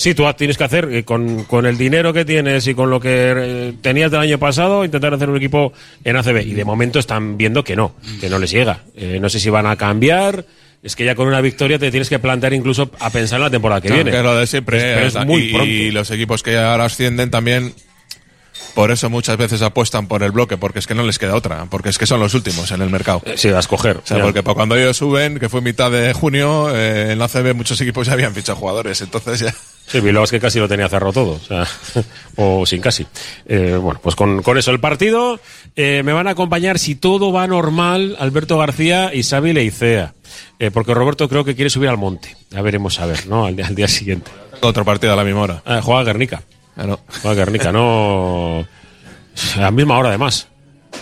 Sí, 0.02 0.14
tú 0.16 0.24
tienes 0.38 0.58
que 0.58 0.64
hacer 0.64 0.88
eh, 0.94 1.04
con, 1.04 1.44
con 1.44 1.66
el 1.66 1.78
dinero 1.78 2.14
que 2.14 2.24
tienes 2.24 2.66
y 2.68 2.74
con 2.74 2.90
lo 2.90 3.02
que 3.02 3.34
eh, 3.36 3.74
tenías 3.82 4.10
del 4.10 4.22
año 4.22 4.38
pasado, 4.40 4.86
intentar 4.86 5.14
hacer 5.14 5.30
un 5.30 5.36
equipo 5.36 5.74
en 6.06 6.16
ACB. 6.16 6.38
Y 6.48 6.54
de 6.54 6.64
momento 6.64 7.00
están 7.00 7.36
viendo 7.36 7.66
que 7.66 7.76
no, 7.76 7.96
que 8.22 8.30
no 8.30 8.40
les 8.40 8.50
llega. 8.50 8.84
Eh, 8.96 9.18
no 9.22 9.28
sé 9.28 9.42
si 9.42 9.50
van 9.50 9.66
a 9.66 9.76
cambiar. 9.76 10.46
Es 10.82 10.96
que 10.96 11.04
ya 11.04 11.16
con 11.16 11.28
una 11.28 11.42
victoria 11.42 11.78
te 11.78 11.92
tienes 11.92 12.08
que 12.08 12.18
plantear 12.18 12.54
incluso 12.54 12.90
a 13.02 13.10
pensar 13.10 13.40
en 13.40 13.44
la 13.44 13.50
temporada 13.50 13.82
que 13.82 13.92
viene. 13.92 14.10
que 14.10 14.24
lo 14.24 14.38
de 14.38 14.48
siempre. 14.48 14.78
Es- 14.78 15.12
pero 15.14 15.22
es 15.22 15.28
muy 15.28 15.42
y, 15.42 15.52
pronto. 15.52 15.68
y 15.70 15.92
los 15.92 16.10
equipos 16.12 16.44
que 16.44 16.58
ahora 16.58 16.86
ascienden 16.86 17.30
también, 17.30 17.74
por 18.76 18.92
eso 18.92 19.10
muchas 19.10 19.36
veces 19.36 19.62
apuestan 19.62 20.08
por 20.08 20.24
el 20.24 20.32
bloque, 20.32 20.56
porque 20.56 20.80
es 20.80 20.88
que 20.88 20.96
no 20.96 21.04
les 21.04 21.20
queda 21.20 21.36
otra, 21.36 21.66
porque 21.70 21.90
es 21.90 21.98
que 21.98 22.06
son 22.06 22.22
los 22.22 22.34
últimos 22.34 22.72
en 22.72 22.82
el 22.82 22.90
mercado. 22.90 23.22
Sí, 23.36 23.50
a 23.50 23.60
escoger. 23.60 23.98
O 23.98 24.02
sea, 24.06 24.20
Ya. 24.20 24.24
porque 24.24 24.42
cuando 24.44 24.78
ellos 24.78 24.96
suben, 24.96 25.40
que 25.40 25.50
fue 25.50 25.60
mitad 25.60 25.92
de 25.92 26.14
junio, 26.14 26.74
eh, 26.74 27.12
en 27.12 27.20
la 27.20 27.28
CB 27.28 27.54
muchos 27.54 27.82
equipos 27.82 28.08
ya 28.08 28.14
habían 28.14 28.34
fichado 28.34 28.58
jugadores, 28.58 29.02
entonces 29.02 29.40
ya... 29.42 29.54
Sí, 29.92 30.00
Bilbao 30.02 30.24
es 30.24 30.32
que 30.32 30.40
casi 30.40 30.60
lo 30.60 30.68
tenía 30.68 30.88
cerrado 30.88 31.12
todo, 31.14 31.32
o, 31.32 31.40
sea, 31.40 31.66
o 32.36 32.66
sin 32.66 32.80
casi. 32.82 33.06
Eh, 33.48 33.78
bueno, 33.82 34.00
pues 34.04 34.16
con, 34.16 34.42
con 34.44 34.58
eso 34.58 34.70
el 34.72 34.80
partido 34.80 35.40
eh, 35.76 36.04
me 36.06 36.14
van 36.14 36.28
a 36.28 36.32
acompañar, 36.32 36.78
si 36.80 36.96
todo 36.96 37.32
va 37.32 37.48
normal, 37.48 38.16
Alberto 38.20 38.58
García 38.58 39.12
y 39.14 39.24
Xavi 39.24 39.54
Leicea. 39.54 40.14
Eh, 40.60 40.70
porque 40.72 40.94
Roberto 40.94 41.28
creo 41.28 41.44
que 41.44 41.56
quiere 41.56 41.70
subir 41.72 41.90
al 41.90 41.98
monte. 41.98 42.36
Ya 42.52 42.62
veremos 42.62 43.00
a 43.00 43.06
ver, 43.08 43.26
¿no? 43.28 43.46
Al, 43.46 43.56
día- 43.56 43.66
al 43.68 43.74
día 43.76 43.88
siguiente. 43.88 44.30
Otro 44.62 44.86
partido 44.86 45.14
a 45.14 45.16
la 45.16 45.24
misma 45.24 45.42
hora. 45.42 45.64
Ah, 45.66 45.80
juega 45.82 46.04
Guernica. 46.04 46.44
Claro. 46.76 47.00
Juega 47.22 47.36
Guernica, 47.36 47.72
no... 47.72 48.66
A 49.56 49.60
la 49.60 49.72
misma 49.72 49.98
hora, 49.98 50.10
además. 50.10 50.50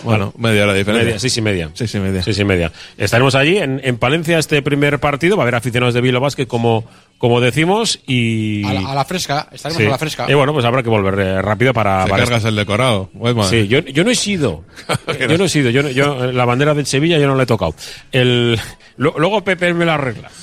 Bueno, 0.04 0.32
media 0.38 0.64
hora 0.64 0.72
de 0.72 0.78
diferencia. 0.80 1.04
Media, 1.06 1.18
sí, 1.18 1.30
sí, 1.30 1.40
media. 1.42 1.70
Sí, 1.74 1.86
sí, 1.86 1.98
media. 1.98 2.22
Sí, 2.22 2.32
sí, 2.34 2.44
media. 2.44 2.72
Estaremos 2.96 3.34
allí 3.34 3.56
en, 3.58 3.80
en 3.82 3.96
Palencia 3.98 4.38
este 4.38 4.62
primer 4.62 4.98
partido. 5.00 5.36
Va 5.36 5.42
a 5.42 5.44
haber 5.44 5.54
aficionados 5.56 5.94
de 5.94 6.00
Bilbao 6.00 6.20
Basket, 6.22 6.46
como, 6.46 6.84
como 7.18 7.40
decimos, 7.40 8.00
y... 8.06 8.64
A 8.64 8.72
la, 8.74 8.90
a 8.92 8.94
la 8.94 9.04
fresca, 9.04 9.48
estaremos 9.52 9.80
Sí. 9.82 9.86
a 9.86 9.90
la 9.90 9.98
fresca. 9.98 10.26
Y 10.30 10.34
bueno, 10.34 10.52
pues 10.52 10.64
habrá 10.64 10.82
que 10.82 10.88
volver 10.88 11.18
eh, 11.18 11.42
rápido 11.42 11.72
para... 11.72 12.04
Te 12.04 12.10
para 12.10 12.22
cargas 12.24 12.44
el 12.44 12.56
decorado. 12.56 13.10
Weidman. 13.14 13.48
Sí, 13.48 13.66
yo, 13.68 13.80
yo 13.80 14.04
no 14.04 14.10
he 14.10 14.14
sido. 14.14 14.64
yo 15.28 15.38
no 15.38 15.44
he 15.44 15.48
sido. 15.48 15.70
Yo, 15.70 15.88
yo, 15.88 16.30
la 16.32 16.44
bandera 16.44 16.74
de 16.74 16.84
Sevilla 16.84 17.18
yo 17.18 17.26
no 17.26 17.34
la 17.34 17.42
he 17.42 17.46
tocado. 17.46 17.74
El, 18.12 18.58
lo- 18.96 19.14
luego 19.18 19.42
Pepe 19.42 19.72
me 19.74 19.84
la 19.84 19.94
arregla. 19.94 20.30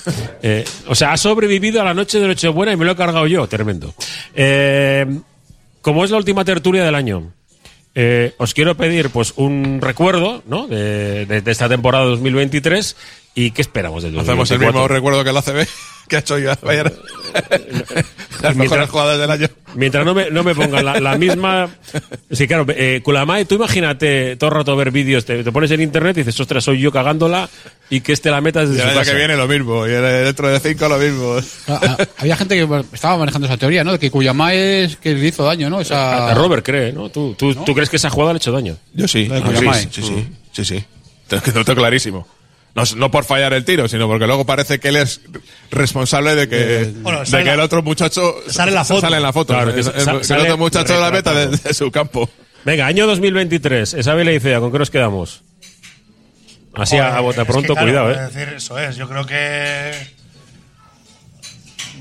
Eh, 0.47 0.63
o 0.87 0.93
sea, 0.93 1.11
ha 1.13 1.17
sobrevivido 1.17 1.81
a 1.81 1.83
la 1.83 1.95
noche 1.95 2.19
de 2.19 2.27
Nochebuena 2.27 2.71
y 2.71 2.77
me 2.77 2.85
lo 2.85 2.91
he 2.91 2.95
cargado 2.95 3.25
yo. 3.25 3.47
Tremendo. 3.47 3.95
Eh, 4.35 5.07
como 5.81 6.05
es 6.05 6.11
la 6.11 6.17
última 6.17 6.45
tertulia 6.45 6.83
del 6.83 6.93
año, 6.93 7.31
eh, 7.95 8.33
os 8.37 8.53
quiero 8.53 8.75
pedir 8.75 9.09
pues 9.09 9.33
un 9.37 9.79
recuerdo 9.81 10.43
¿no? 10.45 10.67
de, 10.67 11.25
de- 11.25 11.41
de 11.41 11.51
esta 11.51 11.69
temporada 11.69 12.05
2023 12.05 12.95
y 13.35 13.51
qué 13.51 13.61
esperamos 13.61 14.01
del 14.03 14.17
Hacemos 14.17 14.49
el 14.49 14.57
2024. 14.59 14.73
mismo 14.81 14.87
recuerdo 14.87 15.23
que 15.23 15.31
la 15.33 15.41
CB, 15.41 15.67
que 16.07 16.15
ha 16.15 16.19
hecho 16.19 16.37
Bayern. 16.63 16.93
Las 18.41 18.55
mejores 18.55 18.89
jugadas 18.89 19.19
del 19.19 19.29
año. 19.31 19.47
Mientras 19.75 20.05
no 20.05 20.13
me, 20.13 20.29
no 20.29 20.43
me 20.43 20.53
pongan 20.55 20.85
la, 20.85 20.99
la 20.99 21.17
misma. 21.17 21.69
Sí, 22.31 22.47
claro, 22.47 22.65
eh, 22.69 23.01
Kulamae, 23.03 23.45
tú 23.45 23.55
imagínate 23.55 24.35
todo 24.35 24.49
el 24.51 24.55
rato 24.57 24.75
ver 24.75 24.91
vídeos, 24.91 25.25
te, 25.25 25.43
te 25.43 25.51
pones 25.51 25.71
en 25.71 25.81
internet 25.81 26.15
y 26.17 26.21
dices, 26.21 26.39
ostras, 26.39 26.63
soy 26.63 26.79
yo 26.79 26.91
cagándola 26.91 27.49
y 27.89 28.01
que 28.01 28.13
este 28.13 28.29
la 28.29 28.39
meta 28.41 28.63
Y 28.63 28.67
desde 28.67 28.75
el 28.75 28.81
su 28.83 28.87
año 28.89 28.99
casa. 28.99 29.11
que 29.11 29.17
viene 29.17 29.35
lo 29.35 29.47
mismo. 29.47 29.87
Y 29.87 29.91
el- 29.91 30.01
dentro 30.25 30.47
de 30.47 30.59
cinco 30.59 30.87
lo 30.87 30.97
mismo. 30.97 31.37
Ah, 31.67 31.79
ah, 31.99 32.05
Había 32.17 32.35
gente 32.37 32.55
que 32.55 32.83
estaba 32.93 33.17
manejando 33.17 33.47
esa 33.47 33.57
teoría, 33.57 33.83
¿no? 33.83 33.93
De 33.93 33.99
que 33.99 34.11
Cuyamá 34.11 34.53
es 34.53 34.95
que 34.97 35.13
le 35.13 35.27
hizo 35.27 35.43
daño, 35.43 35.69
¿no? 35.69 35.81
Esa... 35.81 36.27
A- 36.27 36.31
a 36.31 36.33
Robert 36.35 36.63
cree, 36.65 36.93
¿no? 36.93 37.09
¿Tú, 37.09 37.35
tú, 37.37 37.53
tú 37.55 37.73
crees 37.73 37.89
que 37.89 37.95
esa 37.97 38.09
jugada 38.09 38.33
le 38.33 38.37
ha 38.37 38.39
hecho 38.39 38.51
daño? 38.51 38.77
Yo 38.93 39.07
sí. 39.07 39.27
Ah, 39.31 39.41
sí, 39.73 39.87
sí, 39.91 40.01
sí, 40.03 40.27
sí, 40.53 40.65
sí. 40.65 40.83
Te- 41.27 41.41
que 41.41 41.51
Lo 41.51 41.65
tengo 41.65 41.79
clarísimo. 41.81 42.27
No, 42.75 42.83
no 42.97 43.09
por 43.09 43.23
fallar 43.23 43.53
el 43.53 43.63
tiro, 43.63 43.87
sino 43.87 44.05
porque 44.05 44.27
luego 44.27 44.45
parece 44.45 44.79
que 44.81 44.89
él 44.89 44.97
es 44.97 45.21
responsable 45.71 46.35
de 46.35 46.49
que, 46.49 46.93
Bueno, 46.97 47.23
de 47.23 47.43
que 47.43 47.49
el 47.49 47.61
otro 47.61 47.81
muchacho 47.81 48.35
sale 48.49 48.71
en 48.71 48.75
la 48.75 48.83
foto. 48.83 48.99
Sale 48.99 49.15
en 49.15 49.23
la 49.23 49.31
foto. 49.31 49.53
Claro, 49.53 49.71
el 49.71 49.83
sale 50.25 50.41
otro 50.43 50.57
muchacho 50.57 50.93
de 50.93 50.99
la 50.99 51.09
meta 51.09 51.33
de, 51.33 51.73
su 51.73 51.89
campo. 51.89 52.29
Venga, 52.65 52.85
año 52.85 53.07
2023. 53.07 53.93
Esa 53.93 54.13
vez 54.13 54.25
le 54.25 54.33
dice, 54.33 54.59
¿con 54.59 54.73
qué 54.73 54.79
nos 54.79 54.89
quedamos? 54.89 55.43
Así 56.73 56.97
a, 56.97 57.07
a 57.07 57.21
Joder, 57.21 57.23
bote 57.23 57.41
es 57.41 57.47
que, 57.47 57.51
pronto, 57.53 57.73
claro, 57.73 57.87
cuidado, 57.87 58.11
¿eh? 58.11 58.31
decir, 58.33 58.53
eso 58.57 58.77
es. 58.77 58.97
Yo 58.97 59.07
creo 59.07 59.25
que. 59.25 59.93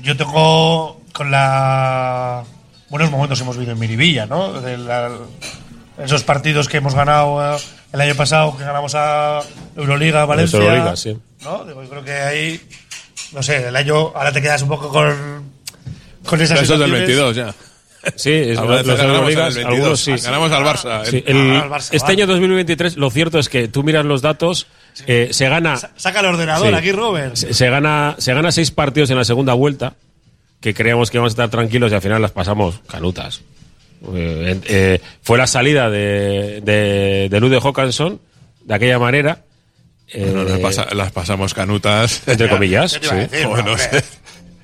Yo 0.01 0.17
tengo 0.17 1.01
con 1.13 1.31
la. 1.31 2.43
Buenos 2.89 3.09
momentos 3.11 3.39
hemos 3.39 3.55
vivido 3.55 3.71
en 3.71 3.79
Miribilla, 3.79 4.25
¿no? 4.25 4.59
De 4.59 4.77
la- 4.77 5.11
esos 5.97 6.23
partidos 6.23 6.67
que 6.67 6.77
hemos 6.77 6.93
ganado 6.95 7.55
eh, 7.55 7.59
el 7.93 8.01
año 8.01 8.15
pasado, 8.15 8.57
que 8.57 8.63
ganamos 8.63 8.93
a 8.95 9.41
Euroliga, 9.75 10.25
Valencia. 10.25 10.59
Euroliga, 10.59 10.95
sí. 10.95 11.17
¿no? 11.43 11.63
Digo, 11.65 11.83
yo 11.83 11.89
creo 11.89 12.03
que 12.03 12.11
ahí. 12.13 12.61
No 13.33 13.41
sé, 13.43 13.67
el 13.67 13.75
año. 13.75 14.11
Ahora 14.15 14.31
te 14.31 14.41
quedas 14.41 14.61
un 14.61 14.69
poco 14.69 14.89
con. 14.89 15.53
Con 16.25 16.41
esas 16.41 16.61
Eso 16.61 16.73
es 16.73 16.79
del 16.79 16.89
sensaciones. 16.89 17.35
22 17.35 17.35
ya. 17.35 17.55
Sí, 18.15 18.31
es, 18.33 18.55
los, 18.59 18.67
vez 18.67 18.85
ganamos 18.85 19.15
Euroligas, 19.15 19.45
al 19.47 19.53
22. 19.53 19.65
algunos 19.75 19.99
sí. 19.99 20.15
Ganamos 20.17 20.51
al 20.51 20.63
Barça. 20.63 21.05
Sí, 21.05 21.17
Eh, 21.17 21.23
el- 21.27 21.51
al 21.55 21.69
Barça, 21.69 21.89
este 21.91 21.97
vale. 21.99 22.13
año 22.13 22.27
2023, 22.27 22.97
lo 22.97 23.09
cierto 23.09 23.39
es 23.39 23.49
que 23.49 23.67
tú 23.67 23.83
miras 23.83 24.05
los 24.05 24.21
datos, 24.21 24.67
eh, 25.07 25.29
se 25.31 25.49
gana. 25.49 25.77
Saca 25.95 26.19
el 26.19 26.25
ordenador 26.27 26.69
Sí. 26.69 26.73
aquí, 26.75 26.91
Robert. 26.91 27.35
Se, 27.35 27.53
se 27.53 27.69
gana, 27.69 28.15
se 28.19 28.33
gana 28.33 28.51
seis 28.51 28.71
partidos 28.71 29.09
en 29.11 29.17
la 29.17 29.23
segunda 29.25 29.53
vuelta, 29.53 29.93
que 30.61 30.73
creíamos 30.73 31.09
que 31.11 31.17
íbamos 31.17 31.31
a 31.31 31.33
estar 31.33 31.49
tranquilos 31.49 31.91
y 31.91 31.95
al 31.95 32.01
final 32.01 32.21
las 32.21 32.31
pasamos 32.31 32.79
canutas. 32.87 33.41
Eh, 34.13 34.59
eh, 34.67 35.01
fue 35.21 35.37
la 35.37 35.47
salida 35.47 35.89
de, 35.89 36.61
de, 36.61 37.27
de 37.29 37.39
Lude 37.39 37.59
Hawkinson 37.61 38.19
de 38.63 38.73
aquella 38.73 38.99
manera. 38.99 39.43
eh, 40.07 40.29
Bueno, 40.31 40.43
las, 40.43 40.59
pasa- 40.59 40.87
las 40.93 41.11
pasamos 41.11 41.53
canutas. 41.53 42.21
entre 42.27 42.49
comillas. 42.49 42.93
¿Qué 42.93 42.99
te 42.99 43.05
iba 43.07 43.15
a 43.15 43.17
sí. 43.25 43.27
decir? 43.31 43.47
Bueno, 43.47 43.71
Hombre. 43.71 43.71
no 43.91 43.99
sé. 43.99 44.03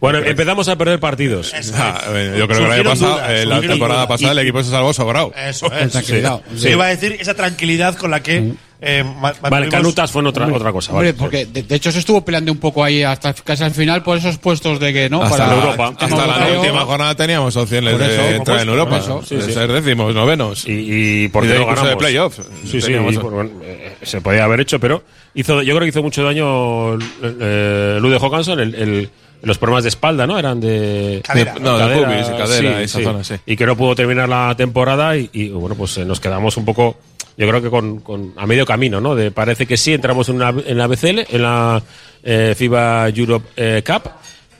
Bueno, 0.01 0.17
empezamos 0.19 0.67
a 0.67 0.75
perder 0.75 0.99
partidos. 0.99 1.53
Ah, 1.75 2.01
eh, 2.09 2.35
yo 2.37 2.47
creo 2.47 2.57
que 2.59 2.65
el 2.65 2.71
año 2.71 2.83
Surgieron 2.83 2.93
pasado, 2.93 3.13
dudas, 3.13 3.29
eh, 3.29 3.45
la 3.45 3.55
surgieron 3.55 3.69
temporada 3.77 3.99
dudas. 4.01 4.07
pasada, 4.09 4.31
el 4.33 4.39
equipo 4.39 4.63
se 4.63 4.69
salvó 4.71 4.93
sobrado. 4.93 5.31
Eso 5.37 5.71
es. 5.71 5.91
tranquilidad. 5.91 6.41
Sí. 6.57 6.69
Iba 6.69 6.85
a 6.85 6.89
decir 6.89 7.17
esa 7.19 7.33
tranquilidad 7.35 7.95
con 7.95 8.09
la 8.11 8.21
que. 8.23 8.53
eh, 8.81 9.03
ma- 9.03 9.31
Vale, 9.31 9.37
mantuvimos- 9.41 9.69
Canutas 9.69 10.11
fue 10.11 10.21
en 10.23 10.27
otra, 10.27 10.47
otra 10.47 10.71
cosa. 10.71 10.91
Hombre, 10.91 11.11
vale. 11.11 11.19
porque 11.19 11.45
de, 11.45 11.61
de 11.61 11.75
hecho 11.75 11.91
se 11.91 11.99
estuvo 11.99 12.25
peleando 12.25 12.51
un 12.51 12.57
poco 12.57 12.83
ahí 12.83 13.03
hasta 13.03 13.31
casi 13.35 13.63
al 13.63 13.71
final 13.75 14.01
por 14.01 14.17
esos 14.17 14.39
puestos 14.39 14.79
de 14.79 14.91
que 14.91 15.07
no 15.07 15.21
Hasta, 15.21 15.37
para 15.37 15.47
la, 15.55 15.61
Europa. 15.61 15.87
hasta 15.89 16.07
tema 16.07 16.25
la 16.25 16.33
europeo. 16.47 16.61
última 16.61 16.81
jornada 16.85 17.15
teníamos 17.15 17.55
opciones 17.55 17.93
Por 17.93 18.01
eso, 18.01 18.11
de 18.23 18.27
por 18.29 18.35
entrar 18.37 18.59
en 18.61 18.69
Europa. 18.69 18.97
eso, 18.97 19.21
sí, 19.23 19.35
de 19.35 19.41
sí. 19.43 19.53
ser 19.53 19.71
décimos, 19.71 20.15
novenos. 20.15 20.67
Y, 20.67 21.25
y 21.25 21.27
por 21.27 21.43
Y 21.43 21.47
qué 21.47 21.53
de 21.53 21.59
no 21.59 21.65
incluso 21.65 21.83
ganamos. 21.83 21.89
de 21.91 21.97
playoffs. 21.97 22.41
Sí, 22.65 22.81
sí, 22.81 22.87
Teníamos- 22.87 23.13
y, 23.13 23.17
bueno, 23.17 23.51
eh, 23.63 23.97
se 24.01 24.19
podía 24.19 24.45
haber 24.45 24.61
hecho, 24.61 24.79
pero 24.79 25.03
hizo, 25.35 25.61
yo 25.61 25.75
creo 25.75 25.81
que 25.85 25.89
hizo 25.89 26.01
mucho 26.01 26.23
daño 26.23 26.95
eh, 27.21 27.99
Lude 28.01 28.17
Hawkinson, 28.19 28.59
el, 28.61 28.73
el- 28.73 29.09
los 29.43 29.57
problemas 29.57 29.83
de 29.83 29.89
espalda, 29.89 30.27
¿no? 30.27 30.37
Eran 30.37 30.59
de. 30.59 31.21
Cadera. 31.23 31.55
No, 31.59 31.77
de 31.77 31.95
pubis 31.95 32.27
cadera 32.27 32.81
esa 32.81 33.01
zona, 33.01 33.23
sí. 33.23 33.35
Y 33.45 33.55
que 33.55 33.65
no 33.65 33.75
pudo 33.75 33.95
terminar 33.95 34.29
la 34.29 34.53
temporada 34.55 35.17
y, 35.17 35.29
y, 35.33 35.49
bueno, 35.49 35.75
pues 35.75 35.97
eh, 35.97 36.05
nos 36.05 36.19
quedamos 36.19 36.57
un 36.57 36.65
poco, 36.65 36.97
yo 37.37 37.47
creo 37.47 37.61
que 37.61 37.69
con, 37.69 37.99
con- 38.01 38.33
a 38.37 38.45
medio 38.45 38.65
camino, 38.65 39.01
¿no? 39.01 39.15
De, 39.15 39.31
parece 39.31 39.65
que 39.65 39.77
sí 39.77 39.93
entramos 39.93 40.29
en, 40.29 40.35
una, 40.35 40.49
en 40.49 40.77
la 40.77 40.87
BCL, 40.87 41.19
en 41.29 41.41
la 41.41 41.81
eh, 42.23 42.53
FIBA 42.57 43.09
Europe 43.09 43.47
eh, 43.55 43.83
Cup, 43.85 44.11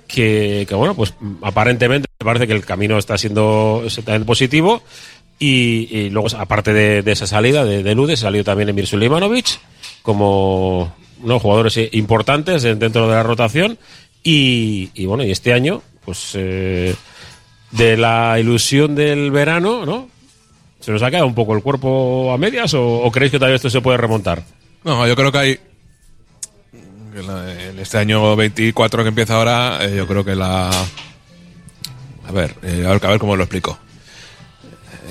que, 0.08 0.66
que, 0.68 0.76
bueno, 0.76 0.96
pues 0.96 1.14
aparentemente 1.44 2.08
parece 2.18 2.48
que 2.48 2.54
el 2.54 2.66
camino 2.66 2.98
está 2.98 3.18
siendo 3.18 3.84
exactamente 3.86 4.26
positivo. 4.26 4.82
Y, 5.40 5.88
y 5.92 6.10
luego, 6.12 6.28
aparte 6.38 6.72
de, 6.72 7.02
de 7.02 7.12
esa 7.14 7.26
salida 7.26 7.66
de, 7.66 7.82
de 7.82 7.96
Lude, 7.96 8.16
salió 8.16 8.44
también 8.44 8.70
Emir 8.70 8.86
Suleimanovic 8.86 9.48
como 10.04 10.94
¿no? 11.24 11.40
jugadores 11.40 11.78
eh, 11.78 11.90
importantes 11.94 12.64
en- 12.64 12.80
dentro 12.80 13.08
de 13.08 13.16
la 13.16 13.24
rotación. 13.24 13.78
Y, 14.24 14.90
y 14.94 15.06
bueno, 15.06 15.24
y 15.24 15.32
este 15.32 15.54
año, 15.54 15.82
pues 16.06 16.32
eh, 16.36 16.96
de 17.72 17.98
la 17.98 18.38
ilusión 18.40 18.96
del 18.96 19.32
verano, 19.32 19.86
¿no? 19.86 20.10
¿Se 20.80 20.92
nos 20.92 21.02
ha 21.04 21.10
quedado 21.10 21.28
un 21.28 21.36
poco 21.36 21.56
el 21.56 21.62
cuerpo 21.62 22.32
a 22.34 22.38
medias 22.38 22.74
o, 22.74 22.84
o 23.02 23.12
creéis 23.12 23.32
que 23.32 23.38
todavía 23.40 23.56
esto 23.56 23.70
se 23.70 23.82
puede 23.82 23.98
remontar? 23.98 24.44
No, 24.84 25.08
yo 25.08 25.16
creo 25.16 25.32
que 25.32 25.38
hay. 25.38 25.60
En 27.14 27.78
este 27.80 27.98
año 27.98 28.36
24 28.36 29.04
que 29.04 29.10
empieza 29.10 29.36
ahora, 29.36 29.80
eh, 29.82 29.96
yo 29.98 30.08
creo 30.08 30.24
que 30.24 30.34
la. 30.36 30.70
A 30.70 32.32
ver, 32.32 32.56
eh, 32.64 32.86
a 32.88 32.98
ver, 33.10 33.20
cómo 33.20 33.36
lo 33.36 33.44
explico. 33.44 33.78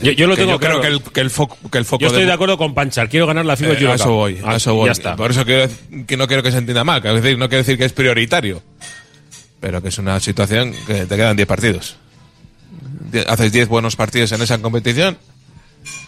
Yo, 0.02 0.12
yo 0.12 0.26
lo 0.26 0.34
Que 0.34 0.40
tengo 0.42 0.52
yo 0.54 0.58
creo 0.60 0.80
claro. 0.80 1.00
que 1.02 1.08
el, 1.08 1.12
que 1.12 1.20
el 1.20 1.30
foco. 1.30 1.58
Que 1.70 1.76
el 1.78 1.84
foco 1.84 2.00
Yo 2.00 2.06
estoy 2.06 2.22
de- 2.22 2.28
de 2.28 2.32
acuerdo 2.32 2.56
con 2.56 2.72
Panchar. 2.72 3.08
Quiero 3.10 3.26
ganar 3.26 3.44
la 3.44 3.54
FIBA 3.56 3.74
Eh, 3.74 3.86
a 3.86 3.94
eso 3.96 4.10
voy, 4.12 4.38
a 4.42 4.52
Ah, 4.52 4.56
eso 4.56 4.74
voy. 4.74 4.86
Ya 4.86 4.92
está. 4.92 5.14
Por 5.14 5.30
eso 5.30 5.44
quiero 5.44 5.70
que 6.06 6.16
no 6.16 6.26
quiero 6.26 6.42
que 6.42 6.50
se 6.52 6.58
entienda 6.58 6.84
mal, 6.84 7.02
que 7.02 7.08
no 7.12 7.48
quiero 7.48 7.58
decir 7.58 7.76
que 7.76 7.84
es 7.84 7.92
prioritario, 7.92 8.62
pero 9.60 9.82
que 9.82 9.88
es 9.88 9.98
una 9.98 10.18
situación 10.20 10.74
que 10.86 11.06
te 11.06 11.16
quedan 11.16 11.36
10 11.36 11.46
partidos. 11.48 11.96
Die- 13.12 13.24
Haces 13.28 13.52
10 13.52 13.68
buenos 13.68 13.96
partidos 13.96 14.32
en 14.32 14.42
esa 14.42 14.58
competición, 14.58 15.18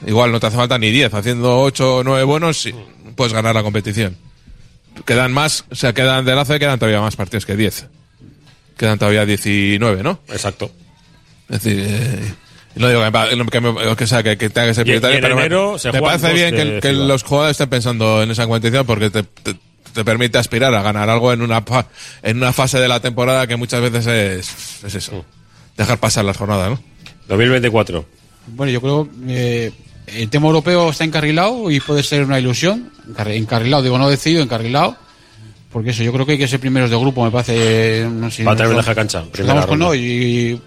igual 0.07 0.33
no 0.33 0.41
te 0.41 0.47
hace 0.47 0.57
falta 0.57 0.79
ni 0.79 0.91
10, 0.91 1.13
haciendo 1.15 1.61
8 1.61 1.97
o 1.97 2.05
9 2.05 2.25
buenos 2.25 2.69
puedes 3.17 3.33
ganar 3.33 3.55
la 3.55 3.63
competición. 3.63 4.17
Quedan 5.07 5.33
más, 5.33 5.65
o 5.71 5.75
sea, 5.75 5.93
quedan 5.93 6.25
del 6.25 6.39
ACE 6.39 6.59
quedan 6.59 6.79
todavía 6.79 7.01
más 7.01 7.17
partidos 7.17 7.47
que 7.47 7.57
10. 7.57 7.87
Quedan 8.77 8.99
todavía 8.99 9.25
19, 9.27 10.03
¿no? 10.03 10.21
Exacto. 10.29 10.71
Es 11.49 11.63
decir, 11.63 11.85
eh, 11.87 12.35
no 12.77 12.89
digo 12.89 13.03
que, 13.51 13.61
que, 13.61 13.97
que 13.97 14.07
sea 14.07 14.23
que, 14.23 14.37
que 14.39 14.51
tenga 14.51 14.69
que 14.69 14.75
ser 14.75 14.87
Y- 14.87 14.93
y 14.93 14.99
prioritario, 15.01 15.37
pero 15.37 15.73
me- 15.73 15.79
se 15.79 15.93
me, 15.93 16.01
parece 16.01 16.33
bien 16.35 16.55
de 16.57 16.81
que, 16.81 16.93
los 16.93 17.23
jugadores 17.23 17.53
estén 17.55 17.69
pensando 17.71 18.23
en 18.23 18.31
esa 18.31 18.47
competición 18.47 18.87
porque 18.87 19.11
te, 19.11 19.23
te- 19.23 19.57
te 19.93 20.05
permite 20.05 20.39
aspirar 20.39 20.75
a 20.75 20.83
ganar 20.83 21.09
algo 21.11 21.33
en 21.33 21.43
una 21.43 21.63
en 22.23 22.37
una 22.39 22.53
fase 22.53 22.79
de 22.79 22.89
la 22.89 23.01
temporada 23.01 23.47
que 23.47 23.57
muchas 23.57 23.81
veces 23.81 24.07
es, 24.07 24.85
es 24.85 24.95
eso, 24.95 25.25
dejar 25.77 25.99
pasar 25.99 26.25
las 26.25 26.37
jornadas, 26.37 26.71
¿no? 26.71 26.81
2024. 27.29 28.05
Bueno, 28.49 28.73
yo 28.73 28.81
creo 28.81 29.09
eh, 29.29 29.71
el 30.07 30.29
tema 30.29 30.47
europeo 30.47 30.91
está 30.91 31.05
encarrilado 31.05 31.71
y 31.71 31.81
puede 31.81 32.03
ser 32.03 32.25
una 32.25 32.39
ilusión. 32.39 32.91
Encarri- 33.09 33.37
Encarrilado, 33.37 33.83
digo, 33.83 33.99
no 33.99 34.09
decidido, 34.09 34.43
encarrilado. 34.43 34.97
Porque 35.73 35.91
eso, 35.91 36.03
yo 36.03 36.13
creo 36.13 36.27
que 36.27 36.33
hay 36.33 36.39
que 36.39 36.49
ser 36.49 36.61
primeros 36.61 36.91
de 36.91 36.99
grupo, 36.99 37.25
me 37.25 37.31
parece. 37.31 38.07
No 38.11 38.31
sé, 38.31 38.45
Va 38.45 38.53
a 38.53 38.55
nosotros- 38.55 38.87
la 38.87 38.95
cancha, 38.95 39.25
con 39.67 39.79
no 39.79 39.95
y. 39.95 40.61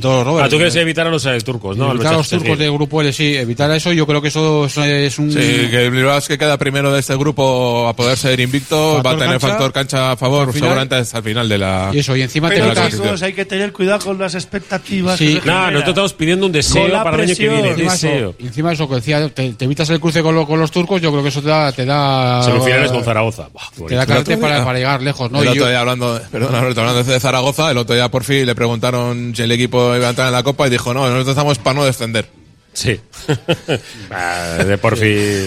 Todos 0.00 0.24
los 0.26 0.40
Ah, 0.42 0.48
tú 0.48 0.56
quieres 0.56 0.76
evitar 0.76 1.06
a 1.06 1.10
los 1.10 1.24
eh, 1.26 1.38
turcos, 1.40 1.76
¿no? 1.76 1.90
evitar 1.90 2.14
a 2.14 2.16
los 2.18 2.28
turcos 2.28 2.58
de 2.58 2.70
grupo 2.70 3.00
L, 3.00 3.12
sí, 3.12 3.34
evitar 3.36 3.70
eso, 3.72 3.92
yo 3.92 4.06
creo 4.06 4.22
que 4.22 4.28
eso 4.28 4.66
es, 4.66 4.76
es 4.78 5.18
un. 5.18 5.30
Sí, 5.32 5.38
que 5.38 5.86
el 5.86 5.90
Bilbao 5.90 6.18
es 6.18 6.28
que 6.28 6.38
queda 6.38 6.56
primero 6.56 6.92
de 6.92 7.00
este 7.00 7.16
grupo 7.16 7.88
a 7.88 7.94
poder 7.96 8.16
ser 8.16 8.38
invicto, 8.40 8.94
Factor 8.94 9.06
va 9.06 9.10
a 9.10 9.18
tener 9.18 9.30
cancha, 9.40 9.48
factor 9.48 9.72
cancha 9.72 10.12
a 10.12 10.16
favor 10.16 10.52
seguramente 10.52 10.94
hasta 10.96 11.18
el 11.18 11.24
final 11.24 11.48
de 11.48 11.58
la 11.58 11.90
Y 11.92 11.98
eso, 11.98 12.16
y 12.16 12.22
encima 12.22 12.48
te 12.48 12.54
Pero 12.56 12.66
la 12.68 12.74
competición. 12.74 13.04
chicos, 13.06 13.22
hay 13.22 13.32
que 13.32 13.44
tener 13.44 13.72
cuidado 13.72 14.00
con 14.04 14.18
las 14.18 14.34
expectativas. 14.34 15.18
Sí. 15.18 15.38
que 15.40 15.46
No, 15.46 15.66
nosotros 15.70 15.88
estamos 15.88 16.12
pidiendo 16.14 16.46
un 16.46 16.52
deseo 16.52 16.90
para 17.02 17.16
el 17.16 17.22
año 17.22 17.36
que 17.36 17.48
viene. 17.48 17.68
encima 17.70 17.94
eso, 17.94 18.06
Deseo. 18.08 18.34
y 18.38 18.46
encima 18.46 18.72
eso 18.72 18.88
que 18.88 18.94
decía, 18.96 19.28
te, 19.28 19.52
te 19.52 19.64
evitas 19.64 19.88
el 19.90 20.00
cruce 20.00 20.22
con, 20.22 20.34
lo- 20.34 20.46
con 20.46 20.58
los 20.60 20.70
turcos, 20.70 21.00
yo 21.00 21.10
creo 21.10 21.22
que 21.22 21.28
eso 21.30 21.40
te 21.42 21.48
da. 21.48 21.72
Te 21.72 21.84
da 21.84 22.42
Semifinales 22.42 22.90
con 22.92 23.04
Zaragoza. 23.04 23.48
Te 23.88 23.94
da 23.94 24.02
otro 24.18 24.38
para, 24.40 24.64
para 24.64 24.78
llegar 24.78 25.02
lejos, 25.02 25.30
¿no? 25.30 25.42
el 25.42 25.48
otro 25.48 25.68
día 25.68 25.80
hablando, 25.80 26.20
perdón, 26.30 26.54
hablando 26.54 27.02
de 27.04 27.20
Zaragoza, 27.20 27.70
el 27.70 27.78
otro 27.78 27.94
día 27.94 28.10
por 28.10 28.24
fin 28.24 28.44
le 28.46 28.54
preguntaron 28.54 29.32
si 29.34 29.42
el 29.42 29.52
equipo 29.52 29.71
iba 29.96 30.06
a 30.06 30.10
entrar 30.10 30.26
en 30.28 30.32
la 30.32 30.42
Copa 30.42 30.66
y 30.66 30.70
dijo, 30.70 30.92
no, 30.94 31.00
nosotros 31.02 31.28
estamos 31.28 31.58
para 31.58 31.74
no 31.74 31.84
descender. 31.84 32.28
Sí. 32.74 32.98
De 34.66 34.78
por 34.78 34.96
fin. 34.96 35.46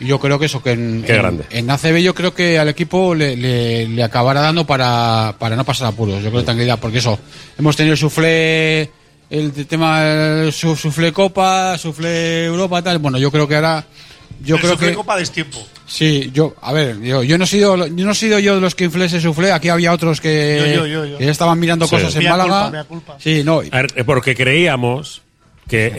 Yo 0.00 0.18
creo 0.18 0.38
que 0.38 0.46
eso, 0.46 0.62
que 0.62 0.72
en, 0.72 1.02
Qué 1.06 1.12
en- 1.14 1.18
grande. 1.18 1.44
en 1.50 1.70
ACB 1.70 1.98
yo 1.98 2.14
creo 2.14 2.34
que 2.34 2.58
al 2.58 2.68
equipo 2.68 3.14
le, 3.14 3.36
le, 3.36 3.86
le 3.88 4.02
acabará 4.02 4.40
dando 4.40 4.66
para, 4.66 5.34
para 5.38 5.56
no 5.56 5.64
pasar 5.64 5.88
apuros. 5.88 6.22
Yo 6.22 6.30
creo 6.30 6.40
que 6.40 6.46
tranquilidad, 6.46 6.78
porque 6.78 6.98
eso, 6.98 7.18
hemos 7.58 7.76
tenido 7.76 7.92
el 7.92 7.98
suflé, 7.98 8.90
el 9.30 9.52
tema, 9.66 10.02
el 10.42 10.52
su- 10.52 10.76
suflé 10.76 11.12
Copa, 11.12 11.76
suflé 11.78 12.46
Europa, 12.46 12.82
tal. 12.82 12.98
Bueno, 12.98 13.18
yo 13.18 13.30
creo 13.30 13.46
que 13.46 13.56
ahora, 13.56 13.84
yo 14.42 14.56
El 14.56 14.60
creo 14.62 14.72
suflé 14.72 14.88
que. 14.90 14.94
Copa 14.94 15.16
de 15.16 15.26
tiempo. 15.26 15.66
Sí, 15.86 16.30
yo, 16.32 16.54
a 16.62 16.72
ver, 16.72 17.00
yo, 17.02 17.22
yo 17.22 17.36
no 17.36 17.44
he 17.44 17.46
sido, 17.46 17.76
yo 17.86 18.04
no 18.06 18.12
he 18.12 18.14
sido 18.14 18.38
yo 18.38 18.54
de 18.54 18.60
los 18.60 18.74
que 18.74 18.84
inflé 18.84 19.04
ese 19.04 19.20
suflé, 19.20 19.52
aquí 19.52 19.68
había 19.68 19.92
otros 19.92 20.20
que, 20.20 20.72
Yo, 20.74 20.86
yo, 20.86 20.86
yo, 20.86 21.06
yo. 21.06 21.18
que 21.18 21.28
estaban 21.28 21.60
mirando 21.60 21.86
Sí. 21.86 21.94
cosas 21.96 22.14
en 22.16 22.22
Mea 22.24 22.36
Málaga. 22.36 22.84
culpa. 22.84 23.16
Sí, 23.18 23.42
no, 23.44 23.60
eh, 23.62 23.70
porque 24.06 24.34
creíamos 24.34 25.22
que 25.68 25.92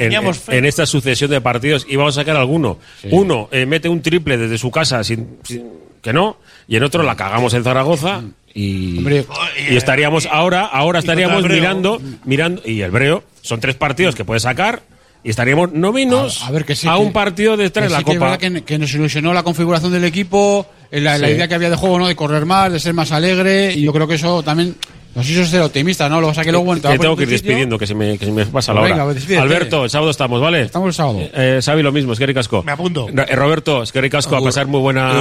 en, 0.49 0.65
esta 0.65 0.85
sucesión 0.85 1.29
de 1.31 1.41
partidos 1.41 1.85
íbamos 1.89 2.17
a 2.17 2.21
sacar 2.21 2.35
alguno. 2.35 2.79
Uno 3.11 3.47
eh, 3.51 3.65
mete 3.65 3.87
un 3.89 4.01
triple 4.01 4.37
desde 4.37 4.57
su 4.57 4.69
casa 4.71 5.03
sin, 5.03 5.37
sin- 5.43 5.69
que 6.01 6.13
no, 6.13 6.37
y 6.67 6.75
en 6.75 6.83
otro 6.83 7.01
la 7.03 7.15
cagamos 7.15 7.53
en 7.55 7.63
Zaragoza 7.63 8.21
y, 8.53 8.99
Hombre, 8.99 9.25
y 9.69 9.75
estaríamos 9.75 10.27
ahora, 10.31 10.65
ahora 10.65 10.99
estaríamos 10.99 11.43
mirando, 11.43 11.99
mirando 12.25 12.61
y 12.65 12.81
el 12.81 12.91
Breo 12.91 13.23
son 13.41 13.59
tres 13.59 13.75
partidos 13.75 14.13
que 14.15 14.23
puede 14.23 14.39
sacar 14.39 14.81
y 15.25 15.29
estaríamos 15.31 15.73
novenos 15.73 16.41
A- 16.43 16.47
a 16.47 16.51
ver, 16.51 16.63
que 16.63 16.75
sí, 16.75 16.87
a 16.87 16.93
que- 16.93 16.99
un 16.99 17.11
partido 17.11 17.57
de 17.57 17.65
estar 17.65 17.81
que 17.83 17.87
en 17.87 17.91
la 17.93 17.99
sí 17.99 18.05
que 18.05 18.11
es 18.11 18.17
Copa. 18.19 18.37
que, 18.37 18.61
que 18.63 18.77
nos 18.79 18.93
ilusionó 18.93 19.33
la 19.33 19.43
configuración 19.43 19.91
del 19.91 20.05
equipo, 20.05 20.65
eh, 20.91 21.01
la, 21.01 21.17
la 21.17 21.27
Sí. 21.27 21.33
idea 21.33 21.47
que 21.47 21.55
había 21.55 21.69
de 21.69 21.75
juego, 21.75 21.99
¿no? 21.99 22.07
De 22.07 22.15
correr 22.15 22.45
más, 22.45 22.71
de 22.71 22.79
ser 22.79 22.93
más 22.93 23.11
alegre, 23.11 23.73
y 23.73 23.81
yo 23.81 23.91
creo 23.91 24.07
que 24.07 24.15
eso 24.15 24.41
también 24.43 24.75
No 25.15 25.21
sé 25.23 25.29
si 25.29 25.33
eso 25.35 25.43
es 25.43 25.49
ser 25.49 25.61
optimista, 25.61 26.09
¿no? 26.09 26.19
Lo 26.19 26.27
vas 26.27 26.37
a 26.39 26.43
que 26.43 26.51
luego 26.51 26.73
Que 26.75 26.99
tengo 26.99 27.15
que 27.15 27.23
ir 27.23 27.29
despidiendo, 27.29 27.77
que 27.79 27.87
se 27.87 27.95
me, 27.95 28.17
que 28.17 28.25
se 28.25 28.33
me 28.33 28.45
pasa 28.47 28.73
la 28.73 28.81
Pues 28.81 28.91
hora. 28.91 29.03
venga, 29.05 29.13
despídete. 29.13 29.41
Alberto, 29.41 29.83
el 29.85 29.89
sábado 29.89 30.11
estamos, 30.11 30.41
¿vale? 30.41 30.63
Estamos 30.63 30.87
el 30.89 30.93
sábado. 30.93 31.19
Eh, 31.33 31.61
Xavi, 31.63 31.81
lo 31.83 31.93
mismo, 31.93 32.11
es 32.11 32.19
que 32.19 32.25
ricasco. 32.25 32.63
Me 32.63 32.73
apunto. 32.73 33.07
Eh, 33.07 33.33
Roberto, 33.33 33.81
es 33.81 33.93
que 33.93 34.01
ricasco, 34.01 34.35
a 34.35 34.41
pasar 34.43 34.67
muy 34.67 34.81
buena 34.81 35.13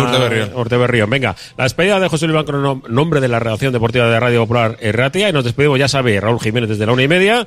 Berrío. 0.69 1.07
Venga, 1.07 1.37
la 1.57 1.63
despedida 1.63 2.01
de 2.01 2.09
José 2.09 2.27
Luis 2.27 2.45
en 2.49 2.83
nombre 2.93 3.21
de 3.21 3.29
la 3.29 3.39
redacción 3.39 3.73
deportiva 3.73 4.09
de 4.09 4.19
Radio 4.19 4.41
Popular 4.41 4.77
Erratia, 4.81 5.29
y 5.29 5.33
nos 5.33 5.45
despedimos, 5.45 5.79
ya 5.79 5.87
sabe, 5.87 6.19
Raúl 6.21 6.41
Jiménez 6.41 6.71
desde 6.71 6.87
la 6.87 6.93
una 6.93 7.05
y 7.05 7.09
media, 7.09 7.47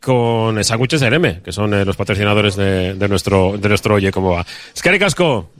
con 0.00 0.62
Sándwiches 0.62 1.02
RM, 1.02 1.42
que 1.42 1.52
son 1.52 1.74
eh, 1.74 1.84
los 1.84 1.96
patrocinadores 1.96 2.56
de, 2.56 2.94
de 2.94 3.08
nuestro, 3.08 3.56
de 3.58 3.68
nuestro 3.68 3.94
Oye 3.96 4.10
Cómo 4.12 4.30
Va. 4.32 4.46
Es 4.74 4.82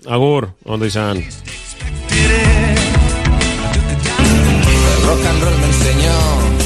Agur, 0.06 0.52
Ondo 0.64 0.86